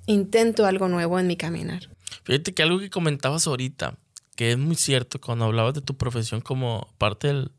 intento 0.07 0.65
algo 0.65 0.87
nuevo 0.87 1.19
en 1.19 1.27
mi 1.27 1.37
caminar. 1.37 1.91
Fíjate 2.23 2.55
que 2.55 2.63
algo 2.63 2.79
que 2.79 2.89
comentabas 2.89 3.45
ahorita, 3.45 3.99
que 4.35 4.53
es 4.53 4.57
muy 4.57 4.75
cierto 4.75 5.21
cuando 5.21 5.45
hablabas 5.45 5.75
de 5.75 5.81
tu 5.81 5.97
profesión 5.97 6.41
como 6.41 6.91
parte 6.97 7.27
del, 7.27 7.51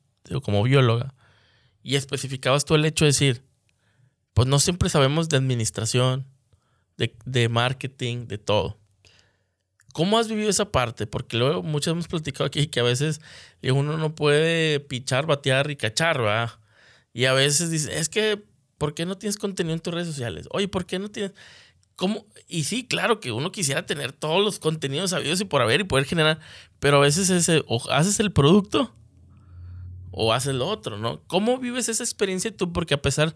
como 0.43 0.65
bióloga, 0.65 1.15
y 1.85 1.95
especificabas 1.95 2.65
tú 2.65 2.75
el 2.75 2.85
hecho 2.85 3.05
de 3.05 3.11
decir, 3.11 3.45
pues 4.35 4.49
no 4.49 4.59
siempre 4.59 4.89
sabemos 4.89 5.29
de 5.29 5.37
administración, 5.37 6.27
de, 6.97 7.49
marketing, 7.49 8.27
de 8.27 8.39
todo. 8.39 8.77
¿Cómo 9.93 10.19
has 10.19 10.27
vivido 10.27 10.51
esa 10.51 10.73
parte? 10.73 11.07
Porque 11.07 11.37
luego 11.37 11.63
muchos 11.63 11.93
hemos 11.93 12.09
platicado 12.09 12.47
aquí 12.47 12.67
que 12.67 12.81
a 12.81 12.83
veces 12.83 13.21
uno 13.63 13.97
no 13.99 14.17
puede 14.17 14.81
pichar, 14.81 15.27
batear 15.27 15.71
y 15.71 15.77
cachar, 15.77 16.19
¿verdad? 16.19 16.51
Y 17.13 17.27
a 17.27 17.33
veces 17.33 17.71
dice, 17.71 17.99
es 17.99 18.09
que, 18.09 18.43
¿por 18.79 18.95
qué 18.95 19.07
no 19.07 19.19
tienes 19.19 19.37
contenido 19.37 19.75
en 19.75 19.81
tus 19.81 19.93
redes 19.93 20.09
sociales? 20.09 20.47
Oye, 20.51 20.69
¿por 20.69 20.87
qué 20.87 20.99
no 20.99 21.11
tienes...? 21.11 21.33
¿Cómo? 21.95 22.27
Y 22.49 22.65
sí, 22.65 22.87
claro 22.87 23.21
que 23.21 23.33
uno 23.33 23.53
quisiera 23.53 23.85
tener 23.85 24.13
todos 24.13 24.43
los 24.43 24.59
contenidos 24.59 25.11
sabidos 25.11 25.41
y 25.41 25.45
por 25.45 25.61
haber 25.61 25.83
y 25.83 25.85
poder 25.85 26.07
generar, 26.07 26.41
pero 26.81 26.97
a 26.97 27.01
veces 27.01 27.29
ese, 27.31 27.63
o 27.67 27.83
haces 27.91 28.19
el 28.19 28.33
producto 28.33 28.95
o 30.11 30.33
haces 30.33 30.55
lo 30.55 30.69
otro, 30.69 30.99
¿no? 30.99 31.23
¿Cómo 31.27 31.59
vives 31.59 31.89
esa 31.89 32.03
experiencia 32.05 32.55
tú? 32.57 32.73
Porque 32.73 32.95
a 32.95 33.03
pesar 33.03 33.35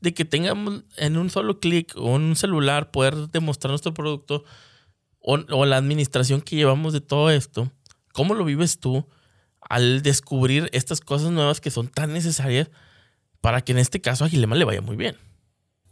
de 0.00 0.12
que 0.12 0.24
tengamos 0.24 0.84
en 0.96 1.16
un 1.16 1.30
solo 1.30 1.58
clic 1.60 1.94
o 1.96 2.14
un 2.14 2.36
celular 2.36 2.90
poder 2.90 3.28
demostrar 3.30 3.70
nuestro 3.70 3.94
producto 3.94 4.44
o, 5.20 5.64
la 5.64 5.76
administración 5.76 6.40
que 6.40 6.56
llevamos 6.56 6.92
de 6.92 7.00
todo 7.00 7.30
esto, 7.30 7.72
¿cómo 8.12 8.34
lo 8.34 8.44
vives 8.44 8.78
tú 8.78 9.08
al 9.60 10.02
descubrir 10.02 10.68
estas 10.72 11.00
cosas 11.00 11.32
nuevas 11.32 11.60
que 11.60 11.70
son 11.70 11.88
tan 11.88 12.12
necesarias 12.12 12.70
para 13.40 13.62
que 13.62 13.72
en 13.72 13.78
este 13.78 14.00
caso 14.00 14.24
a 14.24 14.28
Gilema 14.28 14.56
le 14.56 14.64
vaya 14.64 14.80
muy 14.80 14.96
bien? 14.96 15.16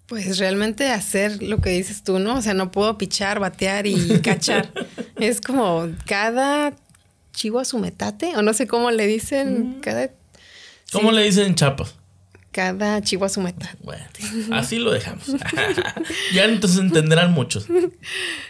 Pues 0.07 0.39
realmente 0.39 0.91
hacer 0.91 1.43
lo 1.43 1.61
que 1.61 1.71
dices 1.71 2.03
tú, 2.03 2.19
¿no? 2.19 2.37
O 2.37 2.43
sea, 2.43 2.55
no 2.55 2.71
puedo 2.71 2.99
pichar, 2.99 3.41
batear 3.41 3.87
y 3.87 4.21
cachar. 4.23 4.71
es 5.17 5.41
como 5.41 5.89
cada 6.07 6.75
chivo 7.33 7.59
a 7.59 7.65
su 7.65 7.79
metate, 7.79 8.37
o 8.37 8.43
no 8.43 8.53
sé 8.53 8.67
cómo 8.67 8.91
le 8.91 9.07
dicen, 9.07 9.79
mm. 9.79 9.81
cada... 9.81 10.11
¿Cómo 10.93 11.11
le 11.11 11.23
dicen 11.23 11.47
en 11.47 11.55
Chapas? 11.55 11.95
cada 12.55 13.03
chivo 13.03 13.25
a 13.25 13.29
su 13.29 13.41
meta. 13.41 13.77
Bueno, 13.83 14.05
así 14.53 14.79
lo 14.79 14.93
dejamos. 14.93 15.27
ya 16.33 16.45
entonces 16.45 16.79
entenderán 16.79 17.33
muchos. 17.33 17.67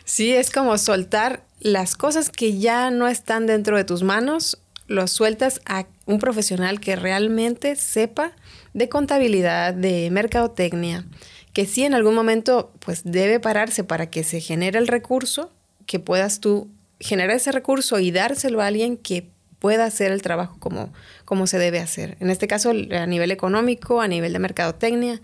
Sí, 0.04 0.32
es 0.32 0.50
como 0.50 0.76
soltar 0.76 1.42
las 1.58 1.96
cosas 1.96 2.28
que 2.28 2.58
ya 2.58 2.90
no 2.90 3.08
están 3.08 3.46
dentro 3.46 3.78
de 3.78 3.84
tus 3.84 4.02
manos, 4.02 4.58
los 4.86 5.10
sueltas 5.10 5.62
a 5.64 5.86
un 6.04 6.18
profesional 6.18 6.80
que 6.80 6.96
realmente 6.96 7.76
sepa 7.76 8.32
de 8.74 8.88
contabilidad, 8.88 9.72
de 9.72 10.10
mercadotecnia, 10.10 11.06
que 11.52 11.66
sí 11.66 11.84
en 11.84 11.94
algún 11.94 12.14
momento 12.14 12.72
pues 12.80 13.02
debe 13.04 13.40
pararse 13.40 13.84
para 13.84 14.10
que 14.10 14.24
se 14.24 14.40
genere 14.40 14.78
el 14.78 14.88
recurso 14.88 15.50
que 15.86 16.00
puedas 16.00 16.40
tú 16.40 16.68
generar 17.00 17.36
ese 17.36 17.52
recurso 17.52 18.00
y 18.00 18.10
dárselo 18.10 18.60
a 18.60 18.66
alguien 18.66 18.96
que 18.96 19.30
pueda 19.58 19.86
hacer 19.86 20.12
el 20.12 20.22
trabajo 20.22 20.58
como, 20.58 20.92
como 21.24 21.46
se 21.46 21.58
debe 21.58 21.78
hacer. 21.80 22.16
En 22.20 22.30
este 22.30 22.46
caso, 22.48 22.70
a 22.70 23.06
nivel 23.06 23.30
económico, 23.30 24.00
a 24.00 24.08
nivel 24.08 24.32
de 24.32 24.38
mercadotecnia, 24.38 25.20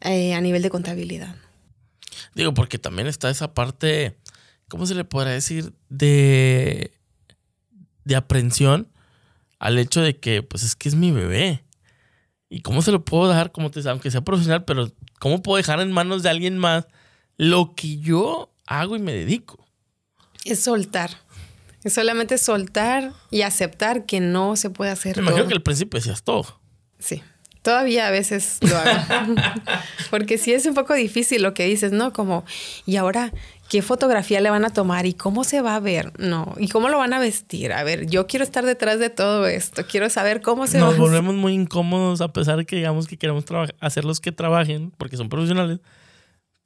eh, 0.00 0.34
a 0.34 0.40
nivel 0.40 0.62
de 0.62 0.70
contabilidad. 0.70 1.34
Digo, 2.34 2.54
porque 2.54 2.78
también 2.78 3.08
está 3.08 3.30
esa 3.30 3.54
parte, 3.54 4.16
¿cómo 4.68 4.86
se 4.86 4.94
le 4.94 5.04
podrá 5.04 5.30
decir? 5.30 5.72
De, 5.88 6.92
de 8.04 8.16
aprensión 8.16 8.88
al 9.58 9.78
hecho 9.78 10.00
de 10.00 10.18
que, 10.18 10.42
pues 10.42 10.62
es 10.62 10.74
que 10.74 10.88
es 10.88 10.94
mi 10.94 11.12
bebé. 11.12 11.62
¿Y 12.52 12.60
cómo 12.60 12.82
se 12.82 12.92
lo 12.92 13.02
puedo 13.02 13.30
dejar, 13.30 13.50
como 13.50 13.70
te 13.70 13.80
aunque 13.88 14.10
sea 14.10 14.20
profesional, 14.20 14.66
pero 14.66 14.92
cómo 15.18 15.40
puedo 15.40 15.56
dejar 15.56 15.80
en 15.80 15.90
manos 15.90 16.22
de 16.22 16.28
alguien 16.28 16.58
más 16.58 16.86
lo 17.38 17.74
que 17.74 17.96
yo 17.96 18.52
hago 18.66 18.94
y 18.94 18.98
me 18.98 19.14
dedico? 19.14 19.64
Es 20.44 20.60
soltar. 20.60 21.10
Es 21.82 21.94
solamente 21.94 22.36
soltar 22.36 23.14
y 23.30 23.40
aceptar 23.40 24.04
que 24.04 24.20
no 24.20 24.56
se 24.56 24.68
puede 24.68 24.90
hacer. 24.90 25.16
Me 25.16 25.22
imagino 25.22 25.48
que 25.48 25.54
al 25.54 25.62
principio 25.62 25.98
decías 25.98 26.24
todo. 26.24 26.60
Sí. 26.98 27.22
Todavía 27.62 28.06
a 28.06 28.10
veces 28.10 28.58
lo 28.60 28.76
hago. 28.76 29.34
Porque 30.10 30.36
sí 30.36 30.52
es 30.52 30.66
un 30.66 30.74
poco 30.74 30.92
difícil 30.92 31.40
lo 31.40 31.54
que 31.54 31.64
dices, 31.64 31.92
¿no? 31.92 32.12
Como, 32.12 32.44
y 32.84 32.96
ahora, 32.96 33.32
¿qué 33.72 33.80
fotografía 33.80 34.38
le 34.42 34.50
van 34.50 34.66
a 34.66 34.70
tomar 34.70 35.06
y 35.06 35.14
cómo 35.14 35.44
se 35.44 35.62
va 35.62 35.74
a 35.74 35.80
ver? 35.80 36.12
No, 36.18 36.54
¿y 36.58 36.68
cómo 36.68 36.90
lo 36.90 36.98
van 36.98 37.14
a 37.14 37.18
vestir? 37.18 37.72
A 37.72 37.82
ver, 37.84 38.04
yo 38.06 38.26
quiero 38.26 38.44
estar 38.44 38.66
detrás 38.66 38.98
de 38.98 39.08
todo 39.08 39.46
esto. 39.46 39.86
Quiero 39.86 40.10
saber 40.10 40.42
cómo 40.42 40.66
se 40.66 40.76
Nos 40.76 40.90
va 40.90 40.96
a 40.96 40.98
volvemos 40.98 41.34
muy 41.34 41.54
incómodos 41.54 42.20
a 42.20 42.34
pesar 42.34 42.58
de 42.58 42.66
que 42.66 42.76
digamos 42.76 43.06
que 43.06 43.16
queremos 43.16 43.46
hacer 43.80 44.04
los 44.04 44.20
que 44.20 44.30
trabajen 44.30 44.90
porque 44.98 45.16
son 45.16 45.30
profesionales, 45.30 45.80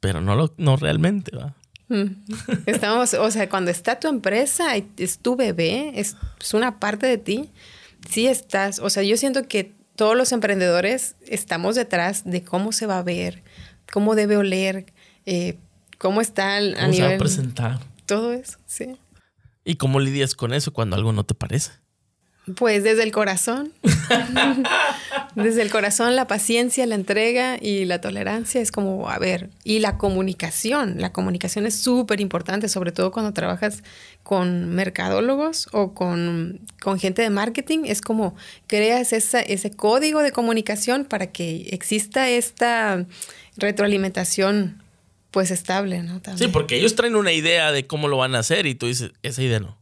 pero 0.01 0.19
no, 0.19 0.35
lo, 0.35 0.53
no 0.57 0.75
realmente, 0.75 1.33
¿va? 1.33 1.55
Estamos, 2.65 3.13
o 3.13 3.31
sea, 3.31 3.47
cuando 3.47 3.71
está 3.71 4.01
tu 4.01 4.09
empresa, 4.09 4.75
es 4.75 5.19
tu 5.19 5.37
bebé, 5.37 5.93
es, 5.95 6.17
una 6.51 6.77
parte 6.77 7.07
de 7.07 7.17
ti, 7.17 7.51
sí 8.09 8.27
estás, 8.27 8.79
o 8.79 8.89
sea, 8.89 9.03
yo 9.03 9.15
siento 9.15 9.47
que 9.47 9.71
todos 9.95 10.17
los 10.17 10.33
emprendedores 10.33 11.15
estamos 11.25 11.77
detrás 11.77 12.25
de 12.25 12.43
cómo 12.43 12.73
se 12.73 12.85
va 12.85 12.97
a 12.97 13.03
ver, 13.03 13.43
cómo 13.93 14.13
debe 14.13 14.35
oler, 14.35 14.87
eh, 15.25 15.57
cómo 15.97 16.21
está 16.21 16.57
a 16.57 16.61
¿Cómo 16.61 16.93
Se 16.93 17.01
va 17.01 17.15
a 17.15 17.17
presentar. 17.17 17.79
Todo 18.05 18.33
eso, 18.33 18.57
sí. 18.65 18.97
¿Y 19.63 19.75
cómo 19.75 19.99
lidias 19.99 20.33
con 20.33 20.53
eso 20.53 20.71
cuando 20.71 20.95
algo 20.95 21.11
no 21.11 21.25
te 21.25 21.33
parece? 21.33 21.71
Pues 22.55 22.81
desde 22.83 23.03
el 23.03 23.11
corazón. 23.11 23.73
desde 25.35 25.61
el 25.61 25.69
corazón, 25.69 26.15
la 26.15 26.27
paciencia, 26.27 26.85
la 26.85 26.95
entrega 26.95 27.57
y 27.61 27.83
la 27.83 27.99
tolerancia 27.99 28.61
es 28.61 28.71
como, 28.71 29.09
a 29.09 29.19
ver, 29.19 29.49
y 29.65 29.79
la 29.79 29.97
comunicación. 29.97 30.95
La 31.01 31.11
comunicación 31.11 31.65
es 31.65 31.75
súper 31.75 32.21
importante, 32.21 32.69
sobre 32.69 32.93
todo 32.93 33.11
cuando 33.11 33.33
trabajas 33.33 33.83
con 34.23 34.69
mercadólogos 34.69 35.67
o 35.73 35.93
con, 35.93 36.61
gente 36.97 37.21
de 37.21 37.29
marketing. 37.29 37.79
Es 37.83 37.99
como 37.99 38.33
creas 38.67 39.11
ese 39.11 39.71
código 39.71 40.21
de 40.21 40.31
comunicación 40.31 41.03
para 41.03 41.27
que 41.27 41.67
exista 41.71 42.29
esta 42.29 43.05
retroalimentación 43.57 44.81
pues 45.31 45.51
estable, 45.51 46.03
¿no? 46.03 46.21
Sí, 46.35 46.47
porque 46.47 46.77
ellos 46.77 46.95
traen 46.95 47.15
una 47.15 47.33
idea 47.33 47.71
de 47.71 47.85
cómo 47.85 48.07
lo 48.07 48.17
van 48.17 48.35
a 48.35 48.39
hacer 48.39 48.65
y 48.65 48.75
tú 48.75 48.87
dices, 48.87 49.11
esa 49.23 49.41
idea 49.41 49.59
no. 49.59 49.77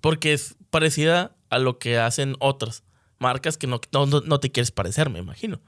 Porque 0.00 0.32
es 0.32 0.56
parecida 0.70 1.36
a 1.50 1.58
lo 1.58 1.78
que 1.78 1.98
hacen 1.98 2.36
otras 2.38 2.82
marcas 3.18 3.56
que 3.56 3.66
no, 3.66 3.80
no, 3.92 4.40
te 4.40 4.50
quieres 4.50 4.70
parecer, 4.70 5.10
me 5.10 5.18
imagino. 5.18 5.60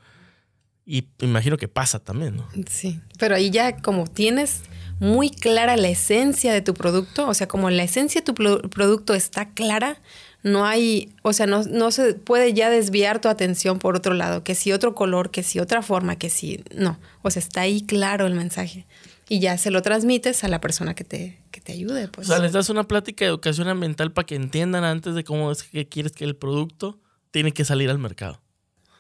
Y 0.87 1.09
me 1.21 1.29
imagino 1.29 1.57
que 1.57 1.69
pasa 1.69 1.99
también, 2.01 2.37
¿no? 2.37 2.49
Sí, 2.69 3.01
pero 3.19 3.35
ahí 3.35 3.51
ya 3.51 3.77
como 3.77 4.07
tienes 4.07 4.63
muy 4.99 5.31
clara 5.31 5.77
la 5.77 5.89
esencia 5.89 6.53
de 6.53 6.63
tu 6.63 6.75
producto, 6.75 7.29
o 7.29 7.35
sea, 7.35 7.49
como 7.49 7.71
la 7.71 7.83
esencia 7.83 8.21
de 8.21 8.25
tu 8.25 8.35
producto 8.35 9.15
está 9.15 9.51
clara, 9.51 10.01
no 10.43 10.65
hay, 10.65 11.13
o 11.23 11.33
sea, 11.33 11.47
no, 11.47 11.63
no, 11.65 11.91
se 11.91 12.15
puede 12.15 12.55
ya 12.55 12.71
desviar 12.71 13.21
tu 13.21 13.29
atención 13.29 13.79
por 13.79 13.97
otro 13.97 14.15
lado, 14.15 14.43
que 14.43 14.55
si 14.55 14.73
otro 14.73 14.95
color, 14.95 15.31
que 15.31 15.43
si 15.43 15.59
otra 15.59 15.83
forma, 15.83 16.17
que 16.17 16.31
si, 16.31 16.65
no, 16.75 16.99
o 17.23 17.31
sea, 17.31 17.41
está 17.41 17.63
ahí 17.63 17.83
claro 17.83 18.27
el 18.27 18.35
mensaje 18.35 18.87
y 19.31 19.39
ya 19.39 19.57
se 19.59 19.71
lo 19.71 19.81
transmites 19.81 20.43
a 20.43 20.49
la 20.49 20.61
persona 20.61 20.95
que 20.95 21.05
te, 21.05 21.39
que 21.53 21.61
te 21.61 21.73
ayude. 21.73 22.09
Pues. 22.09 22.29
O 22.29 22.33
sea, 22.33 22.43
les 22.43 22.53
das 22.53 22.69
una 22.69 22.89
plática 22.89 23.25
de 23.25 23.29
educación 23.29 23.69
ambiental 23.69 24.13
para 24.13 24.27
que 24.27 24.35
entiendan 24.35 24.83
antes 24.83 25.15
de 25.15 25.23
cómo 25.23 25.53
es 25.53 25.63
que 25.63 25.89
quieres 25.89 26.13
que 26.13 26.25
el 26.25 26.35
producto 26.35 26.99
tiene 27.31 27.53
que 27.53 27.65
salir 27.65 27.91
al 27.91 27.99
mercado. 27.99 28.43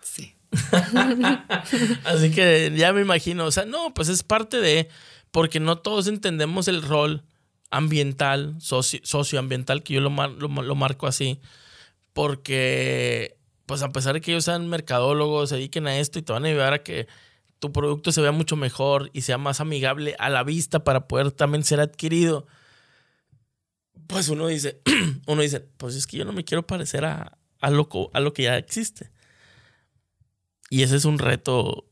Sí. 0.02 0.36
Así 2.04 2.30
que 2.30 2.72
ya 2.76 2.92
me 2.92 3.00
imagino, 3.00 3.44
o 3.44 3.50
sea, 3.50 3.64
no, 3.64 3.92
pues 3.92 4.08
es 4.08 4.22
parte 4.22 4.58
de, 4.58 4.88
porque 5.32 5.58
no 5.58 5.78
todos 5.78 6.06
entendemos 6.06 6.68
el 6.68 6.82
rol 6.82 7.24
ambiental, 7.70 8.56
socio, 8.60 9.00
socioambiental, 9.02 9.82
que 9.82 9.94
yo 9.94 10.00
lo, 10.00 10.10
lo, 10.10 10.48
lo 10.48 10.74
marco 10.74 11.06
así, 11.06 11.40
porque 12.12 13.36
pues 13.66 13.82
a 13.82 13.90
pesar 13.90 14.14
de 14.14 14.20
que 14.20 14.32
ellos 14.32 14.44
sean 14.44 14.68
mercadólogos, 14.68 15.50
se 15.50 15.56
dediquen 15.56 15.86
a 15.86 15.98
esto 15.98 16.18
y 16.18 16.22
te 16.22 16.32
van 16.32 16.44
a 16.44 16.48
ayudar 16.48 16.72
a 16.72 16.82
que 16.82 17.06
tu 17.60 17.72
producto 17.72 18.10
se 18.10 18.20
vea 18.20 18.32
mucho 18.32 18.56
mejor 18.56 19.10
y 19.12 19.20
sea 19.20 19.38
más 19.38 19.60
amigable 19.60 20.16
a 20.18 20.30
la 20.30 20.42
vista 20.42 20.82
para 20.82 21.06
poder 21.06 21.30
también 21.30 21.62
ser 21.62 21.78
adquirido, 21.78 22.46
pues 24.08 24.28
uno 24.28 24.48
dice, 24.48 24.80
uno 25.26 25.42
dice, 25.42 25.60
pues 25.60 25.94
es 25.94 26.06
que 26.06 26.16
yo 26.16 26.24
no 26.24 26.32
me 26.32 26.44
quiero 26.44 26.66
parecer 26.66 27.04
a, 27.04 27.38
a, 27.60 27.70
lo, 27.70 27.88
a 28.12 28.20
lo 28.20 28.32
que 28.32 28.42
ya 28.44 28.56
existe. 28.56 29.12
Y 30.68 30.82
ese 30.82 30.96
es 30.96 31.04
un 31.04 31.18
reto 31.18 31.86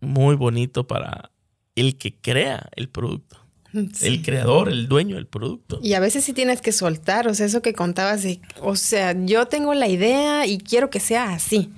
muy 0.00 0.34
bonito 0.34 0.86
para 0.86 1.30
el 1.76 1.96
que 1.96 2.20
crea 2.20 2.68
el 2.76 2.88
producto. 2.88 3.39
El 4.02 4.22
creador, 4.22 4.68
el 4.68 4.88
dueño 4.88 5.16
del 5.16 5.26
producto. 5.26 5.80
Y 5.82 5.94
a 5.94 6.00
veces 6.00 6.24
sí 6.24 6.32
tienes 6.32 6.60
que 6.60 6.72
soltar, 6.72 7.28
o 7.28 7.34
sea, 7.34 7.46
eso 7.46 7.62
que 7.62 7.72
contabas 7.72 8.22
de, 8.22 8.40
o 8.60 8.76
sea, 8.76 9.14
yo 9.24 9.46
tengo 9.46 9.74
la 9.74 9.88
idea 9.88 10.46
y 10.46 10.58
quiero 10.58 10.90
que 10.90 11.00
sea 11.00 11.32
así 11.32 11.70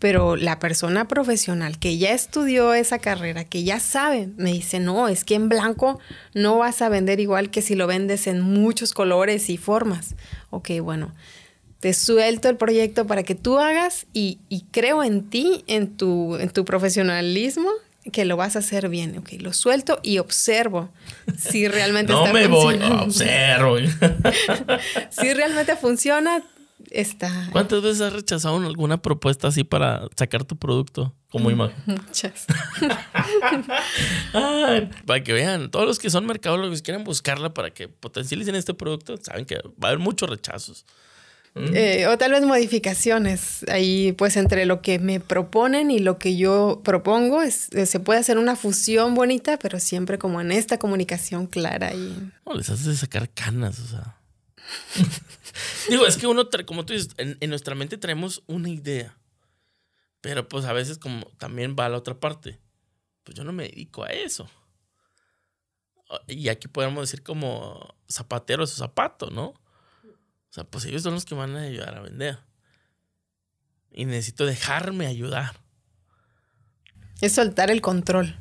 pero 0.00 0.34
la 0.34 0.58
persona 0.58 1.06
profesional 1.06 1.78
que 1.78 1.98
ya 1.98 2.12
estudió 2.12 2.72
esa 2.74 2.98
carrera, 2.98 3.44
que 3.44 3.62
ya 3.62 3.78
sabe, 3.78 4.30
me 4.38 4.50
dice, 4.50 4.80
no, 4.80 5.08
es 5.08 5.24
que 5.24 5.34
en 5.34 5.48
blanco 5.50 6.00
no 6.34 6.58
vas 6.58 6.80
a 6.82 6.88
vender 6.88 7.20
igual 7.20 7.50
que 7.50 7.60
si 7.62 7.74
lo 7.74 7.86
vendes 7.86 8.26
en 8.26 8.40
muchos 8.40 8.94
colores 8.94 9.50
y 9.50 9.58
formas. 9.58 10.16
Ok, 10.48 10.70
bueno, 10.82 11.12
te 11.80 11.92
suelto 11.92 12.48
el 12.48 12.56
proyecto 12.56 13.06
para 13.06 13.22
que 13.22 13.34
tú 13.34 13.58
hagas 13.58 14.06
y, 14.14 14.38
creo 14.70 15.04
en 15.04 15.28
ti, 15.28 15.64
en 15.66 15.94
tu, 15.96 16.36
en 16.36 16.48
tu 16.48 16.64
profesionalismo, 16.64 17.70
que 18.10 18.24
lo 18.24 18.36
vas 18.36 18.56
a 18.56 18.60
hacer 18.60 18.88
bien. 18.88 19.18
Ok, 19.18 19.32
lo 19.40 19.52
suelto 19.52 20.00
y 20.02 20.18
observo 20.18 20.90
si 21.38 21.68
realmente 21.68 22.12
no 22.12 22.32
me 22.32 22.46
voy, 22.46 22.80
observo. 22.82 23.76
si 25.10 25.32
realmente 25.32 25.76
funciona, 25.76 26.42
está. 26.90 27.48
¿Cuántas 27.52 27.82
veces 27.82 28.00
has 28.00 28.12
rechazado 28.12 28.56
alguna 28.56 29.00
propuesta 29.00 29.48
así 29.48 29.64
para 29.64 30.08
sacar 30.16 30.44
tu 30.44 30.56
producto 30.56 31.14
como 31.30 31.48
mm, 31.48 31.52
imagen? 31.52 31.76
Muchas. 31.86 32.46
para 35.06 35.22
que 35.22 35.32
vean, 35.32 35.70
todos 35.70 35.86
los 35.86 35.98
que 35.98 36.10
son 36.10 36.26
mercadólogos 36.26 36.80
y 36.80 36.82
quieren 36.82 37.04
buscarla 37.04 37.54
para 37.54 37.70
que 37.70 37.88
potencialicen 37.88 38.54
este 38.54 38.74
producto, 38.74 39.16
saben 39.16 39.44
que 39.44 39.56
va 39.56 39.62
a 39.82 39.86
haber 39.88 39.98
muchos 39.98 40.28
rechazos. 40.28 40.84
Mm. 41.54 41.74
Eh, 41.74 42.06
o 42.06 42.16
tal 42.16 42.30
vez 42.30 42.42
modificaciones 42.42 43.64
ahí, 43.68 44.12
pues 44.12 44.36
entre 44.36 44.66
lo 44.66 44.82
que 44.82 45.00
me 45.00 45.18
proponen 45.18 45.90
y 45.90 45.98
lo 45.98 46.18
que 46.18 46.36
yo 46.36 46.80
propongo, 46.84 47.42
es, 47.42 47.72
eh, 47.72 47.86
se 47.86 47.98
puede 47.98 48.20
hacer 48.20 48.38
una 48.38 48.54
fusión 48.54 49.14
bonita, 49.14 49.58
pero 49.58 49.80
siempre 49.80 50.18
como 50.18 50.40
en 50.40 50.52
esta 50.52 50.78
comunicación 50.78 51.46
clara 51.46 51.92
y. 51.92 52.30
No, 52.46 52.54
les 52.54 52.70
haces 52.70 52.98
sacar 52.98 53.28
canas, 53.30 53.80
o 53.80 53.86
sea. 53.86 54.16
Digo, 55.88 56.06
es 56.06 56.16
que 56.16 56.26
uno, 56.26 56.48
como 56.66 56.86
tú 56.86 56.92
dices, 56.92 57.10
en, 57.16 57.50
nuestra 57.50 57.74
mente 57.74 57.98
traemos 57.98 58.42
una 58.46 58.68
idea. 58.68 59.16
Pero 60.20 60.48
pues 60.48 60.66
a 60.66 60.72
veces 60.72 60.98
como 60.98 61.26
también 61.38 61.74
va 61.78 61.86
a 61.86 61.88
la 61.88 61.96
otra 61.96 62.20
parte. 62.20 62.58
Pues 63.24 63.36
yo 63.36 63.42
no 63.42 63.52
me 63.52 63.64
dedico 63.64 64.04
a 64.04 64.08
eso. 64.08 64.48
Y 66.26 66.48
aquí 66.48 66.68
podemos 66.68 67.08
decir 67.08 67.22
como 67.22 67.96
zapatero 68.08 68.66
su 68.66 68.76
zapato, 68.76 69.30
¿no? 69.30 69.54
O 70.50 70.52
sea, 70.52 70.64
pues 70.64 70.84
ellos 70.84 71.02
son 71.02 71.14
los 71.14 71.24
que 71.24 71.34
van 71.34 71.56
a 71.56 71.62
ayudar 71.62 71.94
a 71.94 72.00
vender. 72.00 72.38
Y 73.92 74.04
necesito 74.04 74.46
dejarme 74.46 75.06
ayudar. 75.06 75.54
Es 77.20 77.34
soltar 77.34 77.70
el 77.70 77.80
control. 77.80 78.36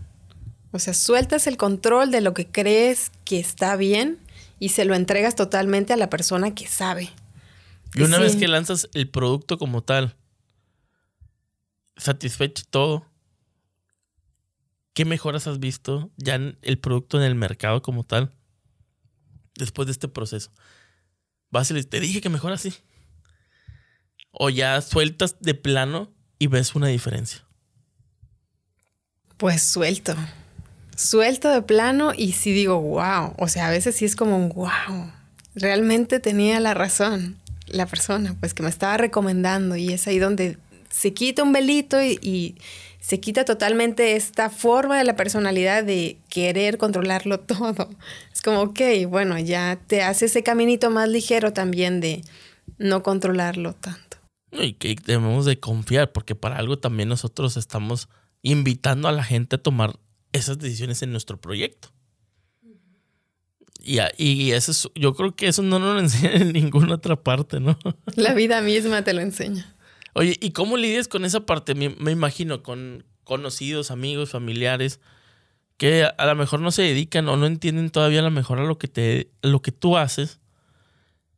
O 0.72 0.80
sea, 0.80 0.93
sueltas 0.93 1.47
el 1.47 1.57
control 1.57 2.12
de 2.12 2.22
lo 2.22 2.34
que 2.34 2.47
crees 2.47 3.12
que 3.26 3.39
está 3.39 3.76
bien 3.76 4.20
y 4.60 4.70
se 4.70 4.86
lo 4.86 4.95
entregas 4.95 5.36
totalmente 5.36 5.93
a 5.93 5.97
la 5.97 6.10
persona 6.10 6.55
que 6.55 6.68
sabe. 6.68 7.10
Y 7.93 8.01
una 8.01 8.20
vez 8.20 8.36
que 8.36 8.47
lanzas 8.47 8.89
el 8.93 9.10
producto 9.10 9.57
como 9.57 9.84
tal, 9.84 10.16
satisfecho 11.97 12.64
todo, 12.70 13.05
¿qué 14.93 15.05
mejoras 15.05 15.47
has 15.47 15.60
visto 15.60 16.12
ya 16.18 16.36
en 16.36 16.57
el 16.62 16.80
producto 16.80 17.18
en 17.18 17.24
el 17.24 17.36
mercado 17.36 17.82
como 17.82 18.03
tal? 18.03 18.32
Después 19.55 19.88
de 19.88 19.91
este 19.91 20.07
proceso. 20.07 20.51
Vas 21.52 21.72
y 21.72 21.84
te 21.84 22.00
dije 22.00 22.22
que 22.22 22.30
mejora 22.30 22.56
así. 22.56 22.74
O 24.32 24.50
ya 24.50 24.82
sueltas 24.82 25.38
de 25.39 25.54
plano 25.56 26.14
y 26.38 26.47
ves 26.47 26.76
una 26.76 26.88
diferencia. 26.88 27.43
Pues 29.38 29.64
suelto 29.64 30.16
suelto 31.00 31.50
de 31.50 31.62
plano 31.62 32.12
y 32.16 32.34
sí 32.34 32.52
digo, 32.52 32.82
wow, 32.82 33.34
o 33.38 33.47
sea, 33.47 33.68
a 33.68 33.72
veces 33.72 33.95
sí 33.95 34.04
es 34.04 34.18
como 34.18 34.36
un 34.36 34.50
wow, 34.50 35.12
realmente 35.56 36.20
tenía 36.20 36.60
la 36.60 36.74
razón 36.74 37.38
la 37.68 37.86
persona, 37.86 38.36
pues 38.39 38.54
que 38.54 38.64
me 38.64 38.70
estaba 38.70 38.97
recomendando 38.97 39.76
y 39.76 39.93
es 39.93 40.08
ahí 40.08 40.20
donde 40.20 40.58
se 40.89 41.14
quita 41.14 41.43
un 41.43 41.54
velito 41.54 42.02
y, 42.02 42.58
se 43.02 43.22
quita 43.22 43.45
totalmente 43.45 44.18
esta 44.18 44.50
forma 44.50 44.97
de 44.97 45.06
la 45.06 45.16
personalidad 45.16 45.86
de 45.86 46.18
querer 46.28 46.78
controlarlo 46.78 47.39
todo. 47.39 47.89
Es 48.40 48.44
como, 48.44 48.62
ok, 48.62 48.80
bueno, 49.10 49.38
ya 49.38 49.82
te 49.86 50.02
hace 50.02 50.28
ese 50.28 50.44
caminito 50.44 50.90
más 50.90 51.10
ligero 51.10 51.52
también 51.52 52.00
de 52.00 52.24
no 52.78 53.04
controlarlo 53.04 53.74
tanto. 53.74 54.16
Y 54.54 54.76
que 54.76 54.96
debemos 55.06 55.44
de 55.44 55.60
confiar, 55.60 56.14
porque 56.14 56.36
para 56.36 56.56
algo 56.56 56.80
también 56.80 57.10
nosotros 57.10 57.58
estamos 57.58 58.08
invitando 58.42 59.10
a 59.10 59.12
la 59.12 59.26
gente 59.26 59.58
a 59.58 59.62
tomar 59.62 60.00
esas 60.32 60.58
decisiones 60.58 61.02
en 61.02 61.12
nuestro 61.12 61.36
proyecto. 61.36 61.90
Y, 63.84 64.00
y 64.16 64.54
eso 64.54 64.90
yo 64.96 65.16
creo 65.16 65.36
que 65.36 65.50
eso 65.50 65.62
no 65.62 65.78
nos 65.78 65.96
lo 65.96 66.00
enseña 66.06 66.32
en 66.36 66.54
ninguna 66.54 66.96
otra 66.96 67.22
parte, 67.22 67.60
¿no? 67.60 67.78
La 68.16 68.34
vida 68.34 68.62
misma 68.62 69.04
te 69.04 69.12
lo 69.12 69.20
enseña. 69.20 69.76
Oye, 70.14 70.38
¿y 70.40 70.52
cómo 70.52 70.78
lidias 70.78 71.10
con 71.10 71.26
esa 71.26 71.46
parte? 71.46 71.76
Me, 71.76 72.12
imagino 72.12 72.64
con 72.64 73.04
conocidos, 73.26 73.92
amigos, 73.92 74.30
familiares 74.30 75.02
que 75.80 76.04
a, 76.04 76.26
lo 76.26 76.36
mejor 76.36 76.60
no 76.60 76.72
se 76.72 76.82
dedican 76.82 77.30
o 77.30 77.38
no 77.38 77.46
entienden 77.46 77.90
todavía 77.90 78.20
a 78.20 78.24
lo 78.24 78.32
mejor 78.32 78.60
a 78.60 78.66
lo 78.66 78.78
que 78.78 78.90
te 78.90 79.32
lo 79.42 79.62
que 79.62 79.72
tú 79.72 79.96
haces 79.96 80.42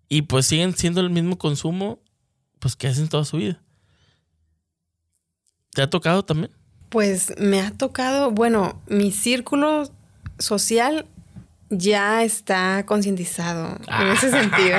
y 0.10 0.24
pues 0.24 0.48
siguen 0.48 0.76
siendo 0.76 1.00
el 1.00 1.12
mismo 1.12 1.38
consumo 1.38 2.00
pues 2.58 2.76
que 2.76 2.88
hacen 2.88 3.08
toda 3.08 3.24
su 3.24 3.38
vida. 3.38 3.62
¿Te 5.76 5.84
ha 5.84 5.90
tocado 5.92 6.26
también? 6.26 6.52
Pues 6.90 7.36
me 7.38 7.62
ha 7.62 7.72
tocado, 7.72 8.32
bueno, 8.32 8.82
mi 8.88 9.12
círculo 9.12 9.84
social 10.40 11.06
ya 11.72 12.24
está 12.26 12.86
concientizado 12.86 13.78
en 13.88 14.08
ese 14.10 14.30
sentido. 14.30 14.78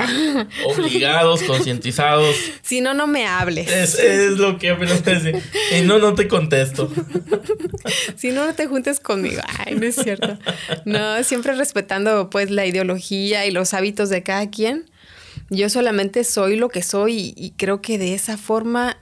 Obligados, 0.67 1.43
concientizados. 1.43 2.37
Si 2.61 2.83
no, 2.83 2.93
no 2.93 3.07
me 3.07 3.27
hables. 3.27 3.71
Es, 3.71 4.39
lo 4.39 4.59
que 4.59 4.71
apenas 4.71 5.03
te 5.03 5.43
Y 5.77 5.83
no, 5.83 5.99
no 5.99 6.15
te 6.15 6.29
contesto. 6.29 6.93
si 8.17 8.31
no, 8.31 8.47
no 8.47 8.55
te 8.55 8.67
juntes 8.67 9.01
conmigo. 9.01 9.41
Ay, 9.59 9.75
no 9.75 9.87
es 9.87 9.97
cierto. 9.97 10.39
No, 10.85 11.25
siempre 11.25 11.55
respetando 11.55 12.29
pues 12.29 12.51
la 12.51 12.67
ideología 12.67 13.47
y 13.47 13.51
los 13.51 13.73
hábitos 13.73 14.11
de 14.11 14.23
cada 14.23 14.51
quien. 14.51 14.91
Yo 15.49 15.71
solamente 15.71 16.25
soy 16.25 16.57
lo 16.57 16.69
que 16.69 16.83
soy 16.83 17.33
y, 17.37 17.53
creo 17.57 17.81
que 17.81 17.97
de 17.97 18.15
esa 18.15 18.37
forma 18.37 18.99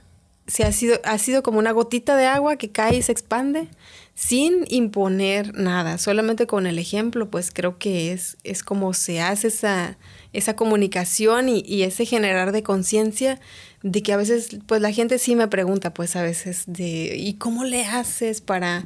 se 0.47 0.63
ha 0.63 0.71
sido, 0.71 0.99
ha 1.03 1.17
sido 1.17 1.43
como 1.43 1.59
una 1.59 1.71
gotita 1.71 2.15
de 2.15 2.25
agua 2.25 2.55
que 2.55 2.71
cae 2.71 2.95
y 2.95 3.01
se 3.01 3.11
expande 3.11 3.67
sin 4.13 4.65
imponer 4.69 5.57
nada, 5.57 5.97
solamente 5.97 6.45
con 6.45 6.67
el 6.67 6.77
ejemplo, 6.77 7.29
pues 7.29 7.49
creo 7.51 7.77
que 7.77 8.11
es, 8.11 8.37
es 8.43 8.63
como 8.63 8.93
se 8.93 9.21
hace 9.21 9.47
esa, 9.47 9.97
esa 10.33 10.55
comunicación 10.55 11.47
y, 11.49 11.83
ese 11.83 12.05
generar 12.05 12.51
de 12.51 12.61
conciencia 12.61 13.39
de 13.83 14.03
que 14.03 14.13
a 14.13 14.17
veces, 14.17 14.57
pues 14.67 14.81
la 14.81 14.91
gente 14.91 15.17
sí 15.17 15.35
me 15.35 15.47
pregunta, 15.47 15.93
pues 15.93 16.15
a 16.15 16.21
veces, 16.21 16.65
de, 16.67 17.15
¿y 17.17 17.35
cómo 17.35 17.63
le 17.63 17.85
haces 17.85 18.41
para 18.41 18.85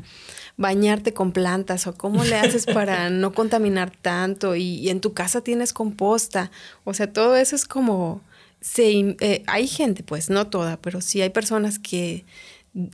bañarte 0.58 1.14
con 1.14 1.32
plantas 1.34 1.86
o 1.88 1.96
cómo 1.96 2.24
le 2.24 2.36
haces 2.36 2.66
para 2.66 3.10
no 3.10 3.34
contaminar 3.34 3.92
tanto 3.92 4.56
y, 4.56 4.90
en 4.90 5.02
tu 5.02 5.14
casa 5.14 5.42
tienes 5.42 5.74
composta? 5.74 6.52
O 6.84 6.94
sea, 6.94 7.12
todo 7.12 7.36
eso 7.36 7.56
es 7.56 7.66
como, 7.66 8.22
se, 8.62 9.18
eh, 9.20 9.44
hay 9.48 9.68
gente, 9.68 10.04
pues 10.04 10.30
no 10.30 10.48
toda, 10.48 10.78
pero 10.78 11.02
sí 11.02 11.22
hay 11.22 11.30
personas 11.30 11.78
que 11.78 12.26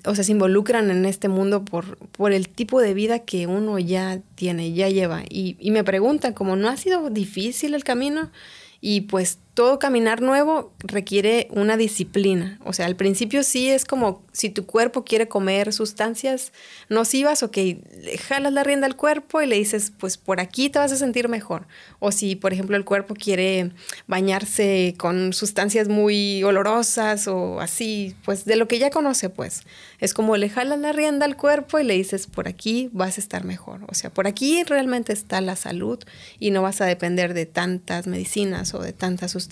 o 0.05 0.15
sea, 0.15 0.23
se 0.23 0.31
involucran 0.31 0.91
en 0.91 1.05
este 1.05 1.27
mundo 1.27 1.65
por, 1.65 1.97
por 1.97 2.33
el 2.33 2.49
tipo 2.49 2.81
de 2.81 2.93
vida 2.93 3.19
que 3.19 3.47
uno 3.47 3.79
ya 3.79 4.21
tiene, 4.35 4.73
ya 4.73 4.89
lleva. 4.89 5.23
Y, 5.29 5.57
y 5.59 5.71
me 5.71 5.83
preguntan, 5.83 6.33
como 6.33 6.55
no 6.55 6.69
ha 6.69 6.77
sido 6.77 7.09
difícil 7.09 7.73
el 7.73 7.83
camino, 7.83 8.31
y 8.79 9.01
pues 9.01 9.39
todo 9.61 9.77
caminar 9.77 10.23
nuevo 10.23 10.73
requiere 10.79 11.47
una 11.51 11.77
disciplina. 11.77 12.57
O 12.65 12.73
sea, 12.73 12.87
al 12.87 12.95
principio 12.95 13.43
sí 13.43 13.69
es 13.69 13.85
como 13.85 14.23
si 14.31 14.49
tu 14.49 14.65
cuerpo 14.65 15.03
quiere 15.03 15.27
comer 15.27 15.71
sustancias 15.71 16.51
nocivas, 16.89 17.43
ok, 17.43 17.57
le 17.57 18.17
jalas 18.17 18.53
la 18.53 18.63
rienda 18.63 18.87
al 18.87 18.95
cuerpo 18.95 19.39
y 19.39 19.45
le 19.45 19.57
dices, 19.57 19.93
pues 19.95 20.17
por 20.17 20.39
aquí 20.39 20.71
te 20.71 20.79
vas 20.79 20.91
a 20.91 20.95
sentir 20.95 21.29
mejor. 21.29 21.67
O 21.99 22.11
si, 22.11 22.35
por 22.35 22.53
ejemplo, 22.53 22.75
el 22.75 22.85
cuerpo 22.85 23.13
quiere 23.13 23.69
bañarse 24.07 24.95
con 24.97 25.31
sustancias 25.31 25.87
muy 25.87 26.43
olorosas 26.43 27.27
o 27.27 27.59
así, 27.59 28.15
pues 28.25 28.45
de 28.45 28.55
lo 28.55 28.67
que 28.67 28.79
ya 28.79 28.89
conoce, 28.89 29.29
pues. 29.29 29.61
Es 29.99 30.15
como 30.15 30.37
le 30.37 30.49
jalas 30.49 30.79
la 30.79 30.91
rienda 30.91 31.27
al 31.27 31.37
cuerpo 31.37 31.77
y 31.77 31.83
le 31.83 31.93
dices, 31.93 32.25
por 32.25 32.47
aquí 32.47 32.89
vas 32.93 33.19
a 33.19 33.21
estar 33.21 33.43
mejor. 33.43 33.81
O 33.89 33.93
sea, 33.93 34.11
por 34.11 34.25
aquí 34.25 34.63
realmente 34.63 35.13
está 35.13 35.39
la 35.39 35.55
salud 35.55 35.99
y 36.39 36.49
no 36.49 36.63
vas 36.63 36.81
a 36.81 36.85
depender 36.85 37.35
de 37.35 37.45
tantas 37.45 38.07
medicinas 38.07 38.73
o 38.73 38.79
de 38.79 38.91
tantas 38.91 39.29
sustancias 39.29 39.50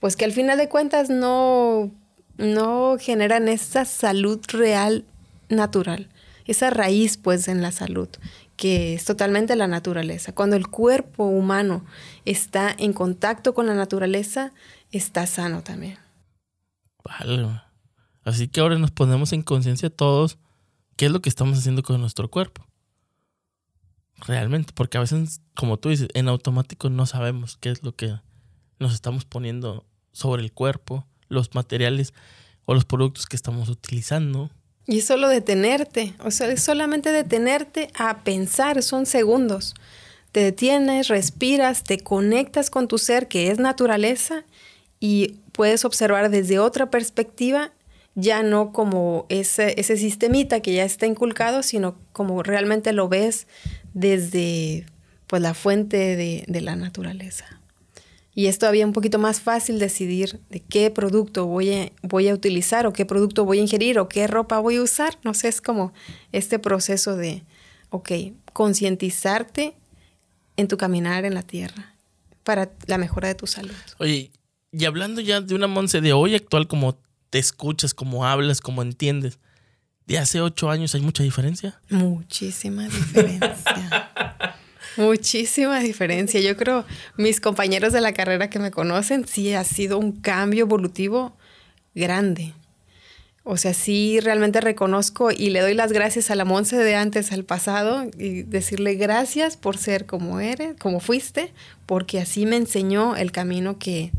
pues 0.00 0.16
que 0.16 0.24
al 0.24 0.32
final 0.32 0.58
de 0.58 0.68
cuentas 0.68 1.10
no, 1.10 1.90
no 2.36 2.96
generan 2.98 3.48
esa 3.48 3.84
salud 3.84 4.40
real 4.48 5.04
natural, 5.48 6.08
esa 6.46 6.70
raíz 6.70 7.16
pues 7.16 7.48
en 7.48 7.62
la 7.62 7.72
salud, 7.72 8.08
que 8.56 8.94
es 8.94 9.04
totalmente 9.04 9.56
la 9.56 9.66
naturaleza. 9.66 10.32
Cuando 10.32 10.56
el 10.56 10.68
cuerpo 10.68 11.24
humano 11.24 11.84
está 12.24 12.74
en 12.78 12.92
contacto 12.92 13.54
con 13.54 13.66
la 13.66 13.74
naturaleza, 13.74 14.52
está 14.90 15.26
sano 15.26 15.62
también. 15.62 15.98
Vale. 17.04 17.60
Así 18.24 18.48
que 18.48 18.60
ahora 18.60 18.78
nos 18.78 18.90
ponemos 18.90 19.32
en 19.32 19.42
conciencia 19.42 19.90
todos 19.90 20.38
qué 20.96 21.06
es 21.06 21.12
lo 21.12 21.22
que 21.22 21.28
estamos 21.28 21.58
haciendo 21.58 21.82
con 21.82 22.00
nuestro 22.00 22.28
cuerpo. 22.28 22.66
Realmente, 24.26 24.72
porque 24.74 24.98
a 24.98 25.00
veces, 25.00 25.40
como 25.54 25.76
tú 25.76 25.90
dices, 25.90 26.08
en 26.14 26.28
automático 26.28 26.90
no 26.90 27.06
sabemos 27.06 27.56
qué 27.56 27.70
es 27.70 27.82
lo 27.84 27.94
que 27.94 28.18
nos 28.78 28.94
estamos 28.94 29.24
poniendo 29.24 29.84
sobre 30.12 30.42
el 30.42 30.52
cuerpo, 30.52 31.06
los 31.28 31.54
materiales 31.54 32.12
o 32.64 32.74
los 32.74 32.84
productos 32.84 33.26
que 33.26 33.36
estamos 33.36 33.68
utilizando. 33.68 34.50
Y 34.86 34.98
es 34.98 35.06
solo 35.06 35.28
detenerte, 35.28 36.14
o 36.24 36.30
sea, 36.30 36.48
es 36.48 36.62
solamente 36.62 37.12
detenerte 37.12 37.90
a 37.94 38.24
pensar, 38.24 38.82
son 38.82 39.06
segundos. 39.06 39.74
Te 40.32 40.40
detienes, 40.40 41.08
respiras, 41.08 41.84
te 41.84 41.98
conectas 41.98 42.70
con 42.70 42.88
tu 42.88 42.98
ser 42.98 43.28
que 43.28 43.50
es 43.50 43.58
naturaleza 43.58 44.44
y 45.00 45.36
puedes 45.52 45.84
observar 45.84 46.30
desde 46.30 46.58
otra 46.58 46.90
perspectiva, 46.90 47.72
ya 48.14 48.42
no 48.42 48.72
como 48.72 49.26
ese, 49.28 49.78
ese 49.78 49.96
sistemita 49.96 50.60
que 50.60 50.72
ya 50.72 50.84
está 50.84 51.06
inculcado, 51.06 51.62
sino 51.62 51.96
como 52.12 52.42
realmente 52.42 52.92
lo 52.92 53.08
ves 53.08 53.46
desde 53.94 54.86
pues, 55.26 55.40
la 55.40 55.54
fuente 55.54 56.16
de, 56.16 56.44
de 56.46 56.60
la 56.60 56.76
naturaleza. 56.76 57.60
Y 58.38 58.46
es 58.46 58.60
todavía 58.60 58.86
un 58.86 58.92
poquito 58.92 59.18
más 59.18 59.40
fácil 59.40 59.80
decidir 59.80 60.38
de 60.48 60.60
qué 60.60 60.92
producto 60.92 61.46
voy 61.46 61.74
a, 61.74 61.92
voy 62.02 62.28
a 62.28 62.34
utilizar 62.34 62.86
o 62.86 62.92
qué 62.92 63.04
producto 63.04 63.44
voy 63.44 63.58
a 63.58 63.62
ingerir 63.62 63.98
o 63.98 64.08
qué 64.08 64.28
ropa 64.28 64.60
voy 64.60 64.76
a 64.76 64.82
usar. 64.82 65.18
No 65.24 65.34
sé, 65.34 65.48
es 65.48 65.60
como 65.60 65.92
este 66.30 66.60
proceso 66.60 67.16
de, 67.16 67.42
ok, 67.90 68.12
concientizarte 68.52 69.74
en 70.56 70.68
tu 70.68 70.76
caminar 70.76 71.24
en 71.24 71.34
la 71.34 71.42
tierra 71.42 71.96
para 72.44 72.70
la 72.86 72.96
mejora 72.96 73.26
de 73.26 73.34
tu 73.34 73.48
salud. 73.48 73.74
Oye, 73.98 74.30
y 74.70 74.84
hablando 74.84 75.20
ya 75.20 75.40
de 75.40 75.56
una 75.56 75.66
Monse 75.66 76.00
de 76.00 76.12
hoy 76.12 76.36
actual, 76.36 76.68
como 76.68 76.96
te 77.30 77.40
escuchas, 77.40 77.92
como 77.92 78.24
hablas, 78.24 78.60
como 78.60 78.82
entiendes, 78.82 79.40
de 80.06 80.16
hace 80.16 80.40
ocho 80.40 80.70
años 80.70 80.94
hay 80.94 81.00
mucha 81.00 81.24
diferencia. 81.24 81.80
Muchísima 81.90 82.84
diferencia. 82.84 84.54
Muchísima 84.98 85.78
diferencia. 85.78 86.40
Yo 86.40 86.56
creo, 86.56 86.84
mis 87.16 87.40
compañeros 87.40 87.92
de 87.92 88.00
la 88.00 88.12
carrera 88.12 88.50
que 88.50 88.58
me 88.58 88.72
conocen, 88.72 89.28
sí 89.28 89.54
ha 89.54 89.62
sido 89.62 89.96
un 89.96 90.10
cambio 90.10 90.64
evolutivo 90.64 91.36
grande. 91.94 92.52
O 93.44 93.56
sea, 93.56 93.74
sí 93.74 94.18
realmente 94.18 94.60
reconozco 94.60 95.30
y 95.30 95.50
le 95.50 95.60
doy 95.60 95.74
las 95.74 95.92
gracias 95.92 96.32
a 96.32 96.34
la 96.34 96.44
Monse 96.44 96.76
de 96.76 96.96
antes, 96.96 97.30
al 97.30 97.44
pasado, 97.44 98.10
y 98.18 98.42
decirle 98.42 98.96
gracias 98.96 99.56
por 99.56 99.78
ser 99.78 100.04
como 100.04 100.40
eres, 100.40 100.74
como 100.78 100.98
fuiste, 100.98 101.52
porque 101.86 102.18
así 102.18 102.44
me 102.44 102.56
enseñó 102.56 103.14
el 103.14 103.30
camino 103.30 103.78
que, 103.78 104.10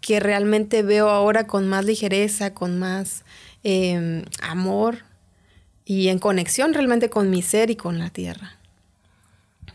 que 0.00 0.20
realmente 0.20 0.84
veo 0.84 1.10
ahora 1.10 1.48
con 1.48 1.68
más 1.68 1.84
ligereza, 1.84 2.54
con 2.54 2.78
más 2.78 3.24
em, 3.64 4.24
amor 4.40 4.98
y 5.84 6.06
en 6.06 6.20
conexión 6.20 6.72
realmente 6.72 7.10
con 7.10 7.30
mi 7.30 7.42
ser 7.42 7.70
y 7.70 7.76
con 7.76 7.98
la 7.98 8.10
tierra 8.10 8.59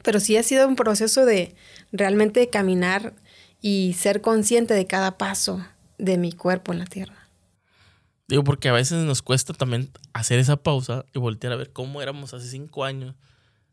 pero 0.06 0.20
sí 0.20 0.38
ha 0.38 0.44
sido 0.44 0.68
un 0.68 0.76
proceso 0.76 1.26
de 1.26 1.56
realmente 1.92 2.50
caminar 2.50 3.16
y 3.60 3.94
ser 3.94 4.22
consciente 4.22 4.76
de 4.76 4.86
cada 4.86 5.18
paso 5.18 5.66
de 5.98 6.20
mi 6.20 6.32
cuerpo 6.32 6.72
en 6.72 6.80
la 6.80 6.86
tierra. 6.86 7.28
Digo, 8.28 8.44
porque 8.44 8.70
a 8.70 8.74
veces 8.74 9.04
nos 9.04 9.24
cuesta 9.24 9.54
también 9.54 9.90
hacer 10.14 10.38
esa 10.38 10.58
pausa 10.58 11.06
y 11.14 11.20
voltear 11.20 11.54
a 11.54 11.56
ver 11.56 11.72
cómo 11.72 12.04
éramos 12.04 12.36
hace 12.36 12.48
cinco 12.48 12.84
años, 12.84 13.16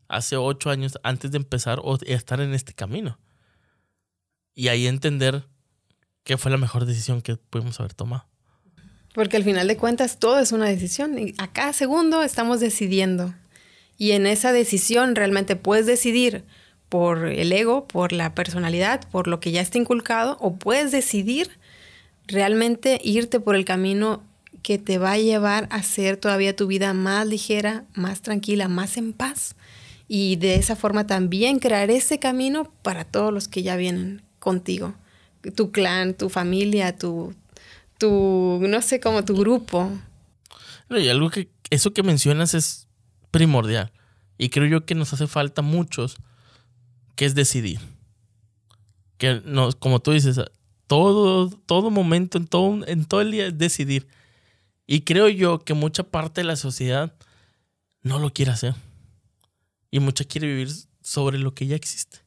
hace 0.07 0.35
ocho 0.35 0.71
años, 0.71 0.97
antes 1.03 1.29
de 1.29 1.37
empezar 1.37 1.79
o 1.83 1.99
estar 2.01 2.41
en 2.41 2.55
este 2.55 2.73
camino. 2.73 3.19
Y 4.55 4.69
ahí 4.69 4.87
entender 4.87 5.45
qué 6.23 6.37
fue 6.37 6.49
la 6.49 6.57
mejor 6.57 6.85
decisión 6.85 7.21
que 7.21 7.35
pudimos 7.35 7.79
haber 7.79 7.93
tomado. 7.93 8.25
Porque 9.13 9.37
al 9.37 9.43
final 9.43 9.67
de 9.67 9.77
cuentas 9.77 10.17
todo 10.17 10.39
es 10.39 10.51
una 10.51 10.65
decisión 10.65 11.19
y 11.19 11.35
a 11.37 11.53
cada 11.53 11.73
segundo 11.73 12.23
estamos 12.23 12.59
decidiendo 12.59 13.35
y 13.97 14.11
en 14.11 14.25
esa 14.27 14.51
decisión 14.51 15.15
realmente 15.15 15.55
puedes 15.55 15.85
decidir 15.85 16.43
por 16.89 17.25
el 17.25 17.51
ego, 17.51 17.87
por 17.87 18.11
la 18.11 18.35
personalidad, 18.35 19.07
por 19.09 19.27
lo 19.27 19.39
que 19.39 19.51
ya 19.51 19.61
está 19.61 19.77
inculcado, 19.77 20.37
o 20.39 20.55
puedes 20.57 20.91
decidir 20.91 21.49
realmente 22.27 22.99
irte 23.03 23.39
por 23.39 23.55
el 23.55 23.65
camino 23.65 24.23
que 24.61 24.77
te 24.77 24.97
va 24.97 25.13
a 25.13 25.17
llevar 25.17 25.67
a 25.69 25.77
hacer 25.77 26.17
todavía 26.17 26.55
tu 26.55 26.67
vida 26.67 26.93
más 26.93 27.27
ligera, 27.27 27.85
más 27.93 28.21
tranquila, 28.21 28.67
más 28.67 28.97
en 28.97 29.13
paz. 29.13 29.55
Y 30.07 30.35
de 30.37 30.55
esa 30.55 30.75
forma 30.75 31.07
también 31.07 31.59
crear 31.59 31.89
ese 31.89 32.19
camino 32.19 32.71
para 32.81 33.03
todos 33.03 33.33
los 33.33 33.47
que 33.47 33.63
ya 33.63 33.75
vienen 33.75 34.21
contigo. 34.39 34.93
Tu 35.55 35.71
clan, 35.71 36.13
tu 36.13 36.29
familia, 36.29 36.97
tu, 36.97 37.33
tu 37.97 38.59
no 38.61 38.81
sé, 38.81 38.99
como 38.99 39.25
tu 39.25 39.35
grupo. 39.35 39.89
Y 40.89 41.09
algo 41.09 41.29
que, 41.29 41.49
eso 41.69 41.91
que 41.91 42.03
mencionas 42.03 42.53
es 42.53 42.87
primordial. 43.33 43.91
Y 44.37 44.49
creo 44.49 44.67
yo 44.67 44.85
que 44.85 44.95
nos 44.95 45.11
hace 45.11 45.27
falta 45.27 45.61
muchos, 45.63 46.17
que 47.15 47.25
es 47.25 47.33
decidir. 47.33 47.79
Que 49.17 49.41
nos, 49.43 49.75
como 49.75 49.99
tú 49.99 50.11
dices, 50.11 50.39
todo, 50.87 51.49
todo 51.49 51.89
momento, 51.89 52.37
en 52.37 52.45
todo, 52.45 52.85
en 52.87 53.05
todo 53.05 53.21
el 53.21 53.31
día 53.31 53.47
es 53.47 53.57
decidir. 53.57 54.07
Y 54.85 55.01
creo 55.01 55.29
yo 55.29 55.65
que 55.65 55.73
mucha 55.73 56.03
parte 56.03 56.41
de 56.41 56.45
la 56.45 56.55
sociedad 56.55 57.15
no 58.03 58.19
lo 58.19 58.31
quiere 58.31 58.51
hacer. 58.51 58.75
Y 59.89 59.99
mucha 59.99 60.25
quiere 60.25 60.47
vivir 60.47 60.69
sobre 61.01 61.39
lo 61.39 61.55
que 61.55 61.65
ya 61.65 61.75
existe. 61.75 62.19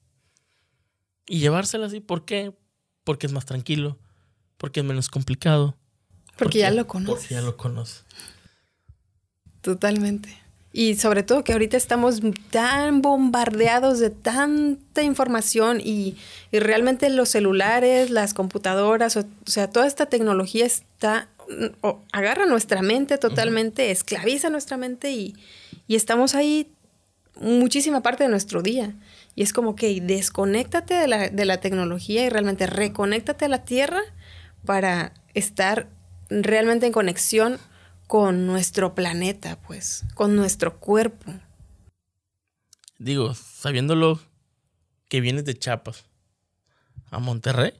Y 1.28 1.38
llevársela 1.38 1.86
así. 1.86 2.00
¿Por 2.00 2.24
qué? 2.24 2.52
Porque 3.04 3.26
es 3.26 3.32
más 3.32 3.46
tranquilo. 3.46 3.98
Porque 4.56 4.80
es 4.80 4.86
menos 4.86 5.08
complicado. 5.08 5.76
Porque, 6.36 6.58
ya 6.58 6.70
lo 6.72 6.86
conoce. 6.86 7.12
Porque 7.12 7.34
ya 7.34 7.42
lo 7.42 7.56
conoce. 7.56 8.02
Totalmente. 9.60 10.45
Y 10.76 10.96
sobre 10.96 11.22
todo 11.22 11.42
que 11.42 11.54
ahorita 11.54 11.78
estamos 11.78 12.20
tan 12.50 13.00
bombardeados 13.00 13.98
de 13.98 14.10
tanta 14.10 15.02
información 15.02 15.80
y, 15.82 16.18
realmente 16.52 17.08
los 17.08 17.30
celulares, 17.30 18.10
las 18.10 18.34
computadoras, 18.34 19.16
o, 19.16 19.24
sea, 19.46 19.70
toda 19.70 19.86
esta 19.86 20.04
tecnología 20.04 20.66
está, 20.66 21.30
agarra 22.12 22.44
nuestra 22.44 22.82
mente 22.82 23.16
totalmente, 23.16 23.90
esclaviza 23.90 24.50
nuestra 24.50 24.76
mente 24.76 25.12
y, 25.12 25.34
estamos 25.88 26.34
ahí 26.34 26.70
muchísima 27.40 28.02
parte 28.02 28.24
de 28.24 28.28
nuestro 28.28 28.60
día. 28.60 28.94
Y 29.34 29.44
es 29.44 29.54
como 29.54 29.76
que 29.76 29.98
desconéctate 30.02 30.92
de 30.92 31.08
la, 31.08 31.30
de 31.30 31.44
la 31.46 31.58
tecnología 31.58 32.26
y 32.26 32.28
realmente 32.28 32.66
reconéctate 32.66 33.46
a 33.46 33.48
la 33.48 33.64
tierra 33.64 34.02
para 34.66 35.14
estar 35.32 35.88
realmente 36.28 36.84
en 36.84 36.92
conexión 36.92 37.58
con 38.06 38.46
nuestro 38.46 38.94
planeta, 38.94 39.60
pues, 39.60 40.04
con 40.14 40.36
nuestro 40.36 40.78
cuerpo. 40.78 41.32
Digo, 42.98 43.34
sabiéndolo 43.34 44.20
que 45.08 45.20
vienes 45.20 45.44
de 45.44 45.58
Chiapas 45.58 46.06
a 47.10 47.18
Monterrey, 47.18 47.72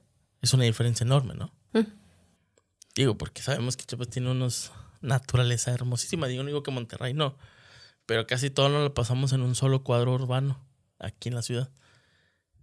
es 0.43 0.53
una 0.53 0.65
diferencia 0.65 1.05
enorme, 1.05 1.35
¿no? 1.35 1.53
Mm. 1.73 1.87
Digo, 2.95 3.19
porque 3.19 3.43
sabemos 3.43 3.77
que 3.77 3.85
Chiapas 3.85 4.09
tiene 4.09 4.31
unos 4.31 4.73
naturaleza 5.01 5.73
hermosísima. 5.73 6.27
Digo, 6.27 6.43
no 6.43 6.49
digo 6.49 6.63
que 6.63 6.71
Monterrey 6.71 7.15
no, 7.15 7.37
pero 8.05 8.27
casi 8.27 8.51
todo 8.51 8.69
nos 8.69 8.83
lo 8.83 8.95
pasamos 8.95 9.33
en 9.33 9.43
un 9.43 9.55
solo 9.55 9.83
cuadro 9.83 10.13
urbano 10.13 10.61
aquí 10.99 11.29
en 11.29 11.35
la 11.35 11.43
ciudad. 11.43 11.71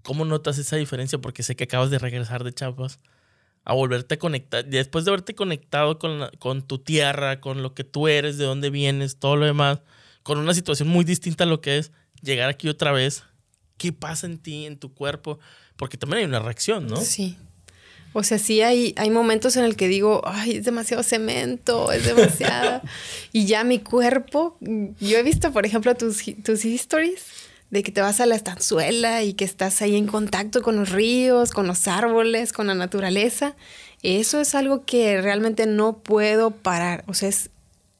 ¿Cómo 0.02 0.26
notas 0.26 0.58
esa 0.58 0.76
diferencia? 0.76 1.20
Porque 1.20 1.44
sé 1.44 1.56
que 1.56 1.64
acabas 1.64 1.90
de 1.90 2.00
regresar 2.00 2.44
de 2.44 2.54
Chiapas 2.54 3.00
a 3.66 3.74
volverte 3.74 4.16
a 4.16 4.20
conectar. 4.20 4.66
Después 4.66 5.06
de 5.06 5.12
haberte 5.12 5.36
conectado 5.36 6.00
con, 6.00 6.30
con 6.40 6.62
tu 6.62 6.80
tierra, 6.80 7.40
con 7.40 7.62
lo 7.62 7.74
que 7.74 7.84
tú 7.84 8.08
eres, 8.08 8.38
de 8.38 8.46
dónde 8.46 8.70
vienes, 8.70 9.18
todo 9.18 9.36
lo 9.36 9.46
demás, 9.46 9.80
con 10.24 10.38
una 10.38 10.54
situación 10.54 10.88
muy 10.88 11.04
distinta 11.04 11.44
a 11.44 11.48
lo 11.48 11.62
que 11.62 11.78
es 11.78 11.92
llegar 12.22 12.50
aquí 12.50 12.70
otra 12.70 12.92
vez, 12.92 13.24
¿qué 13.78 13.92
pasa 13.92 14.28
en 14.28 14.38
ti, 14.38 14.66
en 14.66 14.78
tu 14.78 14.94
cuerpo? 14.94 15.40
Porque 15.76 15.98
también 15.98 16.20
hay 16.20 16.26
una 16.26 16.40
reacción, 16.40 16.88
¿no? 16.88 16.98
Sí. 16.98 17.38
O 18.14 18.24
sea, 18.24 18.38
sí 18.38 18.62
hay, 18.62 18.94
hay 18.96 19.10
momentos 19.10 19.58
en 19.58 19.66
el 19.66 19.76
que 19.76 19.88
digo, 19.88 20.22
ay, 20.26 20.58
es 20.58 20.66
demasiado 20.66 21.02
cemento, 21.02 21.92
es 21.92 22.06
demasiado. 22.06 22.82
y 23.34 23.46
ya 23.46 23.64
mi 23.64 23.80
cuerpo, 23.80 24.58
yo 24.62 25.18
he 25.18 25.24
visto, 25.24 25.52
por 25.52 25.66
ejemplo, 25.66 25.96
tus, 25.96 26.24
tus 26.44 26.64
histories 26.64 27.26
de 27.74 27.82
que 27.82 27.92
te 27.92 28.02
vas 28.02 28.20
a 28.20 28.28
la 28.28 28.36
estanzuela 28.36 29.24
y 29.24 29.34
que 29.34 29.46
estás 29.46 29.82
ahí 29.82 29.96
en 29.96 30.06
contacto 30.06 30.62
con 30.62 30.76
los 30.76 30.92
ríos, 30.92 31.50
con 31.50 31.66
los 31.66 31.88
árboles, 31.88 32.54
con 32.54 32.68
la 32.68 32.76
naturaleza. 32.76 33.56
Eso 34.04 34.40
es 34.40 34.54
algo 34.54 34.86
que 34.86 35.20
realmente 35.20 35.66
no 35.66 35.98
puedo 35.98 36.52
parar. 36.52 37.04
O 37.08 37.16
sea, 37.16 37.30
es, 37.30 37.50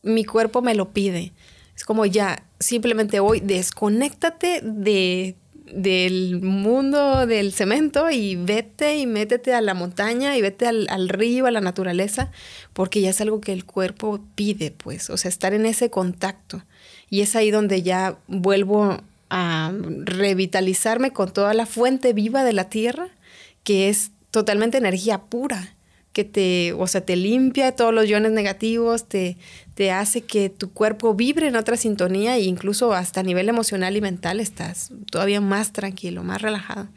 mi 0.04 0.26
cuerpo 0.26 0.62
me 0.62 0.76
lo 0.76 0.94
pide. 0.94 1.34
Es 1.76 1.86
como 1.86 2.06
ya, 2.06 2.44
simplemente 2.60 3.20
hoy 3.20 3.40
desconéctate 3.40 4.62
de, 4.64 5.38
del 5.66 6.40
mundo 6.40 7.26
del 7.26 7.52
cemento 7.52 8.12
y 8.12 8.36
vete 8.36 9.00
y 9.00 9.08
métete 9.08 9.56
a 9.56 9.62
la 9.62 9.74
montaña 9.74 10.38
y 10.38 10.44
vete 10.44 10.68
al, 10.68 10.86
al, 10.92 11.10
río, 11.10 11.48
a 11.48 11.52
la 11.52 11.62
naturaleza, 11.62 12.30
porque 12.74 13.02
ya 13.02 13.10
es 13.10 13.22
algo 13.22 13.42
que 13.42 13.54
el 13.54 13.66
cuerpo 13.66 14.24
pide, 14.36 14.70
pues, 14.70 15.10
o 15.10 15.18
sea, 15.18 15.30
estar 15.30 15.56
en 15.56 15.66
ese 15.66 15.90
contacto. 15.90 16.64
Y 17.10 17.22
es 17.22 17.36
ahí 17.36 17.50
donde 17.50 17.82
ya 17.82 18.20
vuelvo 18.28 19.00
a 19.36 19.74
revitalizarme 20.06 21.10
con 21.10 21.34
toda 21.34 21.56
la 21.56 21.66
fuente 21.66 22.14
viva 22.14 22.44
de 22.44 22.54
la 22.54 22.70
tierra, 22.70 23.08
que 23.64 23.90
es 23.90 24.12
totalmente 24.30 24.78
energía 24.78 25.24
pura, 25.24 25.76
que 26.12 26.24
te, 26.24 26.74
o 26.74 26.86
sea, 26.86 27.02
te 27.02 27.16
limpia 27.16 27.76
todos 27.76 27.92
los 27.92 28.06
iones 28.06 28.32
negativos, 28.32 29.10
te, 29.10 29.38
te 29.74 29.90
hace 29.90 30.22
que 30.22 30.52
tu 30.52 30.72
cuerpo 30.72 31.16
vibre 31.16 31.48
en 31.48 31.56
otra 31.56 31.78
sintonía 31.78 32.38
e 32.38 32.42
incluso 32.42 32.94
hasta 32.94 33.22
a 33.22 33.24
nivel 33.24 33.50
emocional 33.50 33.98
y 33.98 34.02
mental 34.02 34.40
estás 34.40 34.92
todavía 35.10 35.42
más 35.42 35.74
tranquilo, 35.74 36.24
más 36.24 36.40
relajado. 36.40 36.88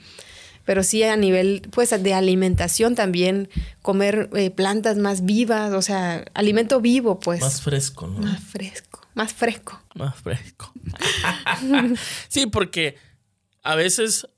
Pero 0.66 0.82
sí 0.82 1.03
a 1.05 1.16
nivel, 1.16 1.62
pues, 1.70 1.91
de 2.03 2.12
alimentación 2.12 2.97
también, 2.97 3.49
comer 3.80 4.28
eh, 4.34 4.51
plantas 4.51 4.99
más 4.99 5.24
vivas, 5.24 5.72
o 5.72 5.80
sea, 5.80 6.26
alimento 6.34 6.82
vivo, 6.82 7.18
pues. 7.18 7.41
Más 7.41 7.62
fresco, 7.62 8.09
¿no? 8.09 8.18
Más 8.18 8.43
fresco. 8.43 9.06
Más 9.17 9.33
fresco. 9.33 9.83
Más 9.95 10.14
fresco. 10.14 10.71
sí, 12.29 12.47
porque 12.47 12.99
a 13.62 13.75
veces, 13.75 14.29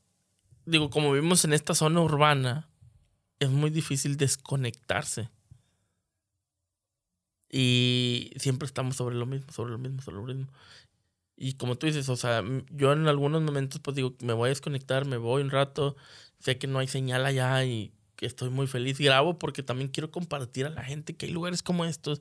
digo, 0.67 0.89
como 0.89 1.13
vivimos 1.13 1.45
en 1.45 1.53
esta 1.53 1.75
zona 1.75 2.01
urbana, 2.01 2.69
es 3.41 3.51
muy 3.51 3.71
difícil 3.71 4.17
desconectarse. 4.17 5.31
Y 7.51 8.31
siempre 8.37 8.67
estamos 8.67 8.95
sobre 8.95 9.17
lo 9.17 9.27
mismo, 9.27 9.51
sobre 9.53 9.73
lo 9.73 9.79
mismo, 9.79 10.01
sobre 10.01 10.19
lo 10.19 10.23
mismo. 10.23 10.47
Y 11.37 11.55
como 11.55 11.75
tú 11.77 11.89
dices, 11.89 12.09
o 12.09 12.17
sea, 12.17 12.45
yo 12.71 12.93
en 12.93 13.09
algunos 13.09 13.43
momentos 13.43 13.81
pues 13.81 13.97
digo, 13.97 14.15
me 14.23 14.33
voy 14.33 14.47
a 14.47 14.51
desconectar, 14.51 15.07
me 15.07 15.17
voy 15.17 15.43
un 15.43 15.51
rato, 15.51 15.97
sé 16.39 16.57
que 16.57 16.69
no 16.69 16.79
hay 16.79 16.87
señal 16.87 17.27
allá 17.27 17.65
y 17.65 17.93
estoy 18.27 18.51
muy 18.51 18.67
feliz. 18.67 18.99
Grabo 18.99 19.39
porque 19.39 19.63
también 19.63 19.91
quiero 19.91 20.11
compartir 20.11 20.67
a 20.67 20.71
la 20.71 20.83
gente 20.83 21.15
que 21.15 21.27
hay 21.27 21.33
lugares 21.33 21.63
como 21.63 21.85
estos, 21.85 22.21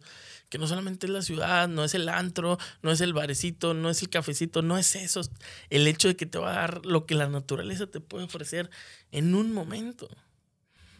que 0.50 0.58
no 0.58 0.68
solamente 0.68 1.08
es 1.08 1.12
la 1.12 1.22
ciudad, 1.22 1.68
no 1.68 1.84
es 1.84 1.93
el 1.93 2.10
antro, 2.10 2.58
no 2.82 2.91
es 2.91 3.02
el 3.02 3.14
barecito, 3.14 3.74
no 3.74 3.89
es 3.89 4.02
el 4.02 4.10
cafecito, 4.10 4.62
no 4.62 4.78
es 4.78 4.95
eso. 4.95 5.22
El 5.70 5.88
hecho 5.88 6.08
de 6.08 6.16
que 6.16 6.26
te 6.26 6.38
va 6.38 6.52
a 6.52 6.62
dar 6.62 6.86
lo 6.86 7.06
que 7.06 7.16
la 7.16 7.28
naturaleza 7.28 7.88
te 7.88 8.00
puede 8.00 8.26
ofrecer 8.26 8.70
en 9.12 9.36
un 9.36 9.54
momento. 9.54 10.08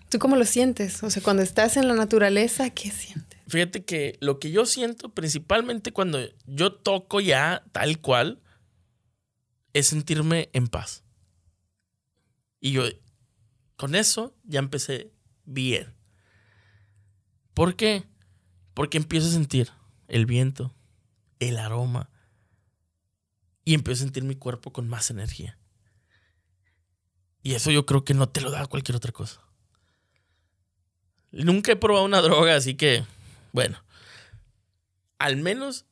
¿Tú 0.10 0.20
cómo 0.20 0.38
lo 0.38 0.46
sientes? 0.46 1.04
O 1.04 1.10
sea, 1.10 1.22
cuando 1.22 1.44
estás 1.44 1.76
en 1.76 1.88
la 1.88 1.94
naturaleza, 1.94 2.70
¿qué 2.70 2.92
sientes? 2.92 3.40
Fíjate 3.48 3.84
que 3.84 4.18
lo 4.22 4.40
que 4.40 4.52
yo 4.52 4.66
siento, 4.66 5.10
principalmente 5.10 5.92
cuando 5.92 6.20
yo 6.46 6.74
toco 6.74 7.20
ya 7.20 7.64
tal 7.72 8.00
cual, 8.00 8.40
es 9.74 9.88
sentirme 9.88 10.50
en 10.54 10.68
paz. 10.68 11.04
Y 12.60 12.72
yo, 12.72 12.84
con 13.78 13.96
eso 13.96 14.36
ya 14.44 14.60
empecé 14.60 15.14
bien. 15.46 15.96
¿Por 17.54 17.76
qué? 17.76 18.04
Porque 18.74 18.98
empiezo 18.98 19.28
a 19.28 19.32
sentir 19.32 19.72
el 20.08 20.26
viento, 20.26 20.76
el 21.40 21.58
aroma, 21.58 22.10
y 23.64 23.74
empiezo 23.74 24.04
a 24.04 24.06
sentir 24.06 24.24
mi 24.24 24.36
cuerpo 24.36 24.74
con 24.74 24.88
más 24.88 25.10
energía. 25.10 25.58
Y 27.44 27.54
eso 27.54 27.72
yo 27.72 27.86
creo 27.86 28.04
que 28.04 28.14
no 28.14 28.28
te 28.28 28.42
lo 28.42 28.52
da 28.52 28.66
cualquier 28.66 28.96
otra 28.96 29.12
cosa. 29.12 29.42
Nunca 31.32 31.72
he 31.72 31.76
probado 31.76 32.06
una 32.06 32.22
droga, 32.22 32.56
así 32.56 32.76
que, 32.76 33.06
bueno, 33.54 33.82
al 35.20 35.38
menos 35.38 35.86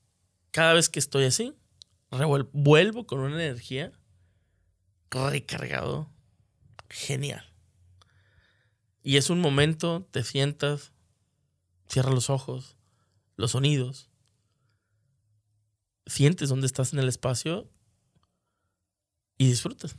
cada 0.52 0.74
vez 0.74 0.90
que 0.90 1.00
estoy 1.00 1.26
así, 1.26 1.54
vuelvo 2.54 3.06
con 3.06 3.20
una 3.20 3.36
energía 3.36 3.92
recargado, 5.12 6.10
genial. 6.90 7.55
Y 9.06 9.18
es 9.18 9.30
un 9.30 9.40
momento, 9.40 10.08
te 10.10 10.24
sientas, 10.24 10.92
cierras 11.88 12.12
los 12.12 12.32
ojos, 12.32 12.76
los 13.36 13.52
sonidos, 13.52 14.10
sientes 16.08 16.50
dónde 16.50 16.66
estás 16.66 16.92
en 16.92 16.98
el 16.98 17.08
espacio 17.08 17.70
y 19.38 19.48
disfrutas. 19.48 19.96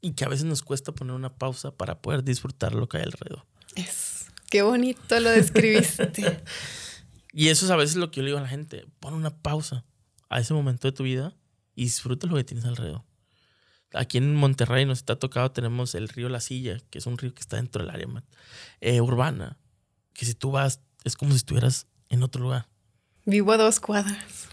Y 0.00 0.12
que 0.12 0.24
a 0.24 0.28
veces 0.28 0.46
nos 0.46 0.62
cuesta 0.62 0.92
poner 0.92 1.14
una 1.14 1.36
pausa 1.36 1.76
para 1.76 2.00
poder 2.00 2.24
disfrutar 2.24 2.74
lo 2.74 2.88
que 2.88 2.96
hay 2.96 3.02
alrededor. 3.02 3.44
Es, 3.74 4.28
qué 4.48 4.62
bonito 4.62 5.20
lo 5.20 5.28
describiste. 5.28 6.10
y 7.34 7.48
eso 7.48 7.66
es 7.66 7.70
a 7.70 7.76
veces 7.76 7.96
lo 7.96 8.10
que 8.10 8.16
yo 8.16 8.22
le 8.22 8.28
digo 8.28 8.38
a 8.38 8.42
la 8.42 8.48
gente, 8.48 8.86
pon 8.98 9.12
una 9.12 9.42
pausa 9.42 9.84
a 10.30 10.40
ese 10.40 10.54
momento 10.54 10.88
de 10.88 10.92
tu 10.92 11.02
vida 11.02 11.36
y 11.74 11.84
disfruta 11.84 12.26
lo 12.26 12.36
que 12.36 12.44
tienes 12.44 12.64
alrededor. 12.64 13.04
Aquí 13.94 14.18
en 14.18 14.34
Monterrey 14.34 14.84
nos 14.84 14.98
está 14.98 15.16
tocado, 15.16 15.50
tenemos 15.50 15.94
el 15.94 16.08
río 16.08 16.28
La 16.28 16.40
Silla, 16.40 16.78
que 16.90 16.98
es 16.98 17.06
un 17.06 17.16
río 17.16 17.34
que 17.34 17.40
está 17.40 17.56
dentro 17.56 17.82
del 17.82 17.90
área 17.90 18.06
eh, 18.80 19.00
urbana, 19.00 19.56
que 20.12 20.26
si 20.26 20.34
tú 20.34 20.50
vas 20.50 20.80
es 21.04 21.16
como 21.16 21.32
si 21.32 21.38
estuvieras 21.38 21.86
en 22.08 22.22
otro 22.22 22.42
lugar. 22.42 22.68
Vivo 23.24 23.52
a 23.52 23.56
dos 23.56 23.80
cuadras. 23.80 24.48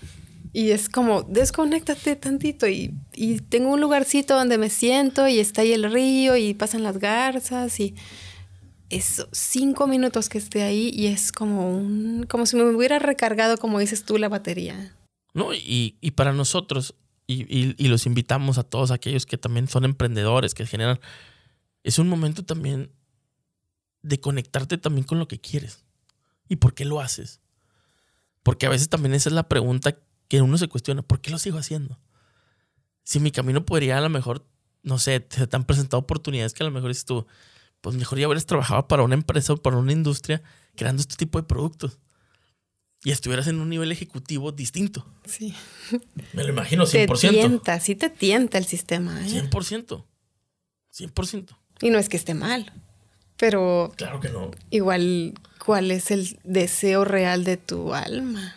Y 0.53 0.71
es 0.71 0.87
como, 0.87 1.23
desconéctate 1.23 2.15
tantito 2.15 2.67
y, 2.67 2.93
y, 3.13 3.39
tengo 3.39 3.73
un 3.73 3.81
lugarcito 3.81 4.35
donde 4.35 4.57
me 4.57 4.69
siento 4.69 5.27
y 5.27 5.39
está 5.39 5.63
ahí 5.63 5.73
el 5.73 5.91
río 5.91 6.37
y 6.37 6.53
pasan 6.53 6.83
las 6.83 6.97
garzas 6.97 7.77
y 7.81 7.93
es 8.89 9.25
cinco 9.33 9.85
minutos 9.87 10.29
que 10.29 10.37
esté 10.37 10.63
ahí 10.63 10.91
y 10.93 11.07
es 11.07 11.33
como 11.33 11.69
un, 11.75 12.25
como 12.29 12.45
si 12.45 12.55
me 12.55 12.63
hubiera 12.63 12.99
recargado, 12.99 13.57
como 13.57 13.79
dices 13.79 14.05
tú, 14.05 14.17
la 14.17 14.29
batería. 14.29 14.95
No, 15.33 15.53
y, 15.53 15.97
y 15.99 16.11
para 16.11 16.31
nosotros, 16.31 16.95
y, 17.27 17.83
y, 17.83 17.87
los 17.87 18.05
invitamos 18.05 18.57
a 18.57 18.63
todos 18.63 18.91
aquellos 18.91 19.25
que 19.25 19.37
también 19.37 19.67
son 19.67 19.83
emprendedores, 19.83 20.53
que 20.53 20.65
generan, 20.65 20.99
es 21.83 21.97
un 21.97 22.07
momento 22.07 22.45
también 22.45 22.91
de 24.03 24.19
conectarte 24.19 24.77
también 24.77 25.05
con 25.05 25.17
lo 25.17 25.27
que 25.27 25.39
quieres. 25.39 25.83
¿Y 26.47 26.57
por 26.57 26.75
qué 26.75 26.85
lo 26.85 27.01
haces? 27.01 27.41
Porque 28.43 28.67
a 28.67 28.69
veces 28.69 28.89
también 28.89 29.15
esa 29.15 29.29
es 29.29 29.33
la 29.33 29.49
pregunta 29.49 29.97
que 30.27 30.41
uno 30.41 30.57
se 30.57 30.67
cuestiona, 30.67 31.01
¿por 31.01 31.21
qué 31.21 31.31
lo 31.31 31.39
sigo 31.39 31.57
haciendo? 31.57 31.99
Si 33.03 33.19
mi 33.19 33.31
camino 33.31 33.65
podría 33.65 33.97
a 33.97 34.01
lo 34.01 34.09
mejor, 34.09 34.45
no 34.83 34.99
sé, 34.99 35.19
te, 35.19 35.47
han 35.55 35.65
presentado 35.65 36.01
oportunidades 36.01 36.53
que 36.53 36.63
a 36.63 36.67
lo 36.67 36.71
mejor 36.71 36.89
dices 36.89 37.05
tú, 37.05 37.25
pues 37.81 37.95
mejor 37.95 38.19
ya 38.19 38.27
hubieras 38.27 38.45
trabajado 38.45 38.87
para 38.87 39.03
una 39.03 39.15
empresa 39.15 39.53
o 39.53 39.57
para 39.57 39.77
una 39.77 39.91
industria 39.91 40.43
creando 40.75 41.01
este 41.01 41.15
tipo 41.15 41.39
de 41.39 41.47
productos. 41.47 41.99
Y 43.05 43.11
estuvieras 43.11 43.45
en 43.45 43.59
un 43.61 43.69
nivel 43.69 43.91
ejecutivo 43.91 44.51
distinto. 44.51 45.05
Sí. 45.25 45.53
Me 46.33 46.43
lo 46.43 46.49
imagino 46.49 46.85
100%. 46.85 47.21
Te 47.21 47.29
tienta, 47.29 47.79
sí 47.79 47.95
te 47.95 48.09
tienta 48.09 48.57
el 48.57 48.65
sistema. 48.65 49.23
¿eh? 49.23 49.29
100%. 49.29 50.03
100%. 50.91 51.57
Y 51.81 51.91
no 51.91 51.99
es 51.99 52.09
que 52.09 52.17
esté 52.17 52.33
mal, 52.33 52.73
pero... 53.37 53.93
Claro 53.95 54.19
que 54.19 54.29
no. 54.29 54.49
Igual, 54.71 55.35
¿cuál 55.63 55.91
es 55.91 56.09
el 56.09 56.39
deseo 56.43 57.05
real 57.05 57.43
de 57.43 57.57
tu 57.57 57.93
alma? 57.93 58.55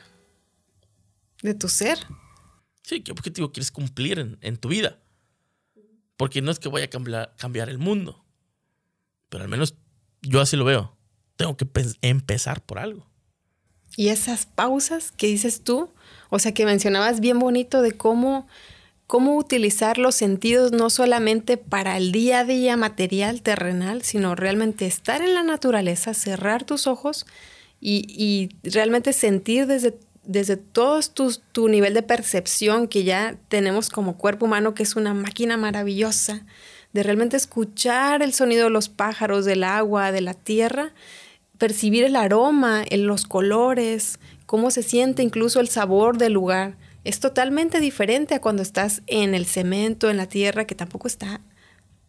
De 1.43 1.53
tu 1.53 1.69
ser. 1.69 1.99
Sí, 2.83 3.03
¿qué 3.03 3.13
objetivo 3.13 3.53
quieres 3.53 3.71
cumplir 3.71 4.19
en, 4.19 4.39
en 4.41 4.57
tu 4.57 4.69
vida? 4.69 4.99
Porque 6.17 6.41
no 6.41 6.51
es 6.51 6.59
que 6.59 6.71
vaya 6.71 6.87
a 6.87 6.91
cambiar, 6.91 7.35
cambiar 7.37 7.69
el 7.69 7.77
mundo. 7.77 8.25
Pero 9.29 9.45
al 9.45 9.51
menos 9.51 9.75
yo 10.23 10.41
así 10.41 10.57
lo 10.57 10.65
veo. 10.65 10.97
Tengo 11.37 11.55
que 11.59 11.69
empezar 12.01 12.65
por 12.65 12.79
algo. 12.79 13.08
Y 13.99 14.11
esas 14.11 14.47
pausas 14.47 15.11
que 15.11 15.27
dices 15.27 15.63
tú, 15.63 15.91
o 16.31 16.39
sea, 16.39 16.55
que 16.55 16.65
mencionabas 16.65 17.19
bien 17.19 17.41
bonito 17.41 17.83
de 17.83 17.91
cómo, 17.91 18.47
cómo 19.09 19.37
utilizar 19.37 19.99
los 19.99 20.15
sentidos 20.15 20.71
no 20.71 20.89
solamente 20.89 21.57
para 21.57 21.97
el 21.97 22.13
día 22.13 22.39
a 22.39 22.45
día 22.45 22.77
material, 22.77 23.43
terrenal, 23.43 24.03
sino 24.03 24.37
realmente 24.37 24.87
estar 24.87 25.21
en 25.21 25.35
la 25.35 25.43
naturaleza, 25.43 26.15
cerrar 26.15 26.63
tus 26.63 26.87
ojos 26.87 27.27
y, 27.81 28.05
y 28.07 28.71
realmente 28.71 29.13
sentir 29.13 29.67
desde, 29.67 29.99
desde 30.23 30.57
todo 30.57 31.01
tu, 31.13 31.35
tu 31.51 31.67
nivel 31.67 31.93
de 31.93 32.05
percepción 32.05 32.87
que 32.87 33.03
ya 33.03 33.37
tenemos 33.49 33.89
como 33.89 34.17
cuerpo 34.17 34.47
humano, 34.47 34.75
que 34.75 34.85
es 34.85 34.95
una 34.95 35.13
máquina 35.13 35.57
maravillosa, 35.57 36.47
de 36.93 37.03
realmente 37.03 37.37
escuchar 37.37 38.23
el 38.23 38.33
sonido 38.33 38.67
de 38.67 38.71
los 38.71 38.89
pájaros, 38.89 39.45
del 39.45 39.65
agua, 39.65 40.13
de 40.13 40.21
la 40.21 40.35
tierra, 40.35 40.93
percibir 41.59 42.05
el 42.05 42.17
aroma, 42.17 42.85
los 42.91 43.27
colores, 43.27 44.19
cómo 44.47 44.71
se 44.71 44.83
siente 44.83 45.23
incluso 45.23 45.61
el 45.61 45.69
sabor 45.69 46.17
del 46.17 46.33
lugar. 46.33 46.77
Es 47.05 47.21
totalmente 47.21 47.81
diferente 47.81 48.35
a 48.35 48.41
cuando 48.41 48.63
estás 48.63 49.03
en 49.07 49.35
el 49.35 49.47
cemento, 49.47 50.09
en 50.09 50.17
la 50.17 50.27
tierra, 50.27 50.67
que 50.67 50.75
tampoco 50.75 51.09
está 51.09 51.41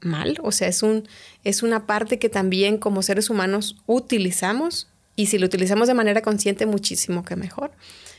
mal. 0.01 0.37
O 0.43 0.51
sea, 0.51 0.67
es, 0.67 0.83
un, 0.83 1.07
es 1.43 1.63
una 1.63 1.85
parte 1.85 2.19
que 2.19 2.29
también 2.29 2.77
como 2.77 3.01
seres 3.01 3.29
humanos 3.29 3.75
utilizamos 3.87 4.87
y 5.15 5.25
si 5.25 5.37
lo 5.37 5.47
utilizamos 5.47 5.87
de 5.87 5.93
manera 5.93 6.21
consciente, 6.21 6.65
muchísimo 6.65 7.25
que 7.25 7.35
mejor. 7.35 7.71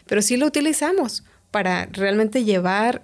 Pero 0.06 0.20
sí 0.20 0.36
lo 0.36 0.46
utilizamos 0.46 1.24
para 1.50 1.86
realmente 1.86 2.44
llevar 2.44 3.02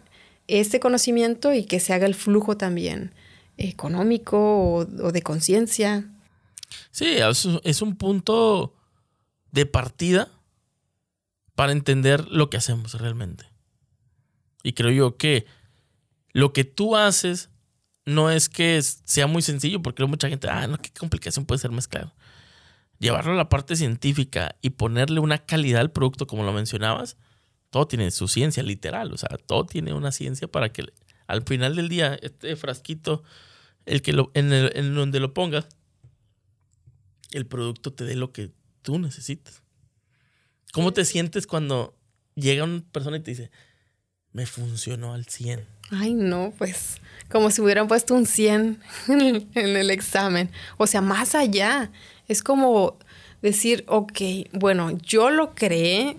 este 0.49 0.81
conocimiento 0.81 1.55
y 1.55 1.65
que 1.65 1.81
se 1.81 1.95
haga 1.95 2.07
el 2.07 2.15
flujo 2.15 2.57
también 2.57 3.15
económico 3.57 4.39
o, 4.39 4.79
o 4.81 5.13
de 5.13 5.23
conciencia. 5.23 6.05
Sí, 6.91 7.17
es 7.65 7.83
un 7.83 7.97
punto 7.97 8.75
de 9.51 9.67
partida 9.67 10.31
para 11.55 11.73
entender 11.73 12.29
lo 12.29 12.51
que 12.51 12.59
hacemos 12.59 12.95
realmente. 13.01 13.47
Y 14.63 14.73
creo 14.75 14.91
yo 14.91 15.17
que 15.17 15.47
lo 16.33 16.53
que 16.53 16.65
tú 16.65 16.97
haces 16.97 17.51
no 18.05 18.31
es 18.31 18.49
que 18.49 18.81
sea 18.83 19.27
muy 19.27 19.43
sencillo, 19.43 19.83
porque 19.83 20.05
mucha 20.05 20.29
gente, 20.29 20.49
ah, 20.49 20.67
no, 20.67 20.79
qué 20.79 20.91
complicación 20.91 21.45
puede 21.45 21.59
ser 21.59 21.73
mezclar. 21.73 22.15
Llevarlo 22.99 23.33
a 23.33 23.37
la 23.37 23.49
parte 23.49 23.75
científica 23.75 24.57
y 24.63 24.71
ponerle 24.71 25.21
una 25.21 25.39
calidad 25.39 25.81
al 25.81 25.91
producto, 25.91 26.27
como 26.27 26.45
lo 26.45 26.53
mencionabas, 26.53 27.17
todo 27.71 27.89
tiene 27.89 28.11
su 28.11 28.29
ciencia 28.29 28.63
literal, 28.63 29.13
o 29.13 29.17
sea, 29.17 29.31
todo 29.45 29.67
tiene 29.67 29.93
una 29.93 30.13
ciencia 30.13 30.47
para 30.47 30.73
que 30.73 30.85
al 31.27 31.43
final 31.43 31.75
del 31.75 31.89
día 31.89 32.19
este 32.23 32.55
frasquito, 32.57 33.23
el 33.85 34.03
que 34.03 34.13
lo, 34.13 34.31
en, 34.35 34.53
el, 34.53 34.73
en 34.75 34.95
donde 34.95 35.21
lo 35.21 35.35
pongas, 35.35 35.67
el 37.33 37.47
producto 37.47 37.93
te 37.93 38.05
dé 38.05 38.15
lo 38.17 38.33
que 38.33 38.53
tú 38.83 38.99
necesitas. 38.99 39.63
¿Cómo 40.73 40.93
te 40.93 41.05
sientes 41.05 41.47
cuando 41.47 41.97
llega 42.35 42.65
una 42.65 42.85
persona 42.93 43.17
y 43.17 43.21
te 43.21 43.31
dice, 43.31 43.51
me 44.33 44.47
funcionó 44.47 45.15
al 45.15 45.27
100? 45.27 45.65
Ay, 45.91 46.15
no, 46.15 46.53
pues 46.59 47.01
como 47.31 47.51
si 47.51 47.61
hubieran 47.61 47.89
puesto 47.89 48.15
un 48.15 48.27
100 48.27 48.81
en 49.09 49.49
el, 49.55 49.91
examen. 49.91 50.51
O 50.77 50.87
sea, 50.87 51.01
más 51.01 51.35
allá. 51.35 51.91
Es 52.29 52.43
como 52.43 52.99
decir, 53.43 53.85
ok, 53.89 54.21
bueno, 54.53 54.91
yo 54.99 55.31
lo 55.31 55.55
creé, 55.55 56.17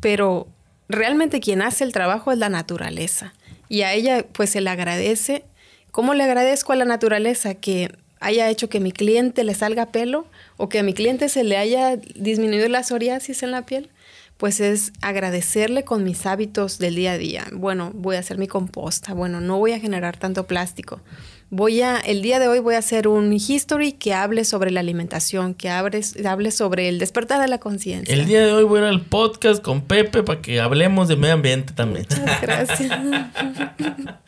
pero 0.00 0.48
realmente 0.88 1.40
quien 1.40 1.62
hace 1.62 1.84
el 1.84 1.92
trabajo 1.92 2.30
es 2.32 2.38
la 2.38 2.48
naturaleza. 2.48 3.32
Y 3.68 3.82
a 3.82 3.92
ella 3.92 4.26
pues 4.32 4.50
se 4.50 4.60
le 4.60 4.70
agradece. 4.70 5.44
¿Cómo 5.90 6.14
le 6.14 6.24
agradezco 6.24 6.72
a 6.72 6.76
la 6.76 6.84
naturaleza 6.84 7.54
que 7.54 7.90
haya 8.20 8.48
hecho 8.50 8.68
que 8.68 8.80
mi 8.80 8.92
cliente 8.92 9.44
le 9.44 9.54
salga 9.54 9.86
pelo 9.92 10.26
o 10.56 10.68
que 10.68 10.78
a 10.78 10.82
mi 10.82 10.94
cliente 10.94 11.28
se 11.28 11.44
le 11.44 11.56
haya 11.56 11.96
disminuido 11.96 12.68
la 12.68 12.82
psoriasis 12.82 13.42
en 13.42 13.50
la 13.50 13.66
piel, 13.66 13.90
pues 14.36 14.60
es 14.60 14.92
agradecerle 15.00 15.84
con 15.84 16.04
mis 16.04 16.26
hábitos 16.26 16.78
del 16.78 16.94
día 16.94 17.12
a 17.12 17.18
día. 17.18 17.46
Bueno, 17.52 17.90
voy 17.94 18.16
a 18.16 18.18
hacer 18.18 18.38
mi 18.38 18.46
composta, 18.46 19.14
bueno, 19.14 19.40
no 19.40 19.58
voy 19.58 19.72
a 19.72 19.80
generar 19.80 20.16
tanto 20.16 20.46
plástico. 20.46 21.00
Voy 21.48 21.80
a, 21.80 21.98
el 21.98 22.22
día 22.22 22.40
de 22.40 22.48
hoy 22.48 22.58
voy 22.58 22.74
a 22.74 22.78
hacer 22.78 23.06
un 23.06 23.32
history 23.32 23.92
que 23.92 24.12
hable 24.12 24.44
sobre 24.44 24.72
la 24.72 24.80
alimentación, 24.80 25.54
que 25.54 25.70
hable, 25.70 26.00
hable 26.28 26.50
sobre 26.50 26.88
el 26.88 26.98
despertar 26.98 27.40
de 27.40 27.46
la 27.46 27.58
conciencia. 27.58 28.12
El 28.12 28.26
día 28.26 28.44
de 28.44 28.52
hoy 28.52 28.64
voy 28.64 28.80
a 28.80 28.82
ir 28.82 28.88
al 28.88 29.02
podcast 29.02 29.62
con 29.62 29.82
Pepe 29.82 30.24
para 30.24 30.42
que 30.42 30.60
hablemos 30.60 31.06
de 31.06 31.14
medio 31.16 31.34
ambiente 31.34 31.72
también. 31.72 32.06
Muchas 32.10 32.42
gracias. 32.42 32.90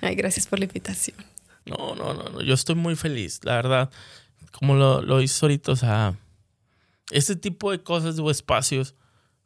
Ay, 0.00 0.14
gracias 0.14 0.46
por 0.46 0.60
la 0.60 0.66
invitación. 0.66 1.16
No, 1.68 1.94
no, 1.94 2.14
no, 2.14 2.40
yo 2.42 2.54
estoy 2.54 2.74
muy 2.74 2.96
feliz, 2.96 3.40
la 3.44 3.56
verdad. 3.56 3.90
Como 4.52 4.74
lo, 4.74 5.02
lo 5.02 5.20
hizo 5.20 5.46
ahorita, 5.46 5.72
o 5.72 5.76
sea, 5.76 6.18
este 7.10 7.36
tipo 7.36 7.70
de 7.70 7.82
cosas 7.82 8.18
o 8.18 8.30
espacios, 8.30 8.94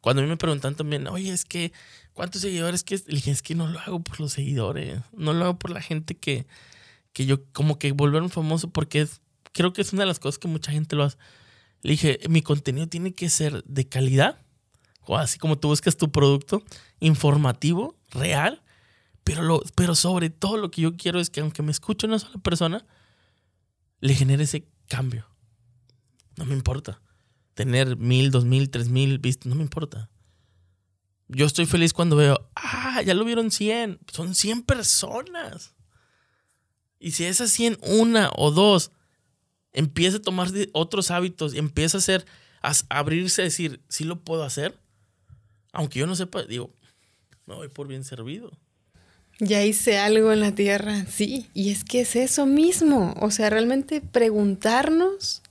cuando 0.01 0.21
a 0.21 0.25
mí 0.25 0.29
me 0.29 0.37
preguntan 0.37 0.75
también, 0.75 1.07
oye, 1.07 1.31
es 1.31 1.45
que, 1.45 1.71
¿cuántos 2.13 2.41
seguidores 2.41 2.83
que 2.83 2.97
dije, 2.97 3.31
es 3.31 3.41
que 3.41 3.55
no 3.55 3.67
lo 3.67 3.79
hago 3.79 4.01
por 4.01 4.19
los 4.19 4.33
seguidores, 4.33 5.01
no 5.13 5.33
lo 5.33 5.45
hago 5.45 5.59
por 5.59 5.71
la 5.71 5.81
gente 5.81 6.15
que, 6.15 6.45
que 7.13 7.25
yo, 7.25 7.45
como 7.51 7.79
que 7.79 7.91
volver 7.91 8.27
famoso, 8.29 8.69
porque 8.69 9.07
creo 9.51 9.73
que 9.73 9.81
es 9.81 9.93
una 9.93 10.03
de 10.03 10.07
las 10.07 10.19
cosas 10.19 10.39
que 10.39 10.47
mucha 10.47 10.71
gente 10.71 10.95
lo 10.95 11.03
hace. 11.03 11.17
Le 11.81 11.91
dije, 11.91 12.19
mi 12.29 12.41
contenido 12.41 12.87
tiene 12.87 13.13
que 13.13 13.29
ser 13.29 13.63
de 13.65 13.87
calidad, 13.87 14.39
o 15.05 15.17
así 15.17 15.37
como 15.37 15.57
tú 15.57 15.67
buscas 15.67 15.97
tu 15.97 16.11
producto, 16.11 16.63
informativo, 16.99 17.95
real, 18.11 18.62
pero, 19.23 19.41
lo, 19.41 19.61
pero 19.75 19.95
sobre 19.95 20.29
todo 20.29 20.57
lo 20.57 20.71
que 20.71 20.81
yo 20.81 20.95
quiero 20.95 21.19
es 21.19 21.29
que 21.29 21.41
aunque 21.41 21.61
me 21.61 21.71
escuche 21.71 22.07
una 22.07 22.19
sola 22.19 22.39
persona, 22.39 22.85
le 23.99 24.13
genere 24.13 24.43
ese 24.43 24.67
cambio. 24.87 25.25
No 26.35 26.45
me 26.45 26.53
importa. 26.53 27.01
Tener 27.53 27.97
mil, 27.97 28.31
dos 28.31 28.45
mil, 28.45 28.69
tres 28.69 28.89
mil 28.89 29.19
vistas, 29.19 29.47
no 29.47 29.55
me 29.55 29.61
importa. 29.61 30.09
Yo 31.27 31.45
estoy 31.45 31.65
feliz 31.65 31.93
cuando 31.93 32.15
veo, 32.15 32.49
ah, 32.55 33.01
ya 33.05 33.13
lo 33.13 33.25
vieron 33.25 33.51
100. 33.51 33.99
Son 34.11 34.35
100 34.35 34.63
personas. 34.63 35.73
Y 36.99 37.11
si 37.11 37.25
esas 37.25 37.51
100, 37.51 37.77
una 37.81 38.29
o 38.35 38.51
dos, 38.51 38.91
empieza 39.71 40.17
a 40.17 40.21
tomar 40.21 40.49
otros 40.73 41.11
hábitos 41.11 41.53
y 41.53 41.57
empieza 41.57 41.97
a 41.97 41.99
hacer, 41.99 42.25
a 42.61 42.73
abrirse 42.89 43.41
a 43.41 43.45
decir, 43.45 43.81
sí 43.89 44.03
lo 44.03 44.21
puedo 44.23 44.43
hacer. 44.43 44.79
Aunque 45.71 45.99
yo 45.99 46.07
no 46.07 46.15
sepa, 46.15 46.43
digo, 46.43 46.73
me 47.45 47.55
voy 47.55 47.67
por 47.67 47.87
bien 47.87 48.03
servido. 48.03 48.51
Ya 49.39 49.63
hice 49.63 49.97
algo 49.97 50.31
en 50.31 50.39
la 50.39 50.53
tierra, 50.53 51.05
sí, 51.09 51.47
y 51.53 51.71
es 51.71 51.83
que 51.83 52.01
es 52.01 52.15
eso 52.15 52.45
mismo, 52.45 53.15
o 53.19 53.31
sea, 53.31 53.49
realmente 53.49 53.99
preguntarnos 53.99 55.41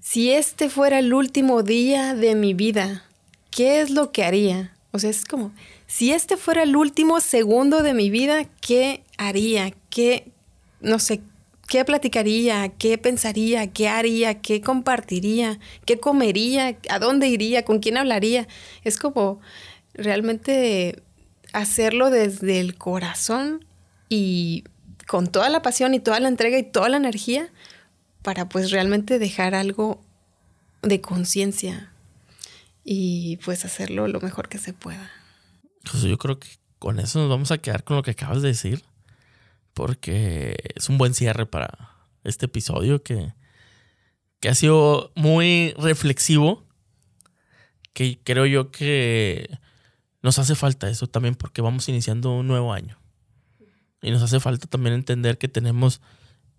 si 0.00 0.30
este 0.30 0.70
fuera 0.70 0.98
el 0.98 1.12
último 1.12 1.62
día 1.62 2.14
de 2.14 2.34
mi 2.34 2.54
vida, 2.54 3.04
¿qué 3.50 3.80
es 3.80 3.90
lo 3.90 4.12
que 4.12 4.24
haría? 4.24 4.74
O 4.92 4.98
sea, 4.98 5.10
es 5.10 5.24
como, 5.24 5.52
si 5.86 6.12
este 6.12 6.36
fuera 6.36 6.62
el 6.62 6.74
último 6.74 7.20
segundo 7.20 7.82
de 7.82 7.94
mi 7.94 8.10
vida, 8.10 8.46
¿qué 8.60 9.02
haría? 9.18 9.72
¿Qué, 9.88 10.32
no 10.80 10.98
sé, 10.98 11.20
qué 11.68 11.84
platicaría? 11.84 12.70
¿Qué 12.70 12.98
pensaría? 12.98 13.68
¿Qué 13.68 13.88
haría? 13.88 14.40
¿Qué 14.40 14.60
compartiría? 14.60 15.60
¿Qué 15.84 15.98
comería? 15.98 16.76
¿A 16.88 16.98
dónde 16.98 17.28
iría? 17.28 17.64
¿Con 17.64 17.78
quién 17.78 17.96
hablaría? 17.96 18.48
Es 18.82 18.98
como 18.98 19.40
realmente 19.94 21.02
hacerlo 21.52 22.10
desde 22.10 22.60
el 22.60 22.76
corazón 22.76 23.64
y 24.08 24.64
con 25.06 25.26
toda 25.26 25.48
la 25.48 25.62
pasión 25.62 25.94
y 25.94 26.00
toda 26.00 26.20
la 26.20 26.28
entrega 26.28 26.58
y 26.58 26.62
toda 26.62 26.88
la 26.88 26.96
energía 26.96 27.48
para 28.22 28.48
pues 28.48 28.70
realmente 28.70 29.18
dejar 29.18 29.54
algo 29.54 30.02
de 30.82 31.00
conciencia 31.00 31.92
y 32.84 33.38
pues 33.44 33.64
hacerlo 33.64 34.08
lo 34.08 34.20
mejor 34.20 34.48
que 34.48 34.58
se 34.58 34.72
pueda. 34.72 35.10
Pues 35.90 36.02
yo 36.02 36.18
creo 36.18 36.38
que 36.38 36.48
con 36.78 36.98
eso 36.98 37.18
nos 37.20 37.28
vamos 37.28 37.50
a 37.50 37.58
quedar 37.58 37.84
con 37.84 37.96
lo 37.96 38.02
que 38.02 38.12
acabas 38.12 38.42
de 38.42 38.48
decir, 38.48 38.84
porque 39.74 40.56
es 40.74 40.88
un 40.88 40.98
buen 40.98 41.14
cierre 41.14 41.46
para 41.46 41.90
este 42.24 42.46
episodio 42.46 43.02
que, 43.02 43.32
que 44.40 44.48
ha 44.48 44.54
sido 44.54 45.12
muy 45.14 45.74
reflexivo, 45.78 46.64
que 47.92 48.18
creo 48.22 48.46
yo 48.46 48.70
que 48.70 49.58
nos 50.22 50.38
hace 50.38 50.54
falta 50.54 50.88
eso 50.90 51.06
también 51.06 51.34
porque 51.34 51.62
vamos 51.62 51.88
iniciando 51.88 52.32
un 52.32 52.46
nuevo 52.46 52.72
año. 52.72 52.98
Y 54.02 54.10
nos 54.10 54.22
hace 54.22 54.40
falta 54.40 54.66
también 54.66 54.94
entender 54.94 55.38
que 55.38 55.48
tenemos 55.48 56.00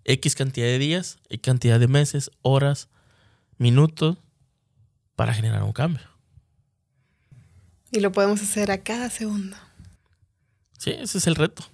X 0.04 0.34
cantidad 0.34 0.66
de 0.66 0.78
días, 0.78 1.18
y 1.28 1.38
cantidad 1.38 1.78
de 1.80 1.88
meses, 1.88 2.30
horas, 2.42 2.88
minutos 3.58 4.18
para 5.16 5.34
generar 5.34 5.62
un 5.62 5.72
cambio. 5.72 6.02
Y 7.90 8.00
lo 8.00 8.10
podemos 8.10 8.40
hacer 8.40 8.70
a 8.70 8.82
cada 8.82 9.10
segundo. 9.10 9.56
Sí, 10.78 10.90
ese 10.90 11.18
es 11.18 11.26
el 11.26 11.36
reto. 11.36 11.64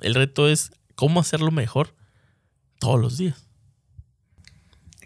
El 0.00 0.14
reto 0.14 0.48
es 0.48 0.72
cómo 0.94 1.20
hacerlo 1.20 1.50
mejor 1.50 1.94
todos 2.78 2.98
los 3.00 3.18
días. 3.18 3.36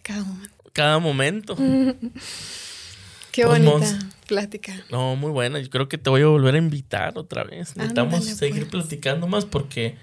Cada 0.02 0.22
momento. 0.22 0.54
Cada 0.72 0.98
momento. 0.98 1.56
Qué 3.32 3.44
Pues, 3.44 3.64
bonita 3.64 3.70
Mons. 3.70 4.13
Plática. 4.24 4.74
No, 4.90 5.16
muy 5.16 5.30
buena. 5.30 5.58
Yo 5.60 5.70
creo 5.70 5.88
que 5.88 5.98
te 5.98 6.10
voy 6.10 6.22
a 6.22 6.26
volver 6.26 6.54
a 6.54 6.58
invitar 6.58 7.16
otra 7.16 7.44
vez. 7.44 7.76
Necesitamos 7.76 8.14
Ándale, 8.14 8.34
seguir 8.34 8.68
pues. 8.68 8.70
platicando 8.70 9.26
más 9.26 9.44
porque 9.44 9.96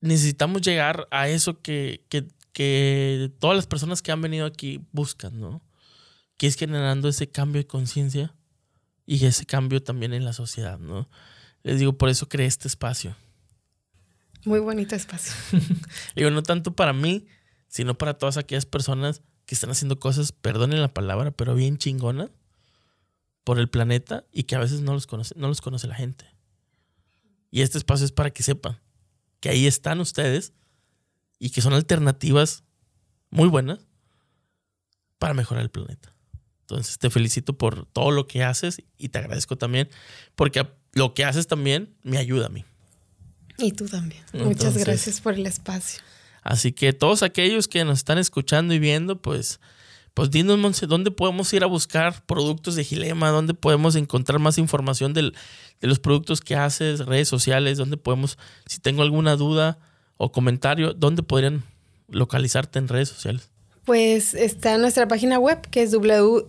necesitamos 0.00 0.62
llegar 0.62 1.08
a 1.10 1.28
eso 1.28 1.60
que, 1.60 2.04
que, 2.08 2.26
que 2.52 3.32
todas 3.38 3.56
las 3.56 3.66
personas 3.66 4.02
que 4.02 4.12
han 4.12 4.20
venido 4.20 4.46
aquí 4.46 4.82
buscan, 4.92 5.40
¿no? 5.40 5.62
Que 6.36 6.46
es 6.46 6.56
generando 6.56 7.08
ese 7.08 7.30
cambio 7.30 7.62
de 7.62 7.66
conciencia 7.66 8.34
y 9.06 9.24
ese 9.24 9.46
cambio 9.46 9.82
también 9.82 10.12
en 10.12 10.24
la 10.24 10.32
sociedad, 10.32 10.78
¿no? 10.78 11.08
Les 11.62 11.78
digo, 11.78 11.96
por 11.96 12.10
eso 12.10 12.28
creé 12.28 12.46
este 12.46 12.68
espacio. 12.68 13.16
Muy 14.44 14.60
bonito 14.60 14.94
espacio. 14.94 15.32
Digo, 16.14 16.30
no 16.30 16.42
tanto 16.42 16.74
para 16.74 16.92
mí, 16.92 17.26
sino 17.68 17.96
para 17.96 18.14
todas 18.14 18.36
aquellas 18.36 18.66
personas 18.66 19.22
que 19.46 19.54
están 19.54 19.70
haciendo 19.70 19.98
cosas, 19.98 20.32
perdonen 20.32 20.82
la 20.82 20.92
palabra, 20.92 21.30
pero 21.30 21.54
bien 21.54 21.78
chingonas 21.78 22.30
por 23.44 23.58
el 23.58 23.68
planeta 23.68 24.24
y 24.32 24.44
que 24.44 24.56
a 24.56 24.58
veces 24.58 24.80
no 24.80 24.92
los 24.94 25.06
conoce, 25.06 25.34
no 25.36 25.48
los 25.48 25.60
conoce 25.60 25.86
la 25.86 25.94
gente. 25.94 26.24
Y 27.50 27.60
este 27.60 27.78
espacio 27.78 28.04
es 28.04 28.12
para 28.12 28.30
que 28.30 28.42
sepan 28.42 28.80
que 29.40 29.50
ahí 29.50 29.66
están 29.66 30.00
ustedes 30.00 30.52
y 31.38 31.50
que 31.50 31.60
son 31.60 31.74
alternativas 31.74 32.64
muy 33.30 33.48
buenas 33.48 33.80
para 35.18 35.34
mejorar 35.34 35.62
el 35.62 35.70
planeta. 35.70 36.12
Entonces 36.62 36.98
te 36.98 37.10
felicito 37.10 37.56
por 37.56 37.86
todo 37.86 38.10
lo 38.10 38.26
que 38.26 38.42
haces 38.42 38.82
y 38.96 39.10
te 39.10 39.18
agradezco 39.18 39.56
también 39.56 39.90
porque 40.34 40.66
lo 40.92 41.12
que 41.12 41.24
haces 41.24 41.46
también 41.46 41.94
me 42.02 42.16
ayuda 42.18 42.46
a 42.46 42.48
mí. 42.48 42.64
Y 43.58 43.72
tú 43.72 43.86
también. 43.86 44.22
Muchas 44.32 44.50
Entonces- 44.52 44.84
gracias 44.84 45.20
por 45.20 45.34
el 45.34 45.46
espacio. 45.46 46.02
Así 46.42 46.72
que 46.72 46.92
todos 46.92 47.22
aquellos 47.22 47.68
que 47.68 47.84
nos 47.84 47.98
están 47.98 48.18
escuchando 48.18 48.74
y 48.74 48.78
viendo, 48.78 49.20
pues, 49.22 49.60
pues 50.14 50.30
dinos, 50.30 50.80
¿dónde 50.88 51.10
podemos 51.10 51.52
ir 51.52 51.64
a 51.64 51.66
buscar 51.66 52.24
productos 52.24 52.76
de 52.76 52.84
Gilema? 52.84 53.30
¿Dónde 53.30 53.52
podemos 53.52 53.96
encontrar 53.96 54.38
más 54.38 54.58
información 54.58 55.12
de 55.12 55.32
los 55.80 55.98
productos 55.98 56.40
que 56.40 56.54
haces, 56.54 57.04
redes 57.04 57.28
sociales? 57.28 57.78
¿Dónde 57.78 57.96
podemos, 57.96 58.38
si 58.66 58.78
tengo 58.78 59.02
alguna 59.02 59.34
duda 59.34 59.78
o 60.16 60.30
comentario, 60.30 60.94
dónde 60.94 61.24
podrían 61.24 61.64
localizarte 62.08 62.78
en 62.78 62.86
redes 62.86 63.08
sociales? 63.08 63.50
Pues 63.84 64.34
está 64.34 64.78
nuestra 64.78 65.08
página 65.08 65.38
web 65.38 65.60
que 65.68 65.82
es 65.82 65.92
www.gilema.mx 65.92 66.42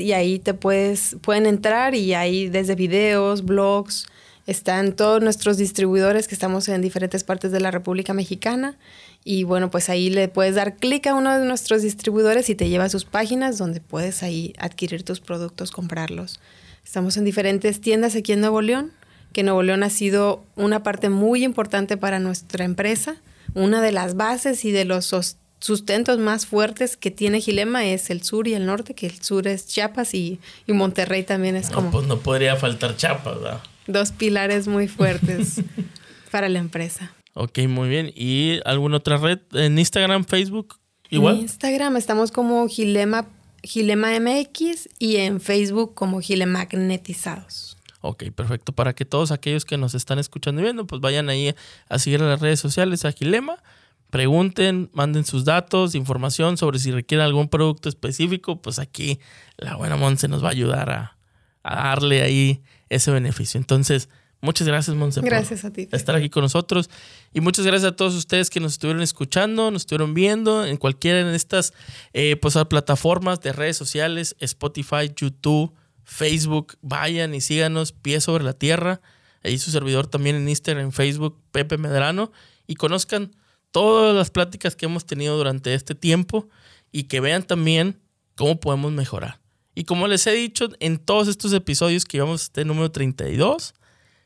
y 0.00 0.12
ahí 0.12 0.38
te 0.38 0.54
puedes 0.54 1.16
pueden 1.20 1.46
entrar 1.46 1.96
y 1.96 2.14
ahí 2.14 2.48
desde 2.48 2.76
videos, 2.76 3.44
blogs, 3.44 4.06
están 4.46 4.94
todos 4.94 5.20
nuestros 5.22 5.56
distribuidores 5.56 6.28
que 6.28 6.34
estamos 6.34 6.68
en 6.68 6.80
diferentes 6.80 7.24
partes 7.24 7.50
de 7.50 7.60
la 7.60 7.70
República 7.70 8.12
Mexicana 8.14 8.76
y 9.24 9.44
bueno, 9.44 9.70
pues 9.70 9.88
ahí 9.88 10.10
le 10.10 10.28
puedes 10.28 10.54
dar 10.54 10.76
clic 10.76 11.06
a 11.06 11.14
uno 11.14 11.38
de 11.38 11.44
nuestros 11.46 11.82
distribuidores 11.82 12.48
y 12.50 12.54
te 12.54 12.68
lleva 12.68 12.84
a 12.84 12.88
sus 12.88 13.04
páginas 13.04 13.58
donde 13.58 13.80
puedes 13.80 14.22
ahí 14.22 14.52
adquirir 14.58 15.04
tus 15.04 15.20
productos, 15.20 15.70
comprarlos. 15.70 16.40
Estamos 16.84 17.16
en 17.16 17.24
diferentes 17.24 17.80
tiendas 17.80 18.16
aquí 18.16 18.32
en 18.32 18.40
Nuevo 18.40 18.60
León, 18.62 18.92
que 19.32 19.42
Nuevo 19.42 19.62
León 19.62 19.82
ha 19.82 19.90
sido 19.90 20.44
una 20.56 20.82
parte 20.82 21.08
muy 21.08 21.44
importante 21.44 21.96
para 21.96 22.18
nuestra 22.18 22.64
empresa. 22.64 23.16
Una 23.54 23.80
de 23.80 23.92
las 23.92 24.16
bases 24.16 24.64
y 24.64 24.72
de 24.72 24.84
los 24.84 25.14
sustentos 25.60 26.18
más 26.18 26.46
fuertes 26.46 26.96
que 26.96 27.10
tiene 27.12 27.40
Gilema 27.40 27.84
es 27.86 28.10
el 28.10 28.22
sur 28.22 28.48
y 28.48 28.54
el 28.54 28.66
norte, 28.66 28.94
que 28.94 29.06
el 29.06 29.22
sur 29.22 29.46
es 29.46 29.66
Chiapas 29.68 30.14
y, 30.14 30.40
y 30.66 30.72
Monterrey 30.72 31.22
también 31.22 31.54
es 31.54 31.68
No, 31.70 31.76
como 31.76 31.90
pues 31.92 32.06
no 32.06 32.18
podría 32.18 32.56
faltar 32.56 32.96
chapas, 32.96 33.40
¿verdad? 33.40 33.62
dos 33.86 34.12
pilares 34.12 34.66
muy 34.68 34.88
fuertes 34.88 35.60
para 36.30 36.48
la 36.48 36.58
empresa. 36.58 37.12
Ok, 37.34 37.60
muy 37.68 37.88
bien. 37.88 38.12
¿Y 38.14 38.60
alguna 38.64 38.98
otra 38.98 39.16
red? 39.16 39.40
¿En 39.52 39.78
Instagram, 39.78 40.24
Facebook? 40.24 40.78
En 41.10 41.18
Igual. 41.18 41.38
Instagram 41.40 41.96
estamos 41.96 42.30
como 42.30 42.66
Gilema, 42.68 43.26
Gilema 43.62 44.18
MX 44.18 44.88
y 44.98 45.16
en 45.16 45.40
Facebook 45.40 45.94
como 45.94 46.20
Gilemagnetizados. 46.20 47.76
Ok, 48.00 48.24
perfecto. 48.34 48.72
Para 48.72 48.94
que 48.94 49.04
todos 49.04 49.30
aquellos 49.30 49.64
que 49.64 49.78
nos 49.78 49.94
están 49.94 50.18
escuchando 50.18 50.60
y 50.60 50.64
viendo, 50.64 50.86
pues 50.86 51.00
vayan 51.00 51.28
ahí 51.28 51.54
a 51.88 51.98
seguir 51.98 52.20
a 52.22 52.26
las 52.26 52.40
redes 52.40 52.60
sociales 52.60 53.04
a 53.04 53.12
Gilema, 53.12 53.62
pregunten, 54.10 54.90
manden 54.92 55.24
sus 55.24 55.44
datos, 55.44 55.94
información 55.94 56.56
sobre 56.58 56.78
si 56.78 56.90
requieren 56.90 57.24
algún 57.24 57.48
producto 57.48 57.88
específico, 57.88 58.60
pues 58.60 58.78
aquí 58.78 59.20
la 59.56 59.76
buena 59.76 59.96
Monse 59.96 60.28
nos 60.28 60.42
va 60.44 60.48
a 60.48 60.52
ayudar 60.52 60.90
a, 60.90 61.16
a 61.62 61.76
darle 61.88 62.22
ahí 62.22 62.62
ese 62.90 63.10
beneficio. 63.10 63.58
Entonces, 63.58 64.08
muchas 64.42 64.68
gracias, 64.68 64.94
Monse. 64.94 65.22
Gracias 65.22 65.64
a 65.64 65.72
ti. 65.72 65.88
estar 65.90 66.14
aquí 66.14 66.28
con 66.28 66.42
nosotros. 66.42 66.90
Y 67.32 67.40
muchas 67.40 67.64
gracias 67.64 67.92
a 67.92 67.96
todos 67.96 68.14
ustedes 68.14 68.50
que 68.50 68.60
nos 68.60 68.72
estuvieron 68.72 69.02
escuchando, 69.02 69.70
nos 69.70 69.82
estuvieron 69.82 70.12
viendo 70.12 70.66
en 70.66 70.76
cualquiera 70.76 71.24
de 71.24 71.34
estas 71.34 71.72
eh, 72.12 72.36
pues, 72.36 72.58
plataformas 72.68 73.40
de 73.40 73.52
redes 73.52 73.76
sociales, 73.78 74.36
Spotify, 74.40 75.10
YouTube, 75.16 75.72
Facebook. 76.04 76.76
Vayan 76.82 77.34
y 77.34 77.40
síganos, 77.40 77.92
Pie 77.92 78.20
sobre 78.20 78.44
la 78.44 78.52
Tierra. 78.52 79.00
Ahí 79.42 79.58
su 79.58 79.70
servidor 79.70 80.06
también 80.06 80.36
en 80.36 80.48
Instagram, 80.48 80.86
en 80.86 80.92
Facebook, 80.92 81.40
Pepe 81.50 81.78
Medrano. 81.78 82.32
Y 82.66 82.74
conozcan 82.74 83.34
todas 83.70 84.14
las 84.14 84.30
pláticas 84.30 84.76
que 84.76 84.86
hemos 84.86 85.06
tenido 85.06 85.36
durante 85.36 85.74
este 85.74 85.94
tiempo 85.94 86.48
y 86.92 87.04
que 87.04 87.20
vean 87.20 87.42
también 87.42 88.00
cómo 88.36 88.60
podemos 88.60 88.92
mejorar. 88.92 89.40
Y 89.74 89.84
como 89.84 90.06
les 90.06 90.26
he 90.26 90.32
dicho 90.32 90.68
en 90.80 90.98
todos 90.98 91.28
estos 91.28 91.52
episodios 91.52 92.04
que 92.04 92.18
llevamos 92.18 92.42
este 92.42 92.64
número 92.64 92.90
32, 92.90 93.74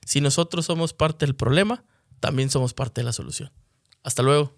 si 0.07 0.21
nosotros 0.21 0.65
somos 0.65 0.93
parte 0.93 1.27
del 1.27 1.35
problema, 1.35 1.85
también 2.21 2.49
somos 2.49 2.73
parte 2.73 3.01
de 3.01 3.05
la 3.05 3.13
solución. 3.13 3.51
Hasta 4.05 4.23
luego. 4.23 4.57